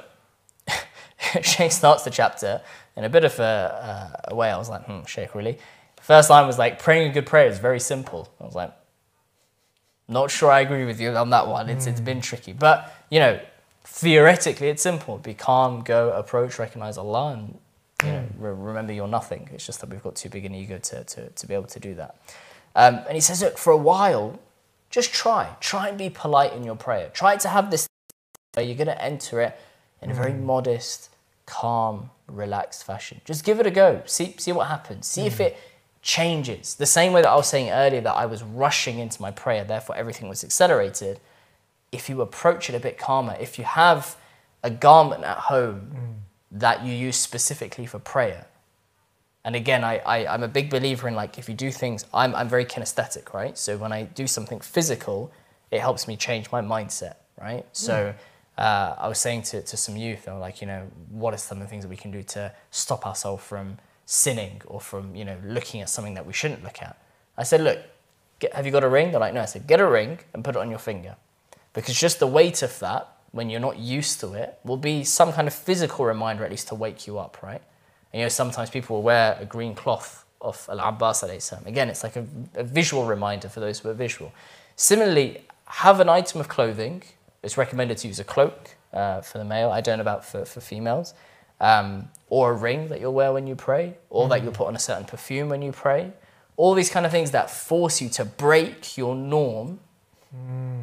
Sheikh 1.42 1.72
starts 1.72 2.04
the 2.04 2.10
chapter 2.10 2.62
in 2.96 3.02
a 3.02 3.08
bit 3.08 3.24
of 3.24 3.38
a, 3.40 4.20
a 4.28 4.34
way. 4.34 4.48
I 4.48 4.56
was 4.56 4.68
like, 4.68 4.84
hmm, 4.84 5.02
Sheikh, 5.04 5.34
really? 5.34 5.58
First 6.00 6.30
line 6.30 6.46
was 6.46 6.60
like, 6.60 6.80
praying 6.80 7.10
a 7.10 7.12
good 7.12 7.26
prayer 7.26 7.48
is 7.48 7.58
very 7.58 7.80
simple. 7.80 8.32
I 8.40 8.44
was 8.44 8.54
like, 8.54 8.72
not 10.06 10.30
sure 10.30 10.52
I 10.52 10.60
agree 10.60 10.84
with 10.84 11.00
you 11.00 11.10
on 11.16 11.30
that 11.30 11.48
one. 11.48 11.68
It's, 11.68 11.88
it's 11.88 12.00
been 12.00 12.20
tricky. 12.20 12.52
But, 12.52 12.94
you 13.10 13.18
know, 13.18 13.40
theoretically, 13.86 14.68
it's 14.68 14.82
simple. 14.82 15.18
Be 15.18 15.34
calm, 15.34 15.82
go, 15.82 16.10
approach, 16.10 16.58
recognize 16.58 16.98
Allah, 16.98 17.32
and 17.32 17.58
you 18.02 18.12
know, 18.12 18.20
hmm. 18.20 18.44
re- 18.44 18.52
remember 18.52 18.92
you're 18.92 19.08
nothing. 19.08 19.48
It's 19.52 19.64
just 19.64 19.80
that 19.80 19.88
we've 19.88 20.02
got 20.02 20.16
too 20.16 20.28
big 20.28 20.44
an 20.44 20.54
ego 20.54 20.78
to, 20.78 21.04
to, 21.04 21.30
to 21.30 21.46
be 21.46 21.54
able 21.54 21.66
to 21.68 21.80
do 21.80 21.94
that. 21.94 22.16
Um, 22.74 22.96
and 23.06 23.14
he 23.14 23.20
says, 23.20 23.40
look, 23.40 23.56
for 23.56 23.72
a 23.72 23.76
while, 23.76 24.38
just 24.90 25.14
try. 25.14 25.56
Try 25.60 25.88
and 25.88 25.96
be 25.96 26.10
polite 26.10 26.52
in 26.52 26.64
your 26.64 26.76
prayer. 26.76 27.10
Try 27.14 27.36
to 27.36 27.48
have 27.48 27.70
this 27.70 27.88
where 28.54 28.64
you're 28.64 28.76
going 28.76 28.86
to 28.86 29.02
enter 29.02 29.40
it 29.40 29.58
in 30.02 30.10
a 30.10 30.14
very 30.14 30.32
hmm. 30.32 30.44
modest, 30.44 31.10
calm, 31.46 32.10
relaxed 32.26 32.84
fashion. 32.84 33.20
Just 33.24 33.44
give 33.44 33.60
it 33.60 33.66
a 33.66 33.70
go. 33.70 34.02
See, 34.04 34.34
see 34.38 34.52
what 34.52 34.66
happens. 34.66 35.06
See 35.06 35.22
if 35.22 35.36
hmm. 35.36 35.44
it 35.44 35.58
changes. 36.02 36.74
The 36.74 36.86
same 36.86 37.12
way 37.12 37.22
that 37.22 37.30
I 37.30 37.36
was 37.36 37.48
saying 37.48 37.70
earlier 37.70 38.00
that 38.00 38.14
I 38.14 38.26
was 38.26 38.42
rushing 38.42 38.98
into 38.98 39.22
my 39.22 39.30
prayer, 39.30 39.64
therefore 39.64 39.96
everything 39.96 40.28
was 40.28 40.44
accelerated. 40.44 41.20
If 41.96 42.08
you 42.10 42.20
approach 42.20 42.68
it 42.70 42.74
a 42.74 42.80
bit 42.80 42.98
calmer, 42.98 43.36
if 43.40 43.58
you 43.58 43.64
have 43.64 44.16
a 44.62 44.70
garment 44.70 45.24
at 45.24 45.38
home 45.52 45.78
that 46.50 46.84
you 46.84 46.92
use 46.92 47.16
specifically 47.16 47.86
for 47.86 47.98
prayer, 47.98 48.46
and 49.46 49.54
again, 49.54 49.82
I, 49.84 49.94
I, 49.98 50.16
I'm 50.32 50.42
a 50.42 50.48
big 50.58 50.68
believer 50.70 51.06
in 51.08 51.14
like 51.14 51.38
if 51.38 51.48
you 51.48 51.54
do 51.54 51.70
things, 51.70 52.04
I'm, 52.12 52.34
I'm 52.34 52.48
very 52.48 52.64
kinesthetic, 52.64 53.32
right? 53.32 53.56
So 53.56 53.76
when 53.76 53.92
I 53.92 54.02
do 54.02 54.26
something 54.26 54.60
physical, 54.60 55.30
it 55.70 55.80
helps 55.80 56.08
me 56.08 56.16
change 56.16 56.50
my 56.50 56.60
mindset, 56.60 57.14
right? 57.40 57.64
So 57.72 58.12
uh, 58.58 58.94
I 58.98 59.06
was 59.08 59.18
saying 59.18 59.42
to, 59.50 59.62
to 59.62 59.76
some 59.76 59.96
youth, 59.96 60.24
they 60.24 60.32
were 60.32 60.38
like, 60.38 60.60
you 60.60 60.66
know, 60.66 60.82
what 61.10 61.32
are 61.32 61.38
some 61.38 61.58
of 61.58 61.64
the 61.64 61.70
things 61.70 61.84
that 61.84 61.88
we 61.88 61.96
can 61.96 62.10
do 62.10 62.22
to 62.24 62.52
stop 62.70 63.06
ourselves 63.06 63.44
from 63.44 63.78
sinning 64.04 64.62
or 64.66 64.80
from, 64.80 65.14
you 65.14 65.24
know, 65.24 65.36
looking 65.44 65.80
at 65.80 65.88
something 65.88 66.14
that 66.14 66.26
we 66.26 66.32
shouldn't 66.32 66.64
look 66.64 66.82
at? 66.82 67.00
I 67.38 67.44
said, 67.44 67.60
look, 67.60 67.78
get, 68.40 68.52
have 68.54 68.66
you 68.66 68.72
got 68.72 68.82
a 68.82 68.88
ring? 68.88 69.10
They're 69.10 69.20
like, 69.20 69.34
no. 69.34 69.42
I 69.42 69.46
said, 69.46 69.66
get 69.66 69.80
a 69.80 69.86
ring 69.86 70.18
and 70.34 70.44
put 70.44 70.56
it 70.56 70.58
on 70.58 70.70
your 70.70 70.78
finger. 70.78 71.16
Because 71.76 71.94
just 71.94 72.20
the 72.20 72.26
weight 72.26 72.62
of 72.62 72.76
that, 72.78 73.06
when 73.32 73.50
you're 73.50 73.60
not 73.60 73.78
used 73.78 74.18
to 74.20 74.32
it, 74.32 74.58
will 74.64 74.78
be 74.78 75.04
some 75.04 75.30
kind 75.30 75.46
of 75.46 75.52
physical 75.52 76.06
reminder 76.06 76.42
at 76.42 76.50
least 76.50 76.68
to 76.68 76.74
wake 76.74 77.06
you 77.06 77.18
up, 77.18 77.42
right? 77.42 77.60
And, 78.12 78.20
you 78.20 78.24
know, 78.24 78.30
sometimes 78.30 78.70
people 78.70 78.96
will 78.96 79.02
wear 79.02 79.36
a 79.38 79.44
green 79.44 79.74
cloth 79.74 80.24
of 80.40 80.66
Al-Abbas. 80.70 81.22
Again, 81.66 81.90
it's 81.90 82.02
like 82.02 82.16
a, 82.16 82.26
a 82.54 82.64
visual 82.64 83.04
reminder 83.04 83.50
for 83.50 83.60
those 83.60 83.80
who 83.80 83.90
are 83.90 83.94
visual. 83.94 84.32
Similarly, 84.74 85.42
have 85.66 86.00
an 86.00 86.08
item 86.08 86.40
of 86.40 86.48
clothing. 86.48 87.02
It's 87.42 87.58
recommended 87.58 87.98
to 87.98 88.08
use 88.08 88.20
a 88.20 88.24
cloak 88.24 88.74
uh, 88.94 89.20
for 89.20 89.36
the 89.36 89.44
male. 89.44 89.70
I 89.70 89.82
don't 89.82 89.98
know 89.98 90.02
about 90.02 90.24
for, 90.24 90.46
for 90.46 90.62
females. 90.62 91.12
Um, 91.60 92.08
or 92.30 92.52
a 92.52 92.54
ring 92.54 92.88
that 92.88 93.00
you'll 93.02 93.12
wear 93.12 93.34
when 93.34 93.46
you 93.46 93.54
pray, 93.54 93.98
or 94.08 94.28
that 94.28 94.42
you'll 94.42 94.52
put 94.52 94.66
on 94.66 94.76
a 94.76 94.78
certain 94.78 95.04
perfume 95.04 95.50
when 95.50 95.60
you 95.60 95.72
pray. 95.72 96.12
All 96.56 96.72
these 96.72 96.88
kind 96.88 97.04
of 97.04 97.12
things 97.12 97.32
that 97.32 97.50
force 97.50 98.00
you 98.00 98.08
to 98.10 98.24
break 98.24 98.96
your 98.96 99.14
norm 99.14 99.80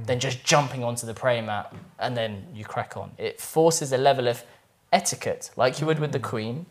than 0.06 0.20
just 0.20 0.44
jumping 0.44 0.84
onto 0.84 1.06
the 1.06 1.14
prayer 1.14 1.42
mat 1.42 1.74
and 2.00 2.16
then 2.16 2.46
you 2.54 2.66
crack 2.66 2.98
on. 2.98 3.12
It 3.18 3.40
forces 3.40 3.92
a 3.92 3.98
level 3.98 4.28
of 4.28 4.44
etiquette, 4.92 5.52
like 5.56 5.80
you 5.80 5.88
would 5.88 6.00
with 6.00 6.12
the 6.12 6.20
Queen. 6.20 6.66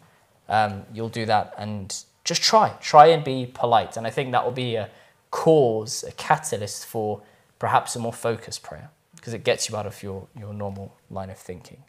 Um, 0.49 0.83
you'll 0.93 1.09
do 1.09 1.27
that 1.27 1.55
and 1.57 2.05
just 2.25 2.43
try. 2.43 2.75
Try 2.81 3.07
and 3.07 3.25
be 3.25 3.51
polite. 3.53 3.97
And 3.97 4.07
I 4.07 4.11
think 4.11 4.33
that 4.33 4.45
will 4.45 4.53
be 4.53 4.77
a 4.77 4.91
cause, 5.31 6.05
a 6.05 6.13
catalyst 6.13 6.87
for 6.87 7.23
perhaps 7.59 7.97
a 7.97 7.99
more 7.99 8.13
focused 8.13 8.63
prayer 8.63 8.91
because 9.17 9.35
it 9.35 9.45
gets 9.45 9.69
you 9.69 9.77
out 9.77 9.87
of 9.87 10.03
your, 10.03 10.27
your 10.39 10.53
normal 10.53 10.95
line 11.11 11.31
of 11.31 11.39
thinking. 11.39 11.83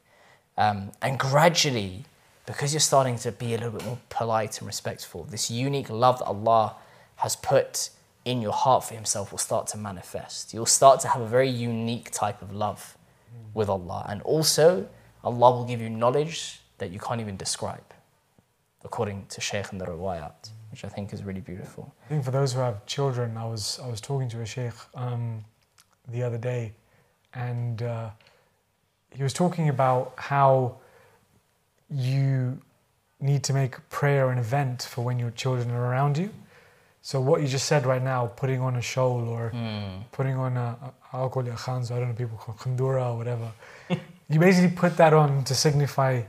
Um, 0.57 0.91
and 1.01 1.17
gradually, 1.17 2.05
because 2.45 2.73
you're 2.73 2.79
starting 2.79 3.17
to 3.19 3.31
be 3.31 3.55
a 3.55 3.57
little 3.57 3.71
bit 3.71 3.85
more 3.85 3.99
polite 4.09 4.59
and 4.59 4.67
respectful, 4.67 5.23
this 5.23 5.49
unique 5.49 5.89
love 5.89 6.19
that 6.19 6.25
Allah 6.25 6.75
has 7.17 7.35
put 7.35 7.89
in 8.25 8.41
your 8.41 8.53
heart 8.53 8.83
for 8.83 8.93
Himself 8.93 9.31
will 9.31 9.37
start 9.39 9.67
to 9.67 9.77
manifest. 9.77 10.53
You'll 10.53 10.65
start 10.65 10.99
to 11.01 11.07
have 11.09 11.21
a 11.21 11.27
very 11.27 11.49
unique 11.49 12.11
type 12.11 12.41
of 12.41 12.53
love 12.53 12.97
with 13.53 13.69
Allah. 13.69 14.05
And 14.09 14.21
also, 14.21 14.87
Allah 15.23 15.51
will 15.51 15.65
give 15.65 15.81
you 15.81 15.89
knowledge 15.89 16.61
that 16.77 16.91
you 16.91 16.99
can't 16.99 17.21
even 17.21 17.37
describe, 17.37 17.93
according 18.83 19.25
to 19.29 19.41
Shaykh 19.41 19.71
and 19.71 19.79
the 19.79 19.85
Riwayat, 19.85 20.49
which 20.71 20.83
I 20.83 20.89
think 20.89 21.13
is 21.13 21.23
really 21.23 21.41
beautiful. 21.41 21.93
I 22.05 22.07
think 22.09 22.23
for 22.23 22.31
those 22.31 22.53
who 22.53 22.59
have 22.59 22.85
children, 22.85 23.37
I 23.37 23.45
was 23.45 23.79
I 23.83 23.87
was 23.87 24.01
talking 24.01 24.29
to 24.29 24.41
a 24.41 24.45
sheikh 24.45 24.73
um, 24.95 25.43
the 26.07 26.23
other 26.23 26.37
day, 26.37 26.73
and 27.33 27.81
uh, 27.81 28.09
he 29.11 29.23
was 29.23 29.33
talking 29.33 29.69
about 29.69 30.13
how 30.17 30.77
you 31.89 32.59
need 33.19 33.43
to 33.43 33.53
make 33.53 33.77
prayer 33.89 34.29
an 34.31 34.37
event 34.37 34.81
for 34.83 35.03
when 35.03 35.19
your 35.19 35.31
children 35.31 35.71
are 35.71 35.85
around 35.85 36.17
you. 36.17 36.29
So 37.05 37.19
what 37.19 37.41
you 37.41 37.49
just 37.49 37.65
said 37.65 37.85
right 37.85 38.01
now, 38.01 38.27
putting 38.27 38.61
on 38.61 38.77
a 38.77 38.81
shawl 38.81 39.27
or 39.27 39.51
putting 40.13 40.37
on 40.37 40.55
a, 40.55 40.77
a 40.81 40.93
I'll 41.11 41.29
call 41.29 41.45
it 41.45 41.49
a 41.49 41.55
khanz, 41.55 41.91
I 41.91 41.99
don't 41.99 42.07
know 42.07 42.15
people 42.15 42.37
call 42.37 42.55
it 42.55 42.59
khandura 42.59 43.11
or 43.11 43.17
whatever. 43.17 43.51
you 44.29 44.39
basically 44.39 44.73
put 44.75 44.95
that 44.97 45.13
on 45.13 45.43
to 45.43 45.53
signify 45.53 46.21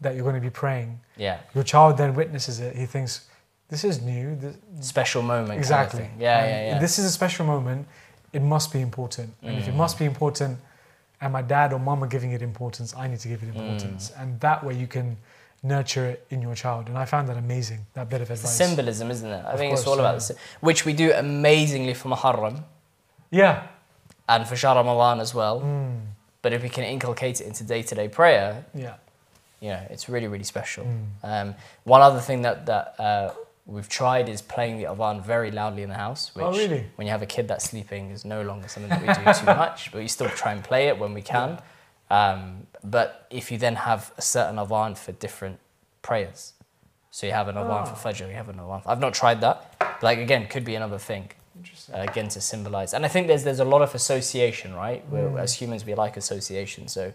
that 0.00 0.14
you're 0.14 0.22
going 0.22 0.36
to 0.36 0.40
be 0.40 0.48
praying. 0.48 1.00
Yeah, 1.16 1.40
Your 1.52 1.64
child 1.64 1.98
then 1.98 2.14
witnesses 2.14 2.60
it. 2.60 2.76
He 2.76 2.86
thinks, 2.86 3.26
this 3.68 3.82
is 3.82 4.00
new. 4.00 4.36
This, 4.36 4.56
special 4.80 5.22
moment. 5.22 5.58
exactly. 5.58 6.02
Kind 6.02 6.14
of. 6.14 6.20
Yeah, 6.20 6.38
And 6.38 6.50
yeah, 6.50 6.74
yeah. 6.74 6.78
This 6.78 7.00
is 7.00 7.06
a 7.06 7.10
special 7.10 7.44
moment. 7.44 7.88
It 8.32 8.40
must 8.40 8.72
be 8.72 8.80
important. 8.80 9.34
And 9.42 9.58
if 9.58 9.66
it 9.66 9.74
must 9.74 9.98
be 9.98 10.04
important, 10.04 10.58
and 11.20 11.32
my 11.32 11.42
dad 11.42 11.72
or 11.72 11.80
mum 11.80 12.04
are 12.04 12.06
giving 12.06 12.30
it 12.30 12.40
importance, 12.40 12.94
I 12.96 13.08
need 13.08 13.18
to 13.18 13.28
give 13.28 13.42
it 13.42 13.48
importance. 13.48 14.10
Mm. 14.10 14.22
And 14.22 14.40
that 14.40 14.62
way 14.64 14.74
you 14.74 14.86
can 14.86 15.16
nurture 15.62 16.06
it 16.06 16.26
in 16.30 16.40
your 16.40 16.54
child. 16.54 16.88
And 16.88 16.96
I 16.96 17.04
found 17.04 17.28
that 17.28 17.36
amazing, 17.36 17.80
that 17.94 18.08
bit 18.08 18.20
of 18.22 18.30
It's 18.30 18.40
advice. 18.40 18.56
symbolism, 18.56 19.10
isn't 19.10 19.28
it? 19.30 19.44
I 19.44 19.52
Of 19.52 19.58
think 19.58 19.72
it's 19.72 19.84
course, 19.84 19.98
all 19.98 20.00
about 20.00 20.12
yeah. 20.14 20.28
this, 20.28 20.32
which 20.60 20.84
we 20.84 20.92
do 20.94 21.12
amazingly 21.12 21.94
for 21.94 22.08
Muharram 22.08 22.64
Yeah. 23.30 23.66
and 24.28 24.46
for 24.48 24.56
Shahr 24.56 24.76
Ramadan 24.76 25.20
as 25.20 25.34
well. 25.34 25.60
Mm. 25.60 26.00
But 26.42 26.52
if 26.54 26.62
we 26.62 26.70
can 26.70 26.84
inculcate 26.84 27.40
it 27.42 27.46
into 27.46 27.64
day-to-day 27.64 28.08
prayer, 28.08 28.64
Yeah. 28.74 28.94
you 29.60 29.68
know, 29.70 29.82
it's 29.90 30.08
really, 30.08 30.28
really 30.28 30.44
special. 30.44 30.84
Mm. 30.86 31.06
Um, 31.22 31.54
one 31.84 32.00
other 32.00 32.20
thing 32.20 32.40
that, 32.42 32.64
that 32.64 32.94
uh, 32.98 33.32
we've 33.66 33.88
tried 33.88 34.30
is 34.30 34.40
playing 34.40 34.78
the 34.78 34.84
Adhan 34.84 35.22
very 35.22 35.50
loudly 35.50 35.82
in 35.82 35.90
the 35.90 35.96
house, 35.96 36.34
which 36.34 36.42
Oh, 36.44 36.52
really? 36.52 36.86
when 36.96 37.06
you 37.06 37.10
have 37.10 37.20
a 37.22 37.26
kid 37.26 37.48
that's 37.48 37.66
sleeping 37.66 38.10
is 38.12 38.24
no 38.24 38.40
longer 38.40 38.66
something 38.68 38.88
that 38.88 39.02
we 39.02 39.08
do 39.24 39.38
too 39.38 39.44
much, 39.64 39.92
but 39.92 39.98
we 39.98 40.08
still 40.08 40.30
try 40.30 40.52
and 40.52 40.64
play 40.64 40.88
it 40.88 40.98
when 40.98 41.12
we 41.12 41.20
can. 41.20 41.58
Um, 42.10 42.66
but 42.82 43.26
if 43.30 43.50
you 43.52 43.58
then 43.58 43.76
have 43.76 44.12
a 44.18 44.22
certain 44.22 44.56
Adhan 44.56 44.96
for 44.98 45.12
different 45.12 45.58
prayers, 46.02 46.54
so 47.10 47.26
you 47.26 47.32
have 47.32 47.48
an 47.48 47.56
Adhan 47.56 47.82
Ah. 47.82 47.84
for 47.84 48.08
Fajr, 48.08 48.28
you 48.28 48.34
have 48.34 48.48
an 48.48 48.56
Adhan. 48.56 48.82
I've 48.86 49.00
not 49.00 49.14
tried 49.14 49.40
that. 49.42 49.76
But 49.78 50.02
like 50.02 50.18
again, 50.18 50.46
could 50.48 50.64
be 50.64 50.74
another 50.74 50.98
thing. 50.98 51.30
Interesting. 51.56 51.94
Uh, 51.94 52.02
again 52.02 52.28
to 52.28 52.40
symbolize. 52.40 52.94
And 52.94 53.04
I 53.04 53.08
think 53.08 53.26
there's 53.26 53.44
there's 53.44 53.60
a 53.60 53.64
lot 53.64 53.82
of 53.82 53.94
association, 53.94 54.74
right? 54.74 55.02
Mm. 55.10 55.38
as 55.38 55.54
humans 55.54 55.84
we 55.84 55.94
like 55.94 56.16
association. 56.16 56.88
So 56.88 57.12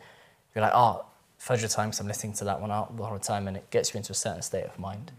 you're 0.53 0.61
like, 0.63 0.73
oh, 0.75 1.05
Fajr 1.41 1.73
time, 1.73 1.91
so 1.91 2.01
I'm 2.01 2.07
listening 2.07 2.33
to 2.33 2.43
that 2.45 2.61
one 2.61 2.71
out 2.71 2.95
the 2.95 3.05
whole 3.05 3.19
time, 3.19 3.47
and 3.47 3.57
it 3.57 3.69
gets 3.69 3.93
you 3.93 3.97
into 3.97 4.11
a 4.11 4.15
certain 4.15 4.41
state 4.41 4.65
of 4.65 4.77
mind, 4.79 5.11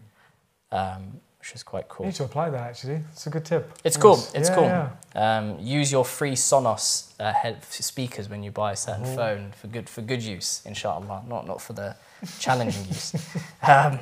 um, 0.71 1.21
which 1.47 1.55
is 1.55 1.63
quite 1.63 1.87
cool. 1.87 2.05
You 2.05 2.09
need 2.11 2.15
to 2.17 2.25
apply 2.25 2.49
that 2.49 2.59
actually. 2.59 2.99
It's 3.13 3.25
a 3.25 3.29
good 3.29 3.45
tip. 3.45 3.71
It's 3.85 3.95
cool. 3.95 4.15
It's 4.33 4.49
Yeah, 4.49 4.55
cool. 4.55 4.63
yeah. 4.65 4.89
Um, 5.37 5.57
use 5.61 5.89
your 5.93 6.03
free 6.03 6.33
Sonos 6.33 7.13
uh, 7.21 7.31
head 7.31 7.63
speakers 7.63 8.27
when 8.27 8.43
you 8.43 8.51
buy 8.51 8.73
a 8.73 8.75
certain 8.75 9.05
Oh. 9.05 9.15
phone 9.15 9.53
for 9.53 9.67
good 9.67 9.87
for 9.89 10.01
good 10.01 10.21
use, 10.21 10.61
inshallah, 10.65 11.23
not 11.25 11.47
not 11.47 11.61
for 11.61 11.71
the 11.71 11.95
challenging 12.39 12.85
use. 12.87 13.15
Um, 13.61 13.99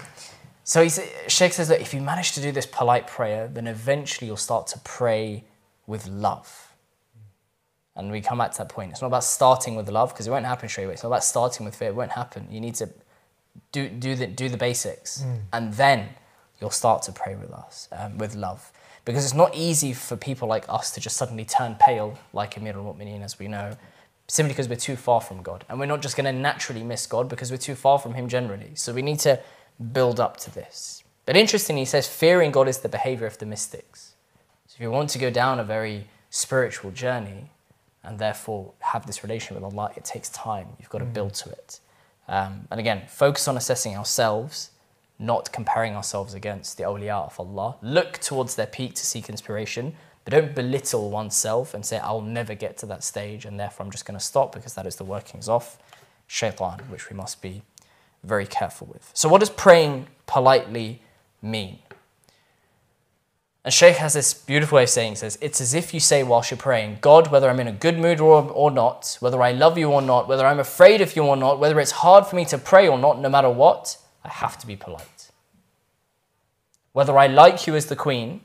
so 0.64 0.82
he 0.84 0.90
Sheikh 1.28 1.54
says 1.54 1.68
that 1.68 1.82
if 1.82 1.94
you 1.94 2.02
manage 2.02 2.32
to 2.32 2.42
do 2.42 2.52
this 2.52 2.66
polite 2.66 3.06
prayer, 3.06 3.48
then 3.48 3.68
eventually 3.68 4.26
you'll 4.28 4.38
start 4.38 4.66
to 4.68 4.80
pray 4.80 5.44
with 5.86 6.08
love. 6.08 6.74
And 7.96 8.12
we 8.12 8.22
come 8.22 8.40
back 8.40 8.52
to 8.54 8.58
that 8.58 8.70
point. 8.70 8.92
It's 8.92 9.02
not 9.02 9.08
about 9.10 9.24
starting 9.24 9.76
with 9.76 9.88
love 9.90 10.10
because 10.14 10.26
it 10.26 10.32
won't 10.32 10.46
happen 10.48 10.68
straight 10.68 10.86
away. 10.86 10.94
It's 10.96 11.04
not 11.04 11.10
about 11.10 11.24
starting 11.24 11.64
with 11.66 11.76
fear. 11.76 11.90
It 11.90 11.96
won't 11.96 12.12
happen. 12.12 12.48
You 12.50 12.60
need 12.60 12.76
to 12.76 12.90
do 13.72 13.88
do 13.88 14.16
the 14.16 14.26
do 14.26 14.50
the 14.50 14.58
basics, 14.58 15.24
and 15.54 15.72
then 15.76 16.10
you'll 16.60 16.70
start 16.70 17.02
to 17.04 17.12
pray 17.12 17.36
with 17.36 17.52
us 17.52 17.88
um, 17.92 18.18
with 18.18 18.36
love. 18.36 18.72
Because 19.04 19.24
it's 19.24 19.36
not 19.36 19.56
easy 19.56 19.94
for 19.94 20.18
people 20.18 20.48
like 20.48 20.66
us 20.68 20.92
to 20.92 21.00
just 21.00 21.16
suddenly 21.16 21.46
turn 21.46 21.76
pale, 21.80 22.18
like 22.34 22.58
Amir 22.58 22.76
al-Mu'mineen, 22.76 23.24
as 23.24 23.38
we 23.38 23.48
know, 23.48 23.78
simply 24.28 24.54
because 24.54 24.68
we're 24.68 24.76
too 24.76 24.96
far 24.96 25.22
from 25.22 25.44
God, 25.44 25.64
and 25.70 25.80
we're 25.80 25.86
not 25.86 26.02
just 26.02 26.18
going 26.18 26.26
to 26.26 26.34
naturally 26.34 26.84
miss 26.84 27.06
God 27.06 27.30
because 27.30 27.52
we're 27.52 27.58
too 27.58 27.76
far 27.76 28.00
from 28.00 28.16
Him 28.16 28.28
generally. 28.28 28.72
So 28.74 28.94
we 28.94 29.04
need 29.04 29.20
to 29.20 29.40
build 29.92 30.20
up 30.20 30.38
to 30.38 30.54
this. 30.54 31.04
But 31.26 31.36
interestingly, 31.36 31.82
he 31.82 31.86
says 31.86 32.08
fearing 32.08 32.52
God 32.52 32.68
is 32.68 32.80
the 32.80 32.90
behavior 32.90 33.28
of 33.28 33.38
the 33.38 33.46
mystics. 33.46 34.14
So 34.68 34.76
if 34.76 34.82
you 34.82 34.92
want 34.92 35.10
to 35.12 35.20
go 35.20 35.30
down 35.30 35.60
a 35.60 35.64
very 35.64 36.08
spiritual 36.30 36.92
journey 36.92 37.50
and 38.04 38.20
therefore 38.20 38.74
have 38.80 39.06
this 39.06 39.24
relation 39.24 39.56
with 39.56 39.64
Allah, 39.64 39.92
it 39.96 40.06
takes 40.06 40.30
time. 40.30 40.68
You've 40.80 40.90
got 40.90 41.00
to 41.00 41.06
build 41.06 41.34
to 41.36 41.50
it. 41.50 41.80
Um, 42.28 42.68
and 42.72 42.80
again, 42.80 43.04
focus 43.08 43.48
on 43.48 43.58
assessing 43.58 43.96
ourselves, 43.96 44.72
not 45.18 45.52
comparing 45.52 45.96
ourselves 45.96 46.34
against 46.34 46.78
the 46.78 46.84
awliya 46.84 47.26
of 47.26 47.40
Allah. 47.40 47.78
Look 47.82 48.18
towards 48.20 48.56
their 48.56 48.68
peak 48.68 48.96
to 48.96 49.06
seek 49.06 49.30
inspiration, 49.30 49.96
but 50.24 50.32
don't 50.32 50.54
belittle 50.54 51.10
oneself 51.10 51.74
and 51.74 51.86
say, 51.86 51.98
I'll 52.00 52.22
never 52.22 52.56
get 52.56 52.78
to 52.80 52.86
that 52.88 53.04
stage 53.04 53.46
and 53.46 53.60
therefore 53.60 53.86
I'm 53.86 53.92
just 53.92 54.06
going 54.06 54.20
to 54.20 54.24
stop 54.24 54.52
because 54.52 54.74
that 54.74 54.86
is 54.86 54.96
the 54.96 55.06
workings 55.06 55.48
of 55.48 55.78
shaitan, 56.28 56.80
which 56.90 57.10
we 57.10 57.16
must 57.16 57.42
be 57.42 57.62
very 58.24 58.46
careful 58.46 58.88
with. 58.92 59.12
So, 59.14 59.30
what 59.30 59.40
does 59.40 59.50
praying 59.50 60.08
politely 60.26 61.02
mean? 61.42 61.80
And 63.64 63.74
Sheikh 63.74 63.96
has 63.96 64.14
this 64.14 64.32
beautiful 64.32 64.76
way 64.76 64.84
of 64.84 64.90
saying, 64.90 65.16
says, 65.16 65.40
it's 65.42 65.60
as 65.60 65.74
if 65.74 65.92
you 65.92 66.00
say 66.00 66.22
whilst 66.22 66.52
you're 66.52 66.58
praying, 66.58 67.00
God, 67.02 67.32
whether 67.32 67.50
I'm 67.50 67.60
in 67.60 67.68
a 67.68 67.72
good 67.72 67.98
mood 67.98 68.20
or, 68.20 68.44
or 68.52 68.70
not, 68.70 69.18
whether 69.22 69.42
I 69.42 69.54
love 69.54 69.76
you 69.76 69.90
or 69.90 70.04
not, 70.04 70.28
whether 70.28 70.46
I'm 70.46 70.60
afraid 70.60 71.02
of 71.02 71.16
you 71.16 71.24
or 71.24 71.36
not, 71.36 71.60
whether 71.60 71.80
it's 71.80 71.90
hard 71.90 72.28
for 72.28 72.36
me 72.36 72.46
to 72.46 72.60
pray 72.60 72.88
or 72.88 73.00
not, 73.00 73.20
no 73.20 73.28
matter 73.28 73.50
what, 73.50 73.98
I 74.26 74.30
have 74.30 74.58
to 74.60 74.68
be 74.68 74.76
polite. 74.76 75.32
Whether 76.94 77.18
I 77.18 77.28
like 77.28 77.68
you 77.68 77.76
as 77.76 77.86
the 77.86 77.96
queen, 77.96 78.42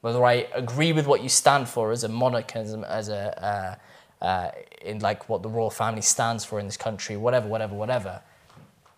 whether 0.00 0.24
I 0.24 0.48
agree 0.54 0.92
with 0.92 1.06
what 1.06 1.22
you 1.22 1.28
stand 1.28 1.68
for 1.68 1.92
as 1.92 2.02
a 2.02 2.08
monarch, 2.08 2.56
as 2.56 2.72
a, 3.08 3.78
uh, 4.20 4.24
uh, 4.24 4.50
in 4.82 4.98
like 4.98 5.28
what 5.28 5.42
the 5.42 5.48
royal 5.48 5.70
family 5.70 6.02
stands 6.02 6.44
for 6.44 6.58
in 6.58 6.66
this 6.66 6.76
country, 6.76 7.16
whatever, 7.16 7.46
whatever, 7.46 7.74
whatever. 7.74 8.20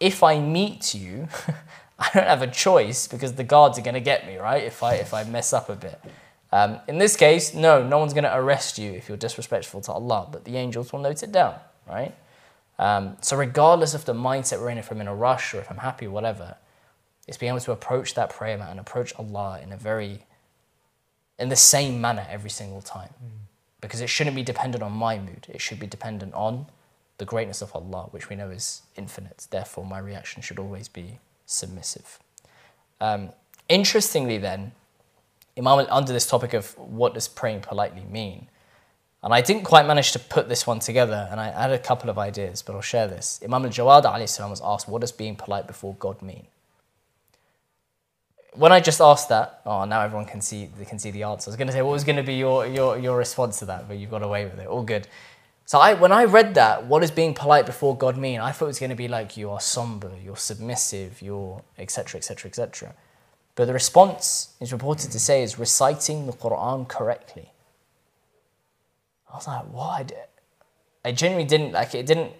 If 0.00 0.22
I 0.22 0.40
meet 0.40 0.94
you, 0.94 1.28
I 1.98 2.10
don't 2.14 2.26
have 2.26 2.42
a 2.42 2.50
choice 2.50 3.06
because 3.06 3.34
the 3.34 3.44
guards 3.44 3.78
are 3.78 3.82
going 3.82 3.94
to 3.94 4.00
get 4.00 4.26
me, 4.26 4.36
right? 4.36 4.64
If 4.64 4.82
I 4.82 4.94
if 4.94 5.12
I 5.12 5.24
mess 5.24 5.52
up 5.52 5.68
a 5.68 5.76
bit. 5.76 6.00
Um, 6.50 6.78
in 6.88 6.98
this 6.98 7.16
case, 7.16 7.52
no, 7.52 7.86
no 7.86 7.98
one's 7.98 8.14
going 8.14 8.24
to 8.24 8.36
arrest 8.36 8.78
you 8.78 8.92
if 8.92 9.08
you're 9.08 9.18
disrespectful 9.18 9.80
to 9.82 9.92
Allah, 9.92 10.28
but 10.30 10.44
the 10.44 10.56
angels 10.56 10.92
will 10.92 11.00
note 11.00 11.22
it 11.22 11.32
down, 11.32 11.56
right? 11.86 12.14
Um, 12.78 13.16
so 13.20 13.36
regardless 13.36 13.94
of 13.94 14.04
the 14.04 14.14
mindset 14.14 14.60
we're 14.60 14.70
in, 14.70 14.78
if 14.78 14.90
I'm 14.90 15.00
in 15.00 15.08
a 15.08 15.14
rush 15.14 15.54
or 15.54 15.60
if 15.60 15.70
I'm 15.70 15.78
happy, 15.78 16.06
whatever, 16.06 16.56
it's 17.26 17.38
being 17.38 17.50
able 17.50 17.60
to 17.60 17.72
approach 17.72 18.14
that 18.14 18.30
prayer 18.30 18.58
mat 18.58 18.70
and 18.70 18.80
approach 18.80 19.14
Allah 19.18 19.60
in 19.62 19.72
a 19.72 19.76
very, 19.76 20.26
in 21.38 21.48
the 21.48 21.56
same 21.56 22.00
manner 22.00 22.26
every 22.28 22.50
single 22.50 22.82
time, 22.82 23.14
mm. 23.24 23.30
because 23.80 24.00
it 24.00 24.08
shouldn't 24.08 24.36
be 24.36 24.42
dependent 24.42 24.82
on 24.82 24.92
my 24.92 25.18
mood. 25.18 25.46
It 25.48 25.60
should 25.60 25.78
be 25.78 25.86
dependent 25.86 26.34
on 26.34 26.66
the 27.18 27.24
greatness 27.24 27.62
of 27.62 27.74
Allah, 27.74 28.08
which 28.10 28.28
we 28.28 28.36
know 28.36 28.50
is 28.50 28.82
infinite. 28.96 29.46
Therefore, 29.50 29.86
my 29.86 29.98
reaction 29.98 30.42
should 30.42 30.58
always 30.58 30.88
be 30.88 31.20
submissive. 31.46 32.18
Um, 33.00 33.30
interestingly, 33.68 34.38
then, 34.38 34.72
Imam 35.56 35.86
under 35.88 36.12
this 36.12 36.26
topic 36.26 36.52
of 36.52 36.76
what 36.76 37.14
does 37.14 37.28
praying 37.28 37.60
politely 37.60 38.02
mean, 38.10 38.48
and 39.24 39.32
I 39.32 39.40
didn't 39.40 39.64
quite 39.64 39.86
manage 39.86 40.12
to 40.12 40.18
put 40.18 40.50
this 40.50 40.66
one 40.66 40.80
together, 40.80 41.26
and 41.30 41.40
I 41.40 41.50
had 41.50 41.70
a 41.70 41.78
couple 41.78 42.10
of 42.10 42.18
ideas, 42.18 42.60
but 42.60 42.74
I'll 42.76 42.82
share 42.82 43.08
this. 43.08 43.40
Imam 43.42 43.64
al-Jawad 43.64 44.04
was 44.50 44.60
asked, 44.62 44.86
what 44.86 45.00
does 45.00 45.12
being 45.12 45.34
polite 45.34 45.66
before 45.66 45.94
God 45.94 46.20
mean? 46.20 46.46
When 48.52 48.70
I 48.70 48.80
just 48.80 49.00
asked 49.00 49.30
that, 49.30 49.62
oh, 49.64 49.86
now 49.86 50.02
everyone 50.02 50.26
can 50.26 50.42
see, 50.42 50.68
they 50.78 50.84
can 50.84 50.98
see 50.98 51.10
the 51.10 51.22
answer. 51.22 51.48
I 51.48 51.52
was 51.52 51.56
going 51.56 51.68
to 51.68 51.72
say, 51.72 51.80
what 51.80 51.92
was 51.92 52.04
going 52.04 52.16
to 52.16 52.22
be 52.22 52.34
your, 52.34 52.66
your, 52.66 52.98
your 52.98 53.16
response 53.16 53.58
to 53.60 53.64
that? 53.64 53.88
But 53.88 53.96
you've 53.96 54.10
got 54.10 54.22
away 54.22 54.44
with 54.44 54.58
it. 54.58 54.66
All 54.66 54.82
good. 54.82 55.08
So 55.64 55.78
I, 55.78 55.94
when 55.94 56.12
I 56.12 56.24
read 56.24 56.54
that, 56.56 56.84
what 56.84 57.00
does 57.00 57.10
being 57.10 57.32
polite 57.32 57.64
before 57.64 57.96
God 57.96 58.18
mean? 58.18 58.40
I 58.40 58.52
thought 58.52 58.66
it 58.66 58.76
was 58.76 58.78
going 58.78 58.90
to 58.90 58.96
be 58.96 59.08
like 59.08 59.38
you 59.38 59.48
are 59.50 59.60
somber, 59.60 60.12
you're 60.22 60.36
submissive, 60.36 61.22
you're 61.22 61.62
etc. 61.78 62.18
etc. 62.18 62.50
etc. 62.50 62.94
But 63.54 63.64
the 63.64 63.72
response 63.72 64.52
is 64.60 64.70
reported 64.70 65.10
to 65.12 65.18
say 65.18 65.42
is 65.42 65.58
reciting 65.58 66.26
the 66.26 66.32
Quran 66.32 66.86
correctly. 66.86 67.52
I 69.34 69.36
was 69.36 69.46
like, 69.48 69.64
what? 69.72 70.30
I 71.04 71.10
genuinely 71.10 71.48
didn't 71.48 71.72
like 71.72 71.94
it. 71.94 72.06
Didn't 72.06 72.32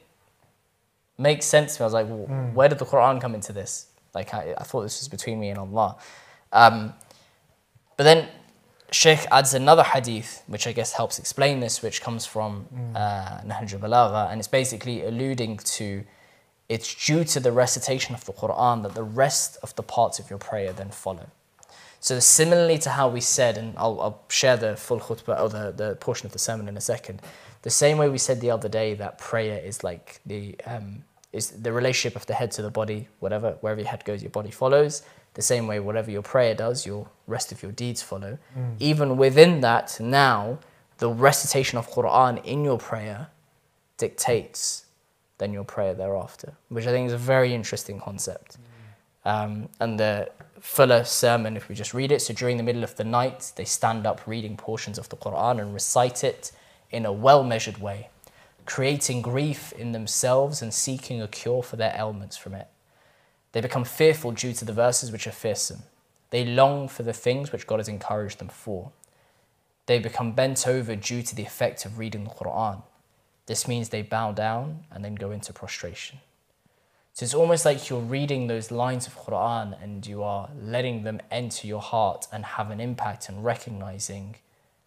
make 1.19 1.43
sense 1.43 1.77
to 1.77 1.83
me. 1.83 1.85
I 1.85 1.87
was 1.87 1.93
like, 1.93 2.07
mm. 2.07 2.53
where 2.55 2.69
did 2.69 2.79
the 2.79 2.85
Quran 2.85 3.21
come 3.21 3.35
into 3.35 3.53
this? 3.53 3.89
Like 4.15 4.33
I, 4.33 4.55
I 4.57 4.63
thought 4.63 4.83
this 4.83 5.01
was 5.01 5.09
between 5.09 5.41
me 5.41 5.51
and 5.51 5.59
Allah. 5.59 5.97
Um, 6.53 6.95
but 7.97 8.05
then 8.05 8.29
Sheikh 8.93 9.27
adds 9.33 9.55
another 9.55 9.83
hadith, 9.83 10.45
which 10.47 10.69
I 10.69 10.73
guess 10.73 10.93
helps 10.93 11.19
explain 11.19 11.59
this, 11.59 11.83
which 11.83 12.01
comes 12.01 12.27
from 12.27 12.67
mm. 12.73 12.95
uh, 12.95 13.41
Nahj 13.43 13.77
Balagha, 13.81 14.31
and 14.31 14.39
it's 14.41 14.47
basically 14.47 15.05
alluding 15.05 15.57
to 15.59 16.05
it's 16.69 16.95
due 17.07 17.25
to 17.25 17.41
the 17.41 17.53
recitation 17.53 18.15
of 18.15 18.25
the 18.25 18.33
Quran 18.33 18.85
that 18.85 18.95
the 18.95 19.03
rest 19.03 19.59
of 19.65 19.75
the 19.75 19.83
parts 19.83 20.19
of 20.21 20.31
your 20.31 20.39
prayer 20.39 20.73
then 20.73 20.91
follow. 20.91 21.27
So 22.05 22.21
similarly 22.21 22.77
to 22.81 22.91
how 22.91 23.09
we 23.09 23.23
said, 23.23 23.57
and 23.57 23.73
I'll, 23.79 23.99
I'll 23.99 24.21
share 24.29 24.59
the 24.59 24.77
full 24.77 25.01
khutbah 25.01 25.41
or 25.41 25.49
the, 25.49 25.73
the 25.75 25.97
portion 25.97 26.27
of 26.27 26.33
the 26.33 26.39
sermon 26.39 26.69
in 26.69 26.77
a 26.77 26.81
second, 26.83 27.23
the 27.63 27.71
same 27.71 27.97
way 27.97 28.11
we 28.11 28.19
said 28.19 28.43
the 28.43 28.51
other 28.51 28.69
day 28.69 28.93
that 28.93 29.17
prayer 29.17 29.59
is 29.59 29.83
like 29.83 30.21
the 30.27 30.55
um, 30.67 31.03
is 31.33 31.53
the 31.53 31.73
relationship 31.73 32.15
of 32.15 32.27
the 32.27 32.35
head 32.35 32.51
to 32.51 32.61
the 32.61 32.71
body, 32.71 33.09
whatever, 33.21 33.57
wherever 33.63 33.81
your 33.81 33.89
head 33.89 34.05
goes, 34.05 34.23
your 34.23 34.31
body 34.31 34.51
follows. 34.51 35.03
The 35.33 35.41
same 35.41 35.67
way, 35.67 35.81
whatever 35.81 36.11
your 36.11 36.21
prayer 36.21 36.55
does, 36.55 36.85
your 36.85 37.09
rest 37.27 37.53
of 37.53 37.63
your 37.63 37.73
deeds 37.73 38.03
follow. 38.03 38.37
Mm. 38.55 38.77
Even 38.81 39.17
within 39.17 39.63
that, 39.63 39.99
now 39.99 40.59
the 40.99 41.09
recitation 41.09 41.79
of 41.79 41.91
Quran 41.91 42.45
in 42.45 42.67
your 42.67 42.77
prayer 42.77 43.29
dictates 43.97 44.85
then 45.39 45.55
your 45.55 45.65
prayer 45.65 45.95
thereafter, 45.95 46.53
which 46.69 46.87
I 46.87 46.91
think 46.91 47.07
is 47.07 47.15
a 47.15 47.25
very 47.35 47.55
interesting 47.55 47.99
concept. 47.99 48.59
Mm. 49.25 49.31
Um, 49.31 49.69
and 49.81 49.99
the 49.99 50.29
fuller 50.65 51.05
sermon, 51.05 51.59
if 51.59 51.69
we 51.69 51.75
just 51.75 51.93
read 51.93 52.11
it, 52.11 52.23
so 52.23 52.33
during 52.33 52.57
the 52.57 52.63
middle 52.63 52.83
of 52.83 52.97
the 52.97 53.05
night, 53.05 53.53
they 53.55 53.67
stand 53.67 54.07
up 54.07 54.27
reading 54.27 54.57
portions 54.57 54.99
of 54.99 55.11
the 55.11 55.17
Quran 55.17 55.61
and 55.61 55.75
recite 55.75 56.25
it 56.25 56.51
in 56.91 57.05
a 57.05 57.13
well 57.13 57.45
measured 57.45 57.79
way, 57.79 58.09
creating 58.65 59.21
grief 59.21 59.73
in 59.75 59.93
themselves 59.93 60.63
and 60.63 60.73
seeking 60.73 61.21
a 61.21 61.29
cure 61.29 61.63
for 61.63 61.77
their 61.77 61.95
ailments 61.95 62.39
from 62.39 62.55
it. 62.55 62.69
They 63.53 63.61
become 63.61 63.85
fearful 63.85 64.33
due 64.33 64.55
to 64.55 64.65
the 64.65 64.73
verses 64.73 65.13
which 65.13 65.27
are 65.27 65.33
fearsome. 65.33 65.83
They 66.31 66.47
long 66.47 66.89
for 66.89 67.03
the 67.03 67.13
things 67.13 67.53
which 67.53 67.67
God 67.67 67.79
has 67.79 67.87
encouraged 67.87 68.39
them 68.39 68.49
for. 68.49 68.91
They 69.85 69.99
become 69.99 70.33
bent 70.33 70.67
over 70.67 70.97
due 70.97 71.23
to 71.23 71.37
the 71.37 71.45
effect 71.45 71.85
of 71.85 71.99
reading 71.99 72.25
the 72.25 72.31
Quran. 72.31 72.83
This 73.47 73.69
means 73.69 73.91
they 73.91 74.03
bow 74.03 74.33
down 74.33 74.85
and 74.91 75.05
then 75.05 75.15
go 75.15 75.31
into 75.31 75.53
prostration. 75.53 76.21
So 77.15 77.23
it's 77.23 77.33
almost 77.35 77.65
like 77.65 77.89
you're 77.89 78.01
reading 78.01 78.49
those 78.49 78.73
lines 78.73 79.07
of 79.07 79.17
Quran 79.17 79.81
and 79.81 80.05
you 80.05 80.25
are 80.25 80.51
letting 80.61 81.05
them 81.05 81.21
enter 81.31 81.69
your 81.69 81.81
heart 81.81 82.27
and 82.33 82.45
have 82.45 82.73
an 82.73 82.81
impact 82.81 83.29
and 83.29 83.45
recognizing 83.45 84.35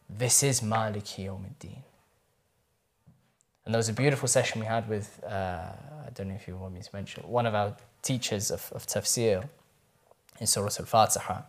this 0.09 0.43
is 0.43 0.59
Maliki 0.59 1.25
Yawmiddin. 1.25 1.77
And 3.63 3.73
there 3.73 3.79
was 3.79 3.87
a 3.87 3.93
beautiful 3.93 4.27
session 4.27 4.59
we 4.59 4.67
had 4.67 4.89
with, 4.89 5.23
uh, 5.23 5.71
I 6.05 6.09
don't 6.13 6.27
know 6.27 6.35
if 6.35 6.49
you 6.49 6.57
want 6.57 6.73
me 6.73 6.81
to 6.81 6.89
mention, 6.91 7.23
one 7.23 7.45
of 7.45 7.55
our 7.55 7.73
teachers 8.01 8.51
of, 8.51 8.73
of 8.75 8.85
tafsir 8.85 9.47
in 10.41 10.47
Surah 10.47 10.65
Al-Fatiha. 10.79 11.43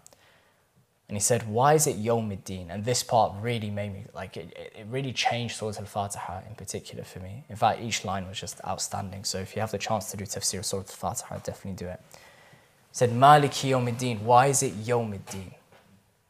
And 1.08 1.16
he 1.16 1.20
said, 1.20 1.48
why 1.48 1.72
is 1.72 1.86
it 1.86 1.96
Yawmiddin? 1.96 2.66
And 2.68 2.84
this 2.84 3.02
part 3.02 3.32
really 3.40 3.70
made 3.70 3.94
me, 3.94 4.04
like, 4.12 4.36
it, 4.36 4.54
it 4.54 4.86
really 4.90 5.12
changed 5.12 5.56
Surah 5.56 5.72
Al-Fatiha 5.78 6.42
in 6.46 6.54
particular 6.54 7.02
for 7.02 7.20
me. 7.20 7.44
In 7.48 7.56
fact, 7.56 7.80
each 7.80 8.04
line 8.04 8.28
was 8.28 8.38
just 8.38 8.60
outstanding. 8.66 9.24
So 9.24 9.38
if 9.38 9.56
you 9.56 9.60
have 9.60 9.70
the 9.70 9.78
chance 9.78 10.10
to 10.10 10.18
do 10.18 10.24
tafsir 10.24 10.58
of 10.58 10.66
Surah 10.66 10.82
Al-Fatiha, 10.82 11.38
definitely 11.38 11.78
do 11.82 11.86
it. 11.86 12.00
He 12.12 12.92
said, 12.92 13.10
Maliki 13.10 13.70
Yawmiddin, 13.70 14.20
why 14.20 14.48
is 14.48 14.62
it 14.62 14.74
Yawmiddin? 14.84 15.54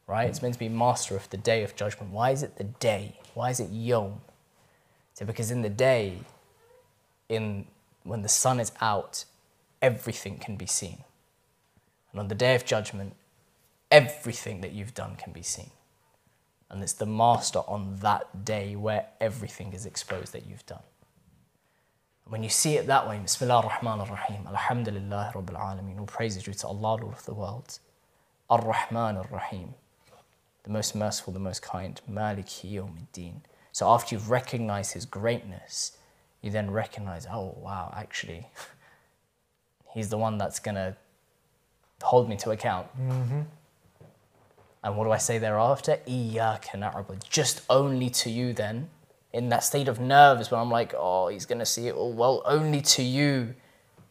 Right? 0.07 0.29
It's 0.29 0.41
meant 0.41 0.53
to 0.53 0.59
be 0.59 0.69
master 0.69 1.15
of 1.15 1.29
the 1.29 1.37
day 1.37 1.61
of 1.63 1.75
judgment. 1.75 2.13
Why 2.13 2.31
is 2.31 2.41
it 2.41 2.55
the 2.55 2.63
day? 2.63 3.19
Why 3.33 3.49
is 3.49 3.59
it 3.59 3.69
Yom? 3.69 4.21
So 5.13 5.25
because 5.25 5.51
in 5.51 5.61
the 5.61 5.69
day, 5.69 6.19
in 7.27 7.65
when 8.03 8.21
the 8.21 8.29
sun 8.29 8.59
is 8.59 8.71
out, 8.79 9.25
everything 9.81 10.37
can 10.37 10.55
be 10.55 10.65
seen. 10.65 11.03
And 12.11 12.19
on 12.19 12.27
the 12.29 12.35
day 12.35 12.55
of 12.55 12.65
judgment, 12.65 13.13
everything 13.91 14.61
that 14.61 14.71
you've 14.71 14.93
done 14.93 15.15
can 15.15 15.33
be 15.33 15.41
seen. 15.41 15.71
And 16.69 16.83
it's 16.83 16.93
the 16.93 17.05
master 17.05 17.59
on 17.59 17.97
that 18.01 18.45
day 18.45 18.75
where 18.75 19.07
everything 19.19 19.73
is 19.73 19.85
exposed 19.85 20.33
that 20.33 20.45
you've 20.45 20.65
done. 20.65 20.83
When 22.25 22.43
you 22.43 22.49
see 22.49 22.75
it 22.75 22.85
that 22.85 23.07
way, 23.09 23.17
Bismillah 23.17 23.63
ar-Rahman 23.63 24.01
ar-Rahim, 24.01 24.45
Alhamdulillah 24.47 25.31
Rabbil 25.33 25.59
Alameen, 25.59 25.99
all 25.99 26.05
praises 26.05 26.43
due 26.43 26.53
to 26.53 26.67
Allah, 26.67 26.97
Lord 27.01 27.15
of 27.15 27.25
the 27.25 27.33
world. 27.33 27.79
Ar-Rahman 28.51 29.17
ar-Rahim, 29.17 29.73
the 30.63 30.69
most 30.69 30.95
merciful, 30.95 31.33
the 31.33 31.39
most 31.39 31.63
kind, 31.63 31.99
Maliki 32.09 32.71
Yawmiddin. 32.71 33.41
So 33.71 33.89
after 33.89 34.13
you've 34.13 34.29
recognized 34.29 34.93
His 34.93 35.05
greatness, 35.05 35.97
you 36.41 36.51
then 36.51 36.69
recognize, 36.69 37.25
oh 37.31 37.55
wow, 37.57 37.91
actually, 37.97 38.47
He's 39.93 40.09
the 40.09 40.17
one 40.19 40.37
that's 40.37 40.59
to 40.59 40.95
hold 42.03 42.29
me 42.29 42.37
to 42.37 42.51
account. 42.51 42.87
Mm-hmm. 42.95 43.41
And 44.83 44.95
what 44.95 45.03
do 45.05 45.11
I 45.11 45.17
say 45.17 45.37
thereafter? 45.37 45.99
Iyaka 46.07 46.75
na'budu. 46.75 47.27
Just 47.29 47.61
only 47.69 48.09
to 48.11 48.29
you 48.29 48.53
then. 48.53 48.89
In 49.31 49.49
that 49.49 49.63
state 49.63 49.87
of 49.87 49.99
nerves 49.99 50.49
where 50.49 50.59
I'm 50.59 50.71
like, 50.71 50.93
oh, 50.97 51.27
he's 51.27 51.45
going 51.45 51.59
to 51.59 51.65
see 51.65 51.87
it 51.87 51.93
all. 51.93 52.13
Well, 52.13 52.41
only 52.45 52.81
to 52.81 53.03
you 53.03 53.55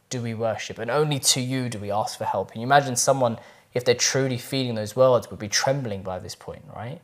do 0.09 0.21
we 0.21 0.33
worship 0.33 0.79
and 0.79 0.89
only 0.89 1.19
to 1.19 1.41
you 1.41 1.69
do 1.69 1.77
we 1.79 1.91
ask 1.91 2.17
for 2.17 2.25
help. 2.25 2.51
And 2.51 2.61
you 2.61 2.67
imagine 2.67 2.95
someone, 2.95 3.37
if 3.73 3.83
they're 3.83 3.95
truly 3.95 4.37
feeling 4.37 4.75
those 4.75 4.95
words, 4.95 5.29
would 5.29 5.39
be 5.39 5.49
trembling 5.49 6.03
by 6.03 6.19
this 6.19 6.35
point, 6.35 6.63
right? 6.75 7.01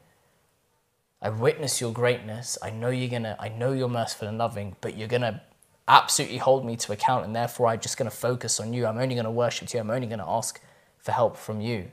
I 1.21 1.29
witness 1.29 1.81
your 1.81 1.91
greatness. 1.91 2.57
I 2.61 2.69
know 2.69 2.89
you're 2.89 3.09
gonna, 3.09 3.35
I 3.39 3.49
know 3.49 3.73
you're 3.73 3.89
merciful 3.89 4.27
and 4.27 4.37
loving, 4.37 4.75
but 4.81 4.97
you're 4.97 5.07
gonna 5.07 5.41
absolutely 5.87 6.37
hold 6.37 6.65
me 6.65 6.75
to 6.77 6.91
account, 6.91 7.25
and 7.25 7.35
therefore 7.35 7.67
I'm 7.67 7.79
just 7.79 7.97
to 8.09 8.15
focus 8.15 8.59
on 8.59 8.73
you. 8.73 8.85
I'm 8.85 8.97
only 8.97 9.15
to 9.25 9.31
worship 9.31 9.73
you. 9.73 9.79
I'm 9.79 9.91
only 9.91 10.07
to 10.07 10.25
ask 10.27 10.59
for 10.97 11.11
help 11.11 11.37
from 11.37 11.61
you. 11.61 11.91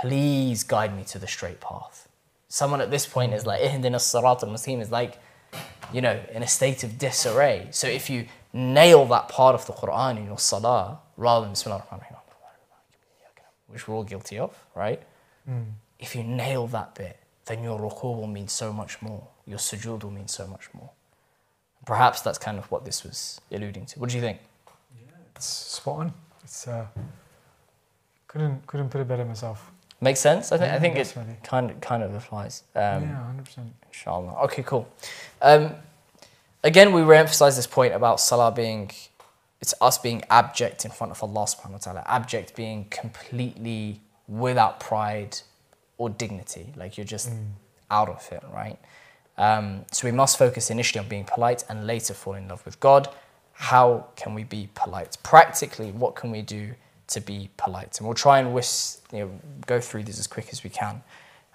Please 0.00 0.64
guide 0.64 0.96
me 0.96 1.04
to 1.04 1.18
the 1.18 1.26
straight 1.26 1.60
path. 1.60 2.08
Someone 2.48 2.80
at 2.80 2.90
this 2.90 3.06
point 3.06 3.32
is 3.34 3.46
like, 3.46 3.60
Ihdina 3.60 3.96
Sirat 3.96 4.42
al 4.42 4.50
Mustaqim 4.50 4.80
is 4.80 4.90
like, 4.90 5.18
you 5.92 6.00
know, 6.00 6.20
in 6.32 6.42
a 6.42 6.48
state 6.48 6.82
of 6.84 6.98
disarray. 6.98 7.68
So 7.70 7.86
if 7.86 8.08
you 8.10 8.26
nail 8.52 9.04
that 9.06 9.28
part 9.28 9.54
of 9.54 9.66
the 9.66 9.72
Quran 9.72 10.18
in 10.18 10.26
your 10.26 10.38
salah, 10.38 11.00
rather 11.16 11.44
than 11.44 11.52
Bismillah 11.52 11.84
ar-Rahman 11.90 12.06
ar-Rahim, 12.10 12.18
which 13.68 13.86
we're 13.86 13.94
all 13.94 14.04
guilty 14.04 14.38
of, 14.38 14.56
right? 14.74 15.02
If 15.98 16.14
you 16.16 16.22
nail 16.22 16.66
that 16.68 16.94
bit, 16.94 17.18
then 17.46 17.62
your 17.62 17.78
ruku 17.78 18.04
will 18.04 18.26
mean 18.26 18.48
so 18.48 18.72
much 18.72 19.02
more. 19.02 19.26
Your 19.46 19.58
sujood 19.58 20.02
will 20.04 20.10
mean 20.10 20.28
so 20.28 20.46
much 20.46 20.68
more. 20.72 20.90
Perhaps 21.84 22.20
that's 22.20 22.38
kind 22.38 22.58
of 22.58 22.70
what 22.70 22.84
this 22.84 23.02
was 23.04 23.40
alluding 23.50 23.86
to. 23.86 23.98
What 23.98 24.10
do 24.10 24.16
you 24.16 24.22
think? 24.22 24.38
It's 25.34 25.46
spot 25.46 25.98
on. 25.98 26.14
It's 26.44 26.68
uh, 26.68 26.86
couldn't 28.28 28.66
couldn't 28.66 28.90
put 28.90 29.00
it 29.00 29.08
better 29.08 29.24
myself. 29.24 29.72
Makes 30.02 30.18
sense. 30.18 30.50
I 30.50 30.58
think 30.58 30.70
I 30.70 30.74
Yeah, 30.74 30.80
think 30.80 30.96
it 30.96 31.14
kind 31.44 31.70
of 31.70 31.80
kind 31.80 32.02
of 32.02 32.12
applies. 32.12 32.64
Um, 32.74 33.04
yeah, 33.04 33.24
hundred 33.24 33.44
percent. 33.44 33.72
Inshallah. 33.86 34.34
Okay, 34.46 34.64
cool. 34.64 34.88
Um, 35.40 35.76
again, 36.64 36.92
we 36.92 37.02
re-emphasize 37.02 37.54
this 37.54 37.68
point 37.68 37.94
about 37.94 38.18
salah 38.18 38.50
being, 38.50 38.90
it's 39.60 39.74
us 39.80 39.98
being 39.98 40.24
abject 40.28 40.84
in 40.84 40.90
front 40.90 41.12
of 41.12 41.22
Allah 41.22 41.44
subhanahu 41.46 41.72
wa 41.78 41.78
ta'ala. 41.78 42.02
Abject 42.06 42.56
being 42.56 42.86
completely 42.90 44.00
without 44.26 44.80
pride 44.80 45.38
or 45.98 46.10
dignity. 46.10 46.72
Like 46.76 46.98
you're 46.98 47.04
just 47.06 47.30
out 47.88 48.08
of 48.08 48.28
it, 48.32 48.42
right? 48.52 48.78
Um, 49.38 49.84
so 49.92 50.08
we 50.08 50.12
must 50.12 50.36
focus 50.36 50.68
initially 50.68 50.98
on 51.00 51.08
being 51.08 51.24
polite 51.24 51.64
and 51.68 51.86
later 51.86 52.12
fall 52.12 52.34
in 52.34 52.48
love 52.48 52.64
with 52.66 52.80
God. 52.80 53.08
How 53.52 54.08
can 54.16 54.34
we 54.34 54.42
be 54.42 54.68
polite? 54.74 55.16
Practically, 55.22 55.92
what 55.92 56.16
can 56.16 56.32
we 56.32 56.42
do 56.42 56.74
to 57.12 57.20
be 57.20 57.50
polite? 57.56 57.98
And 57.98 58.06
we'll 58.06 58.14
try 58.14 58.38
and 58.38 58.52
whisk, 58.52 59.02
you 59.12 59.20
know, 59.20 59.30
go 59.66 59.80
through 59.80 60.04
these 60.04 60.18
as 60.18 60.26
quick 60.26 60.48
as 60.52 60.64
we 60.64 60.70
can. 60.70 61.02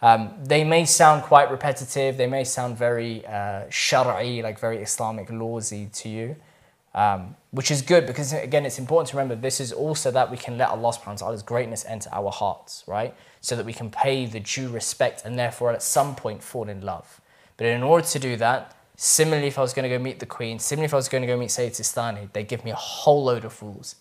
Um, 0.02 0.34
they 0.44 0.64
may 0.64 0.86
sound 0.86 1.24
quite 1.24 1.50
repetitive. 1.50 2.18
They 2.18 2.28
may 2.28 2.44
sound 2.44 2.78
very 2.78 3.26
uh, 3.26 3.64
shari, 3.70 4.42
like 4.42 4.60
very 4.60 4.78
Islamic 4.78 5.28
lawsy 5.30 5.92
to 6.02 6.10
you, 6.10 6.36
um, 6.94 7.36
which 7.52 7.72
is 7.72 7.82
good 7.82 8.06
because 8.06 8.32
again, 8.34 8.66
it's 8.66 8.78
important 8.78 9.10
to 9.10 9.18
remember 9.18 9.36
this 9.36 9.60
is 9.60 9.72
also 9.72 10.12
that 10.12 10.30
we 10.30 10.38
can 10.38 10.58
let 10.58 10.70
Allah 10.70 10.94
subhanahu 10.94 11.08
wa 11.08 11.16
ta'ala's 11.16 11.44
greatness 11.44 11.84
enter 11.86 12.10
our 12.14 12.32
hearts, 12.32 12.84
right? 12.86 13.16
So 13.42 13.56
that 13.56 13.66
we 13.66 13.74
can 13.74 13.90
pay 13.90 14.26
the 14.26 14.40
due 14.40 14.70
respect 14.70 15.24
and 15.26 15.38
therefore 15.38 15.72
at 15.72 15.82
some 15.82 16.16
point 16.16 16.44
fall 16.44 16.70
in 16.70 16.82
love. 16.82 17.20
But 17.58 17.66
in 17.68 17.82
order 17.82 18.06
to 18.06 18.20
do 18.20 18.36
that, 18.38 18.76
similarly, 18.98 19.48
if 19.48 19.58
I 19.58 19.62
was 19.62 19.74
going 19.74 19.90
to 19.90 19.96
go 19.96 19.98
meet 19.98 20.20
the 20.20 20.28
Queen, 20.28 20.60
similarly, 20.60 20.86
if 20.86 20.94
I 20.94 20.98
was 20.98 21.10
going 21.10 21.22
to 21.22 21.28
go 21.28 21.38
meet 21.38 21.50
Sayyid 21.50 21.74
Sistani, 21.74 22.32
they 22.34 22.44
give 22.44 22.64
me 22.64 22.70
a 22.70 22.76
whole 22.76 23.24
load 23.24 23.46
of 23.46 23.60
rules. 23.64 23.96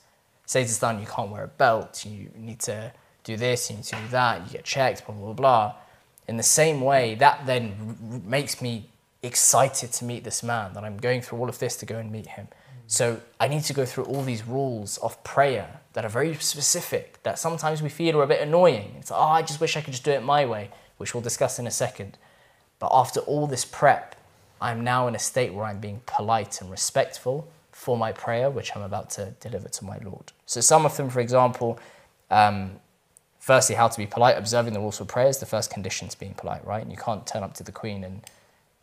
Sistani, 0.47 1.01
you 1.01 1.07
can't 1.07 1.31
wear 1.31 1.45
a 1.45 1.49
belt, 1.49 2.05
you 2.07 2.31
need 2.37 2.61
to 2.61 2.93
do 3.25 3.37
this, 3.37 3.69
you 3.69 3.77
need 3.77 3.85
to 3.85 3.97
do 3.97 4.09
that, 4.11 4.47
you 4.47 4.53
get 4.53 4.65
checked, 4.65 5.07
blah, 5.07 5.15
blah, 5.15 5.33
blah. 5.33 5.75
In 6.29 6.37
the 6.37 6.43
same 6.43 6.81
way, 6.81 7.15
that 7.17 7.47
then 7.47 7.75
r- 7.81 8.15
r- 8.15 8.21
makes 8.25 8.63
me 8.63 8.89
excited 9.23 9.93
to 9.93 10.05
meet 10.05 10.23
this 10.25 10.43
man, 10.43 10.73
that 10.75 10.85
I'm 10.85 10.97
going 10.99 11.21
through 11.21 11.39
all 11.39 11.49
of 11.49 11.59
this 11.59 11.77
to 11.77 11.87
go 11.87 11.99
and 11.99 12.13
meet 12.13 12.27
him. 12.27 12.47
Mm. 12.47 12.83
So 12.87 13.21
I 13.41 13.49
need 13.49 13.65
to 13.65 13.75
go 13.75 13.85
through 13.85 14.05
all 14.05 14.23
these 14.23 14.47
rules 14.47 14.99
of 14.99 15.23
prayer 15.25 15.81
that 15.95 16.05
are 16.05 16.09
very 16.09 16.35
specific, 16.37 17.23
that 17.25 17.39
sometimes 17.39 17.83
we 17.83 17.89
feel 17.89 18.19
are 18.19 18.23
a 18.23 18.27
bit 18.29 18.41
annoying. 18.41 18.95
It's 18.99 19.11
like, 19.11 19.21
oh, 19.21 19.25
I 19.25 19.43
just 19.43 19.61
wish 19.61 19.77
I 19.77 19.81
could 19.81 19.93
just 19.93 20.05
do 20.05 20.13
it 20.13 20.23
my 20.23 20.47
way, 20.47 20.71
which 20.99 21.13
we'll 21.15 21.23
discuss 21.23 21.59
in 21.59 21.67
a 21.67 21.73
second. 21.73 22.19
But 22.79 22.91
after 22.93 23.21
all 23.21 23.47
this 23.47 23.65
prep, 23.65 24.15
I'm 24.61 24.85
now 24.85 25.09
in 25.09 25.15
a 25.15 25.19
state 25.19 25.53
where 25.53 25.65
I'm 25.65 25.81
being 25.81 26.03
polite 26.07 26.61
and 26.61 26.71
respectful 26.71 27.49
for 27.87 27.97
my 27.97 28.11
prayer, 28.11 28.51
which 28.51 28.75
I'm 28.75 28.83
about 28.83 29.11
to 29.11 29.23
deliver 29.39 29.69
to 29.69 29.85
my 29.85 29.99
Lord. 29.99 30.33
So, 30.45 30.61
some 30.61 30.85
of 30.85 30.97
them, 30.97 31.09
for 31.09 31.21
example, 31.21 31.79
um, 32.33 32.81
firstly, 33.39 33.77
how 33.77 33.87
to 33.87 33.97
be 33.97 34.07
polite, 34.07 34.37
observing 34.37 34.73
the 34.73 34.81
rules 34.81 34.99
for 34.99 35.05
prayer 35.05 35.29
is 35.29 35.39
the 35.39 35.47
first 35.47 35.71
condition 35.71 36.09
to 36.09 36.19
being 36.19 36.35
polite, 36.35 36.67
right? 36.67 36.83
And 36.83 36.91
you 36.91 36.99
can't 36.99 37.25
turn 37.25 37.45
up 37.45 37.55
to 37.55 37.63
the 37.63 37.71
Queen 37.71 38.03
and 38.03 38.17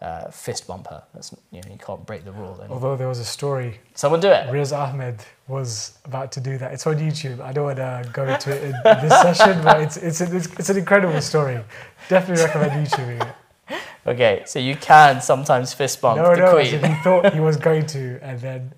uh, 0.01 0.31
fist 0.31 0.67
bump 0.67 0.87
her. 0.87 1.03
That's, 1.13 1.35
you 1.51 1.59
know, 1.61 1.69
you 1.69 1.77
can't 1.77 2.05
break 2.05 2.23
the 2.23 2.31
rule. 2.31 2.57
And 2.61 2.71
Although 2.71 2.95
there 2.95 3.09
was 3.09 3.19
a 3.19 3.25
story, 3.25 3.81
someone 3.93 4.21
do 4.21 4.29
it. 4.29 4.49
Riz 4.53 4.71
Ahmed 4.71 5.17
was 5.49 5.97
about 6.05 6.31
to 6.35 6.39
do 6.39 6.57
that. 6.59 6.71
It's 6.71 6.87
on 6.87 6.95
YouTube. 6.95 7.41
I 7.41 7.51
don't 7.51 7.65
want 7.65 7.77
to 7.79 8.09
go 8.13 8.25
into 8.25 8.51
it 8.55 8.63
in 8.63 8.73
this 8.83 9.21
session, 9.27 9.61
but 9.65 9.81
it's 9.81 9.97
it's, 9.97 10.21
a, 10.21 10.33
it's 10.33 10.47
it's 10.59 10.69
an 10.69 10.77
incredible 10.77 11.19
story. 11.19 11.59
Definitely 12.07 12.45
recommend 12.45 12.87
YouTubing 12.87 13.19
it. 13.27 13.33
Okay, 14.05 14.43
so 14.45 14.59
you 14.59 14.75
can 14.75 15.21
sometimes 15.21 15.73
fist 15.73 15.99
bump 16.01 16.17
No, 16.21 16.29
the 16.35 16.41
no, 16.41 16.53
Queen. 16.53 16.71
so 16.71 16.87
he 16.87 16.95
thought 17.03 17.33
he 17.33 17.41
was 17.49 17.57
going 17.57 17.85
to, 17.87 18.19
and 18.21 18.39
then 18.39 18.71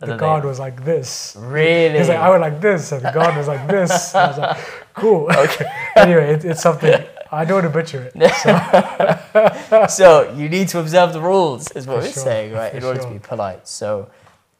And 0.00 0.12
the 0.12 0.16
guard 0.16 0.44
they- 0.44 0.48
was 0.48 0.58
like 0.60 0.84
this. 0.84 1.36
Really? 1.38 1.98
He's 1.98 2.08
like, 2.08 2.18
I 2.18 2.30
went 2.30 2.42
like 2.42 2.60
this, 2.60 2.92
and 2.92 3.02
the 3.02 3.10
guard 3.10 3.36
was 3.36 3.48
like 3.48 3.66
this. 3.66 4.14
And 4.14 4.22
I 4.22 4.28
was 4.28 4.38
like, 4.38 4.58
cool. 4.94 5.28
Okay. 5.36 5.66
anyway, 5.96 6.34
it, 6.34 6.44
it's 6.44 6.62
something. 6.62 7.04
I 7.30 7.44
don't 7.44 7.62
want 7.62 7.66
to 7.66 7.78
butcher 7.78 8.10
it. 8.14 9.90
so 9.90 10.32
you 10.34 10.48
need 10.48 10.68
to 10.68 10.78
observe 10.78 11.12
the 11.12 11.20
rules, 11.20 11.70
is 11.72 11.86
what 11.86 11.96
For 11.96 12.02
we're 12.06 12.12
sure, 12.12 12.22
saying, 12.22 12.52
right? 12.52 12.70
for 12.70 12.78
In 12.78 12.84
order 12.84 13.00
to 13.02 13.10
be 13.10 13.18
polite. 13.18 13.68
So 13.68 14.08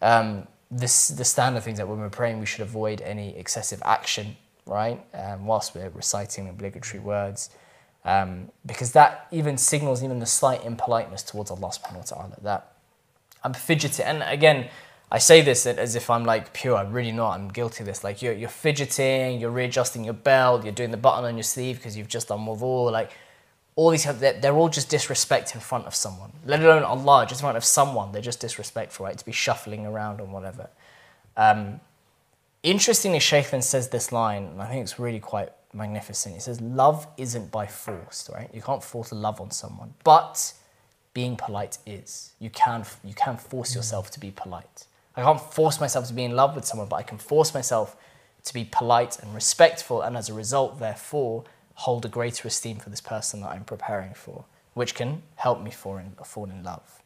um, 0.02 0.46
this 0.70 1.08
the 1.08 1.24
standard 1.24 1.62
things 1.62 1.78
that 1.78 1.88
when 1.88 1.98
we're 1.98 2.10
praying, 2.10 2.40
we 2.40 2.46
should 2.46 2.60
avoid 2.60 3.00
any 3.00 3.36
excessive 3.38 3.80
action, 3.86 4.36
right? 4.66 5.00
Um, 5.14 5.46
whilst 5.46 5.74
we're 5.74 5.88
reciting 5.90 6.48
obligatory 6.48 7.00
words. 7.02 7.50
Um, 8.04 8.50
because 8.66 8.92
that 8.92 9.26
even 9.30 9.56
signals 9.56 10.02
even 10.04 10.18
the 10.18 10.26
slight 10.26 10.64
impoliteness 10.64 11.22
towards 11.22 11.50
Allah 11.50 11.70
subhanahu 11.70 11.96
wa 11.96 12.02
ta'ala. 12.02 12.36
That 12.42 12.72
I'm 13.44 13.54
fidgeting. 13.54 14.04
And 14.04 14.22
again, 14.22 14.68
I 15.10 15.18
say 15.18 15.40
this 15.40 15.66
as 15.66 15.94
if 15.94 16.10
I'm 16.10 16.24
like 16.24 16.52
pure. 16.52 16.76
I'm 16.76 16.92
really 16.92 17.12
not. 17.12 17.32
I'm 17.32 17.48
guilty 17.48 17.82
of 17.82 17.86
this. 17.86 18.04
Like 18.04 18.20
you're, 18.20 18.34
you're 18.34 18.48
fidgeting, 18.48 19.40
you're 19.40 19.50
readjusting 19.50 20.04
your 20.04 20.14
belt, 20.14 20.64
you're 20.64 20.72
doing 20.72 20.90
the 20.90 20.98
button 20.98 21.24
on 21.24 21.36
your 21.36 21.44
sleeve 21.44 21.76
because 21.76 21.96
you've 21.96 22.08
just 22.08 22.28
done 22.28 22.40
wudu. 22.40 22.92
Like 22.92 23.12
all 23.74 23.90
these, 23.90 24.04
they're, 24.04 24.38
they're 24.38 24.54
all 24.54 24.68
just 24.68 24.90
disrespect 24.90 25.54
in 25.54 25.60
front 25.60 25.86
of 25.86 25.94
someone. 25.94 26.32
Let 26.44 26.62
alone 26.62 26.82
Allah, 26.82 27.24
just 27.26 27.40
in 27.40 27.44
front 27.44 27.56
of 27.56 27.64
someone. 27.64 28.12
They're 28.12 28.20
just 28.20 28.40
disrespectful, 28.40 29.06
right? 29.06 29.16
To 29.16 29.24
be 29.24 29.32
shuffling 29.32 29.86
around 29.86 30.20
and 30.20 30.30
whatever. 30.30 30.68
Um, 31.36 31.80
interestingly, 32.62 33.20
Shaykh 33.20 33.46
says 33.62 33.88
this 33.88 34.12
line, 34.12 34.44
and 34.44 34.60
I 34.60 34.68
think 34.68 34.82
it's 34.82 34.98
really 34.98 35.20
quite 35.20 35.50
magnificent. 35.72 36.34
He 36.34 36.40
says, 36.40 36.60
Love 36.60 37.06
isn't 37.16 37.50
by 37.50 37.66
force, 37.66 38.28
right? 38.34 38.50
You 38.52 38.60
can't 38.60 38.82
force 38.82 39.12
love 39.12 39.40
on 39.40 39.52
someone. 39.52 39.94
But 40.04 40.52
being 41.14 41.36
polite 41.36 41.78
is. 41.86 42.32
You 42.38 42.50
can, 42.50 42.84
you 43.02 43.14
can 43.14 43.36
force 43.36 43.74
yourself 43.74 44.10
to 44.10 44.20
be 44.20 44.30
polite. 44.30 44.86
I 45.18 45.22
can't 45.22 45.40
force 45.40 45.80
myself 45.80 46.06
to 46.06 46.14
be 46.14 46.24
in 46.24 46.36
love 46.36 46.54
with 46.54 46.64
someone, 46.64 46.88
but 46.88 46.96
I 46.96 47.02
can 47.02 47.18
force 47.18 47.52
myself 47.52 47.96
to 48.44 48.54
be 48.54 48.64
polite 48.64 49.18
and 49.18 49.34
respectful, 49.34 50.00
and 50.00 50.16
as 50.16 50.28
a 50.28 50.34
result, 50.34 50.78
therefore, 50.78 51.44
hold 51.74 52.04
a 52.04 52.08
greater 52.08 52.46
esteem 52.46 52.78
for 52.78 52.88
this 52.88 53.00
person 53.00 53.40
that 53.40 53.48
I'm 53.48 53.64
preparing 53.64 54.14
for, 54.14 54.44
which 54.74 54.94
can 54.94 55.22
help 55.34 55.60
me 55.60 55.70
fall 55.70 55.96
in, 55.96 56.12
fall 56.24 56.44
in 56.44 56.62
love. 56.62 57.02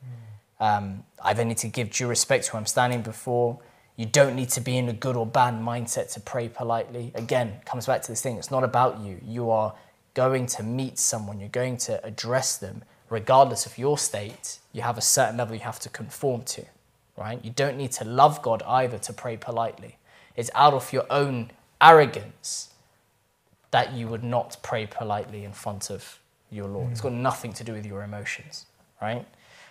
Um, 0.60 1.04
I 1.22 1.32
then 1.32 1.48
need 1.48 1.58
to 1.58 1.68
give 1.68 1.90
due 1.90 2.06
respect 2.06 2.44
to 2.44 2.52
who 2.52 2.58
I'm 2.58 2.66
standing 2.66 3.02
before. 3.02 3.58
You 3.96 4.06
don't 4.06 4.36
need 4.36 4.50
to 4.50 4.60
be 4.60 4.76
in 4.76 4.88
a 4.88 4.92
good 4.92 5.16
or 5.16 5.26
bad 5.26 5.54
mindset 5.54 6.12
to 6.12 6.20
pray 6.20 6.48
politely. 6.48 7.12
Again, 7.14 7.60
comes 7.64 7.86
back 7.86 8.02
to 8.02 8.12
this 8.12 8.22
thing. 8.22 8.36
It's 8.36 8.50
not 8.50 8.62
about 8.62 9.00
you. 9.00 9.20
You 9.26 9.50
are 9.50 9.74
going 10.14 10.46
to 10.46 10.62
meet 10.62 10.98
someone. 10.98 11.40
You're 11.40 11.48
going 11.48 11.78
to 11.78 12.04
address 12.04 12.58
them, 12.58 12.84
regardless 13.10 13.66
of 13.66 13.78
your 13.78 13.98
state. 13.98 14.58
You 14.72 14.82
have 14.82 14.98
a 14.98 15.02
certain 15.02 15.38
level 15.38 15.56
you 15.56 15.62
have 15.62 15.80
to 15.80 15.88
conform 15.88 16.42
to, 16.42 16.64
right? 17.16 17.44
You 17.44 17.50
don't 17.50 17.76
need 17.76 17.92
to 17.92 18.04
love 18.04 18.42
God 18.42 18.62
either 18.66 18.98
to 18.98 19.12
pray 19.12 19.36
politely. 19.36 19.98
It's 20.36 20.50
out 20.54 20.72
of 20.74 20.92
your 20.92 21.04
own 21.10 21.50
arrogance 21.80 22.70
that 23.70 23.92
you 23.92 24.08
would 24.08 24.22
not 24.24 24.56
pray 24.62 24.86
politely 24.86 25.44
in 25.44 25.52
front 25.52 25.90
of 25.90 26.18
your 26.50 26.66
Lord. 26.68 26.90
It's 26.92 27.00
got 27.00 27.12
nothing 27.12 27.52
to 27.54 27.64
do 27.64 27.72
with 27.72 27.86
your 27.86 28.02
emotions, 28.02 28.66
right? 29.00 29.26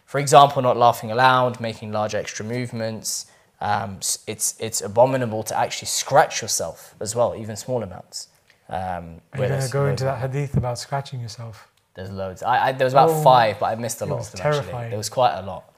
For 0.06 0.20
example, 0.20 0.62
not 0.62 0.78
laughing 0.78 1.12
aloud, 1.12 1.60
making 1.60 1.92
large 1.92 2.16
extra 2.16 2.44
movements. 2.46 3.28
Um, 3.62 4.00
it's, 4.28 4.56
it's 4.60 4.82
abominable 4.82 5.44
to 5.44 5.58
actually 5.58 5.88
scratch 5.88 6.42
yourself 6.42 6.96
as 7.00 7.16
well, 7.16 7.36
even 7.36 7.56
small 7.56 7.84
amounts. 7.84 8.28
Um, 8.68 9.22
Are 9.34 9.42
you 9.42 9.48
going 9.48 9.62
to 9.62 9.70
go 9.70 9.86
into 9.88 10.04
that 10.06 10.20
hadith 10.20 10.58
about 10.58 10.80
scratching 10.80 11.20
yourself? 11.22 11.68
There's 11.94 12.10
loads. 12.10 12.42
I, 12.42 12.68
I, 12.68 12.72
there 12.72 12.86
was 12.86 12.94
about 12.94 13.10
Oh, 13.10 13.22
five, 13.22 13.60
but 13.60 13.66
I 13.68 13.76
missed 13.76 14.02
a 14.02 14.06
lot 14.06 14.20
of 14.20 14.32
them 14.32 14.42
actually. 14.42 14.62
terrifying. 14.64 14.90
There 14.90 14.98
was 14.98 15.10
quite 15.10 15.38
a 15.38 15.42
lot. 15.44 15.71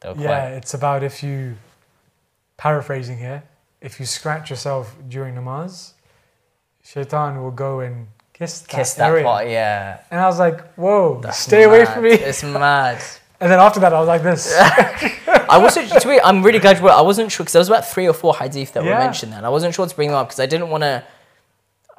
There 0.00 0.14
were 0.14 0.20
Yeah, 0.22 0.26
quite, 0.28 0.48
it's 0.58 0.74
about 0.74 1.02
if 1.02 1.22
you, 1.22 1.56
paraphrasing 2.56 3.18
here, 3.18 3.42
if 3.80 4.00
you 4.00 4.06
scratch 4.06 4.50
yourself 4.50 4.94
during 5.08 5.34
namaz, 5.34 5.92
shaitan 6.84 7.42
will 7.42 7.50
go 7.50 7.80
and 7.80 8.08
kiss 8.32 8.60
that, 8.60 8.68
kiss 8.70 8.94
that 8.94 9.10
area. 9.10 9.24
part, 9.24 9.48
yeah. 9.48 10.00
And 10.10 10.20
I 10.20 10.26
was 10.26 10.38
like, 10.38 10.74
whoa, 10.74 11.20
That's 11.20 11.38
stay 11.38 11.64
away 11.64 11.84
from 11.84 12.04
me. 12.04 12.12
It's 12.12 12.42
mad. 12.42 13.02
And 13.40 13.52
then 13.52 13.60
after 13.60 13.78
that, 13.78 13.92
I 13.94 14.00
was 14.00 14.08
like 14.08 14.24
this. 14.24 14.52
I 15.48 15.58
wasn't. 15.58 15.88
To 15.92 16.08
be, 16.08 16.20
I'm 16.20 16.42
really 16.42 16.58
glad 16.58 16.78
you. 16.78 16.82
Were, 16.82 16.90
I 16.90 17.02
wasn't 17.02 17.30
sure 17.30 17.44
because 17.44 17.52
there 17.52 17.60
was 17.60 17.68
about 17.68 17.86
three 17.86 18.08
or 18.08 18.12
four 18.12 18.34
hadith 18.34 18.72
that 18.72 18.82
were 18.82 18.90
mentioned 18.90 19.30
there, 19.30 19.38
and 19.38 19.46
I 19.46 19.48
wasn't 19.48 19.76
sure 19.76 19.86
to 19.86 19.94
bring 19.94 20.08
them 20.08 20.18
up 20.18 20.26
because 20.26 20.40
I 20.40 20.46
didn't 20.46 20.70
want 20.70 20.82
to. 20.82 21.04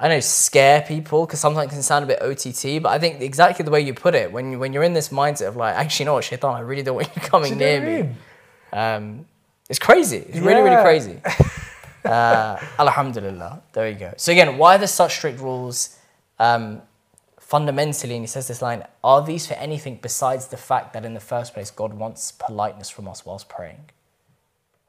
I 0.01 0.07
know 0.07 0.21
scare 0.21 0.81
people 0.81 1.25
because 1.25 1.41
sometimes 1.41 1.67
it 1.67 1.75
can 1.75 1.83
sound 1.83 2.05
a 2.05 2.07
bit 2.07 2.21
OTT, 2.21 2.81
but 2.81 2.89
I 2.89 2.99
think 2.99 3.19
exactly 3.21 3.65
the 3.65 3.71
way 3.71 3.81
you 3.81 3.93
put 3.93 4.15
it 4.15 4.31
when 4.31 4.53
you, 4.53 4.59
when 4.59 4.71
you're 4.71 4.83
in 4.83 4.93
this 4.93 5.09
mindset 5.09 5.49
of 5.49 5.57
like, 5.57 5.75
actually, 5.75 6.05
you 6.05 6.05
know 6.05 6.13
what, 6.13 6.23
Shaitan, 6.23 6.55
I 6.55 6.61
really 6.61 6.83
don't 6.83 6.95
want 6.95 7.13
you 7.13 7.21
coming 7.33 7.51
you 7.51 7.57
near 7.57 7.81
me. 7.81 8.09
Um, 8.71 9.25
it's 9.69 9.77
crazy. 9.77 10.17
It's 10.17 10.39
really, 10.39 10.61
really 10.61 10.81
crazy. 10.81 11.21
Uh, 12.05 12.57
Alhamdulillah. 12.79 13.61
There 13.73 13.89
you 13.89 13.99
go. 13.99 14.13
So 14.15 14.31
again, 14.31 14.57
why 14.57 14.75
are 14.75 14.77
there 14.77 14.87
such 14.87 15.17
strict 15.17 15.41
rules? 15.41 15.97
Um, 16.39 16.81
fundamentally, 17.37 18.15
and 18.15 18.23
he 18.23 18.27
says 18.27 18.47
this 18.47 18.61
line: 18.61 18.85
Are 19.03 19.21
these 19.21 19.45
for 19.45 19.55
anything 19.55 19.99
besides 20.01 20.47
the 20.47 20.55
fact 20.55 20.93
that 20.93 21.03
in 21.03 21.13
the 21.13 21.19
first 21.19 21.53
place 21.53 21.69
God 21.69 21.93
wants 21.93 22.31
politeness 22.31 22.89
from 22.89 23.09
us 23.09 23.25
whilst 23.25 23.49
praying? 23.49 23.89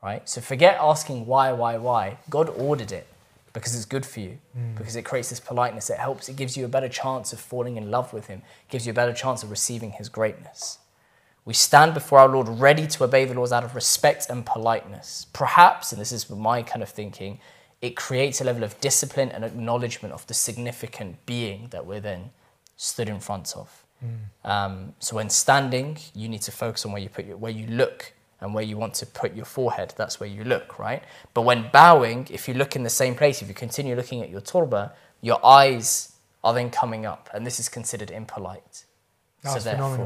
Right. 0.00 0.26
So 0.28 0.40
forget 0.40 0.78
asking 0.80 1.26
why, 1.26 1.50
why, 1.52 1.76
why. 1.78 2.18
God 2.30 2.48
ordered 2.48 2.92
it 2.92 3.08
because 3.52 3.74
it's 3.74 3.84
good 3.84 4.06
for 4.06 4.20
you, 4.20 4.38
because 4.76 4.96
it 4.96 5.02
creates 5.02 5.30
this 5.30 5.40
politeness. 5.40 5.90
It 5.90 5.98
helps. 5.98 6.28
It 6.28 6.36
gives 6.36 6.56
you 6.56 6.64
a 6.64 6.68
better 6.68 6.88
chance 6.88 7.32
of 7.32 7.40
falling 7.40 7.76
in 7.76 7.90
love 7.90 8.12
with 8.12 8.26
Him. 8.26 8.42
gives 8.68 8.86
you 8.86 8.92
a 8.92 8.94
better 8.94 9.12
chance 9.12 9.42
of 9.42 9.50
receiving 9.50 9.92
His 9.92 10.08
greatness. 10.08 10.78
We 11.44 11.54
stand 11.54 11.94
before 11.94 12.18
our 12.20 12.28
Lord 12.28 12.48
ready 12.48 12.86
to 12.86 13.04
obey 13.04 13.24
the 13.24 13.34
laws 13.34 13.50
out 13.50 13.64
of 13.64 13.74
respect 13.74 14.28
and 14.30 14.46
politeness. 14.46 15.26
Perhaps, 15.32 15.92
and 15.92 16.00
this 16.00 16.12
is 16.12 16.28
my 16.30 16.62
kind 16.62 16.82
of 16.82 16.88
thinking, 16.90 17.40
it 17.80 17.96
creates 17.96 18.40
a 18.40 18.44
level 18.44 18.62
of 18.62 18.78
discipline 18.80 19.30
and 19.30 19.44
acknowledgement 19.44 20.12
of 20.14 20.26
the 20.26 20.34
significant 20.34 21.24
being 21.26 21.68
that 21.70 21.86
we're 21.86 22.00
then 22.00 22.30
stood 22.76 23.08
in 23.08 23.20
front 23.20 23.56
of. 23.56 23.84
Um, 24.44 24.94
so 24.98 25.16
when 25.16 25.28
standing, 25.28 25.98
you 26.14 26.28
need 26.28 26.42
to 26.42 26.52
focus 26.52 26.86
on 26.86 26.92
where 26.92 27.02
you 27.02 27.08
put 27.08 27.26
your, 27.26 27.36
where 27.36 27.52
you 27.52 27.66
look 27.66 28.12
and 28.40 28.54
where 28.54 28.64
you 28.64 28.76
want 28.76 28.94
to 28.94 29.06
put 29.06 29.34
your 29.34 29.44
forehead. 29.44 29.92
That's 29.96 30.18
where 30.20 30.28
you 30.28 30.44
look, 30.44 30.78
right? 30.78 31.02
But 31.34 31.42
when 31.42 31.68
bowing, 31.72 32.26
if 32.30 32.48
you 32.48 32.54
look 32.54 32.74
in 32.76 32.82
the 32.82 32.90
same 32.90 33.14
place, 33.14 33.42
if 33.42 33.48
you 33.48 33.54
continue 33.54 33.94
looking 33.94 34.22
at 34.22 34.30
your 34.30 34.40
turba, 34.40 34.92
your 35.20 35.44
eyes 35.44 36.12
are 36.42 36.54
then 36.54 36.70
coming 36.70 37.04
up, 37.04 37.28
and 37.34 37.46
this 37.46 37.60
is 37.60 37.68
considered 37.68 38.10
impolite. 38.10 38.84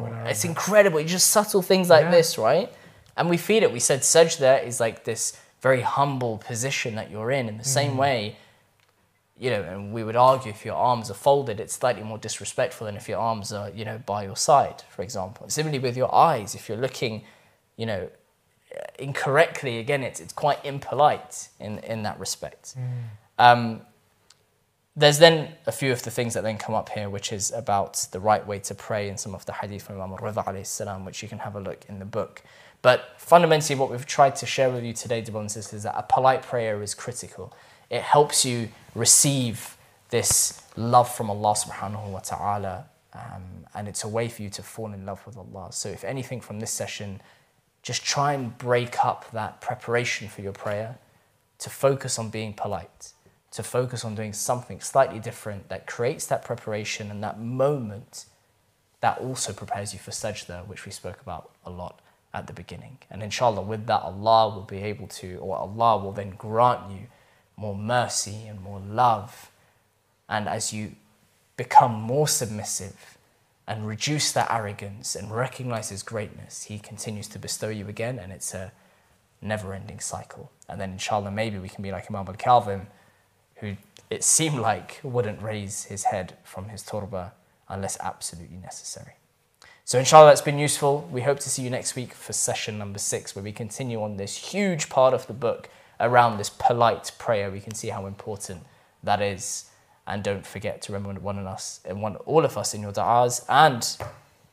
When 0.02 0.12
I 0.14 0.30
it's 0.30 0.44
incredible. 0.44 0.98
It's 0.98 1.10
just 1.10 1.30
subtle 1.30 1.62
things 1.62 1.90
like 1.90 2.04
Yeah. 2.04 2.10
this, 2.10 2.38
right? 2.38 2.72
And 3.16 3.28
we 3.30 3.36
feed 3.36 3.62
it. 3.62 3.72
We 3.72 3.80
said 3.80 4.00
sajda 4.00 4.64
is 4.64 4.80
like 4.80 5.04
this 5.04 5.36
very 5.60 5.80
humble 5.82 6.38
position 6.38 6.94
that 6.96 7.10
you're 7.10 7.30
in. 7.30 7.48
In 7.48 7.56
the 7.58 7.64
Mm. 7.64 7.78
same 7.80 7.96
way, 7.96 8.36
you 9.36 9.50
know, 9.50 9.62
and 9.62 9.92
we 9.92 10.04
would 10.04 10.16
argue 10.16 10.50
if 10.50 10.64
your 10.64 10.76
arms 10.76 11.10
are 11.10 11.14
folded, 11.14 11.58
it's 11.58 11.74
slightly 11.74 12.02
more 12.02 12.18
disrespectful 12.18 12.84
than 12.86 12.96
if 12.96 13.08
your 13.08 13.18
arms 13.18 13.52
are, 13.52 13.70
you 13.70 13.84
know, 13.84 13.98
by 13.98 14.24
your 14.24 14.36
side, 14.36 14.82
for 14.88 15.02
example. 15.02 15.48
Similarly 15.48 15.80
with 15.80 15.96
your 15.96 16.14
eyes, 16.14 16.54
if 16.54 16.68
you're 16.68 16.78
looking, 16.78 17.24
you 17.76 17.86
know, 17.86 18.08
incorrectly, 18.98 19.78
again, 19.78 20.02
it's, 20.02 20.20
it's 20.20 20.32
quite 20.32 20.64
impolite 20.64 21.48
in, 21.60 21.78
in 21.80 22.02
that 22.02 22.18
respect. 22.18 22.74
Um, 23.38 23.80
there's 24.96 25.18
then 25.18 25.52
a 25.66 25.72
few 25.72 25.90
of 25.90 26.02
the 26.02 26.10
things 26.10 26.34
that 26.34 26.44
then 26.44 26.56
come 26.56 26.74
up 26.74 26.88
here, 26.88 27.10
which 27.10 27.32
is 27.32 27.50
about 27.50 28.06
the 28.12 28.20
right 28.20 28.46
way 28.46 28.60
to 28.60 28.74
pray 28.74 29.08
in 29.08 29.16
some 29.18 29.34
of 29.34 29.44
the 29.44 29.52
hadith 29.52 29.82
from 29.82 29.96
Imam 30.00 30.12
al-Rida 30.12 30.64
salam, 30.64 31.04
which 31.04 31.22
you 31.22 31.28
can 31.28 31.38
have 31.38 31.56
a 31.56 31.60
look 31.60 31.84
in 31.88 31.98
the 31.98 32.04
book. 32.04 32.42
But 32.80 33.14
fundamentally, 33.16 33.78
what 33.78 33.90
we've 33.90 34.06
tried 34.06 34.36
to 34.36 34.46
share 34.46 34.70
with 34.70 34.84
you 34.84 34.92
today, 34.92 35.20
dear 35.20 35.32
brothers 35.32 35.56
and 35.56 35.64
sisters, 35.64 35.78
is 35.78 35.82
that 35.84 35.94
a 35.96 36.02
polite 36.02 36.42
prayer 36.42 36.82
is 36.82 36.94
critical. 36.94 37.52
It 37.90 38.02
helps 38.02 38.44
you 38.44 38.68
receive 38.94 39.76
this 40.10 40.62
love 40.76 41.12
from 41.12 41.28
Allah 41.30 41.54
subhanahu 41.54 42.10
wa 42.10 42.20
ta'ala, 42.20 42.84
um, 43.14 43.66
and 43.74 43.88
it's 43.88 44.04
a 44.04 44.08
way 44.08 44.28
for 44.28 44.42
you 44.42 44.50
to 44.50 44.62
fall 44.62 44.92
in 44.92 45.06
love 45.06 45.26
with 45.26 45.36
Allah. 45.36 45.72
So 45.72 45.88
if 45.88 46.04
anything 46.04 46.40
from 46.40 46.60
this 46.60 46.70
session, 46.70 47.20
just 47.84 48.02
try 48.02 48.32
and 48.32 48.56
break 48.56 49.04
up 49.04 49.30
that 49.32 49.60
preparation 49.60 50.26
for 50.26 50.40
your 50.40 50.52
prayer 50.52 50.96
to 51.58 51.68
focus 51.68 52.18
on 52.18 52.30
being 52.30 52.54
polite, 52.54 53.12
to 53.52 53.62
focus 53.62 54.06
on 54.06 54.14
doing 54.14 54.32
something 54.32 54.80
slightly 54.80 55.20
different 55.20 55.68
that 55.68 55.86
creates 55.86 56.26
that 56.26 56.42
preparation 56.42 57.10
and 57.10 57.22
that 57.22 57.38
moment 57.38 58.24
that 59.00 59.18
also 59.18 59.52
prepares 59.52 59.92
you 59.92 59.98
for 59.98 60.12
sajda, 60.12 60.66
which 60.66 60.86
we 60.86 60.90
spoke 60.90 61.20
about 61.20 61.50
a 61.66 61.70
lot 61.70 62.00
at 62.32 62.46
the 62.46 62.54
beginning. 62.54 62.96
And 63.10 63.22
inshallah, 63.22 63.60
with 63.60 63.86
that, 63.86 64.00
Allah 64.00 64.54
will 64.54 64.62
be 64.62 64.78
able 64.78 65.06
to, 65.08 65.36
or 65.36 65.58
Allah 65.58 65.98
will 66.02 66.12
then 66.12 66.30
grant 66.30 66.90
you 66.90 67.06
more 67.54 67.76
mercy 67.76 68.46
and 68.46 68.62
more 68.62 68.80
love. 68.80 69.50
And 70.26 70.48
as 70.48 70.72
you 70.72 70.92
become 71.58 71.92
more 71.92 72.26
submissive 72.26 73.13
and 73.66 73.86
reduce 73.86 74.32
that 74.32 74.50
arrogance 74.50 75.14
and 75.14 75.34
recognize 75.34 75.88
His 75.90 76.02
greatness, 76.02 76.64
He 76.64 76.78
continues 76.78 77.28
to 77.28 77.38
bestow 77.38 77.68
you 77.68 77.88
again, 77.88 78.18
and 78.18 78.32
it's 78.32 78.54
a 78.54 78.72
never 79.40 79.74
ending 79.74 80.00
cycle. 80.00 80.50
And 80.68 80.80
then, 80.80 80.92
inshallah, 80.92 81.30
maybe 81.30 81.58
we 81.58 81.68
can 81.68 81.82
be 81.82 81.92
like 81.92 82.10
Imam 82.10 82.26
al 82.26 82.34
Kazim, 82.34 82.86
who 83.56 83.76
it 84.10 84.24
seemed 84.24 84.58
like 84.58 85.00
wouldn't 85.02 85.40
raise 85.42 85.84
his 85.84 86.04
head 86.04 86.36
from 86.42 86.68
his 86.68 86.82
turba 86.82 87.32
unless 87.68 87.98
absolutely 88.00 88.56
necessary. 88.56 89.14
So, 89.84 89.98
inshallah, 89.98 90.30
that's 90.30 90.40
been 90.40 90.58
useful. 90.58 91.08
We 91.12 91.22
hope 91.22 91.40
to 91.40 91.50
see 91.50 91.62
you 91.62 91.70
next 91.70 91.94
week 91.94 92.14
for 92.14 92.32
session 92.32 92.78
number 92.78 92.98
six, 92.98 93.36
where 93.36 93.42
we 93.42 93.52
continue 93.52 94.02
on 94.02 94.16
this 94.16 94.36
huge 94.36 94.88
part 94.88 95.12
of 95.12 95.26
the 95.26 95.34
book 95.34 95.68
around 96.00 96.38
this 96.38 96.50
polite 96.50 97.12
prayer. 97.18 97.50
We 97.50 97.60
can 97.60 97.74
see 97.74 97.88
how 97.88 98.06
important 98.06 98.62
that 99.02 99.20
is. 99.20 99.66
And 100.06 100.22
don't 100.22 100.46
forget 100.46 100.82
to 100.82 100.92
remember 100.92 101.20
one 101.20 101.38
of 101.38 101.46
us 101.46 101.80
and 101.84 102.02
one 102.02 102.16
all 102.16 102.44
of 102.44 102.58
us 102.58 102.74
in 102.74 102.82
your 102.82 102.92
da'as 102.92 103.44
and 103.48 103.96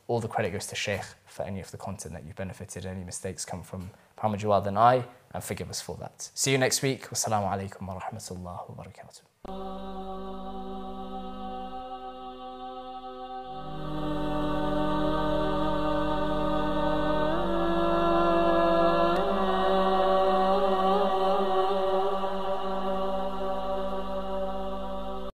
all 0.08 0.20
the 0.20 0.28
credit 0.28 0.52
goes 0.52 0.68
to 0.68 0.76
Sheikh 0.76 1.04
for 1.26 1.44
any 1.44 1.60
of 1.60 1.72
the 1.72 1.78
content 1.78 2.14
that 2.14 2.24
you've 2.26 2.36
benefited. 2.36 2.86
Any 2.86 3.04
mistakes 3.04 3.46
come 3.46 3.64
from 3.64 3.90
Muhammad 4.18 4.40
Jawad 4.42 4.68
and 4.68 4.78
I, 4.78 5.06
and 5.34 5.44
forgive 5.44 5.70
us 5.70 5.82
for 5.82 5.98
that. 5.98 6.30
See 6.36 6.52
you 6.52 6.58
next 6.58 6.82
week. 6.82 7.10
Wassalamu 7.10 7.50
alaikum 7.52 7.88
wa 7.88 8.00
rahmatullahi 8.00 8.70
wa 8.70 8.86
barakatuh. 9.48 11.11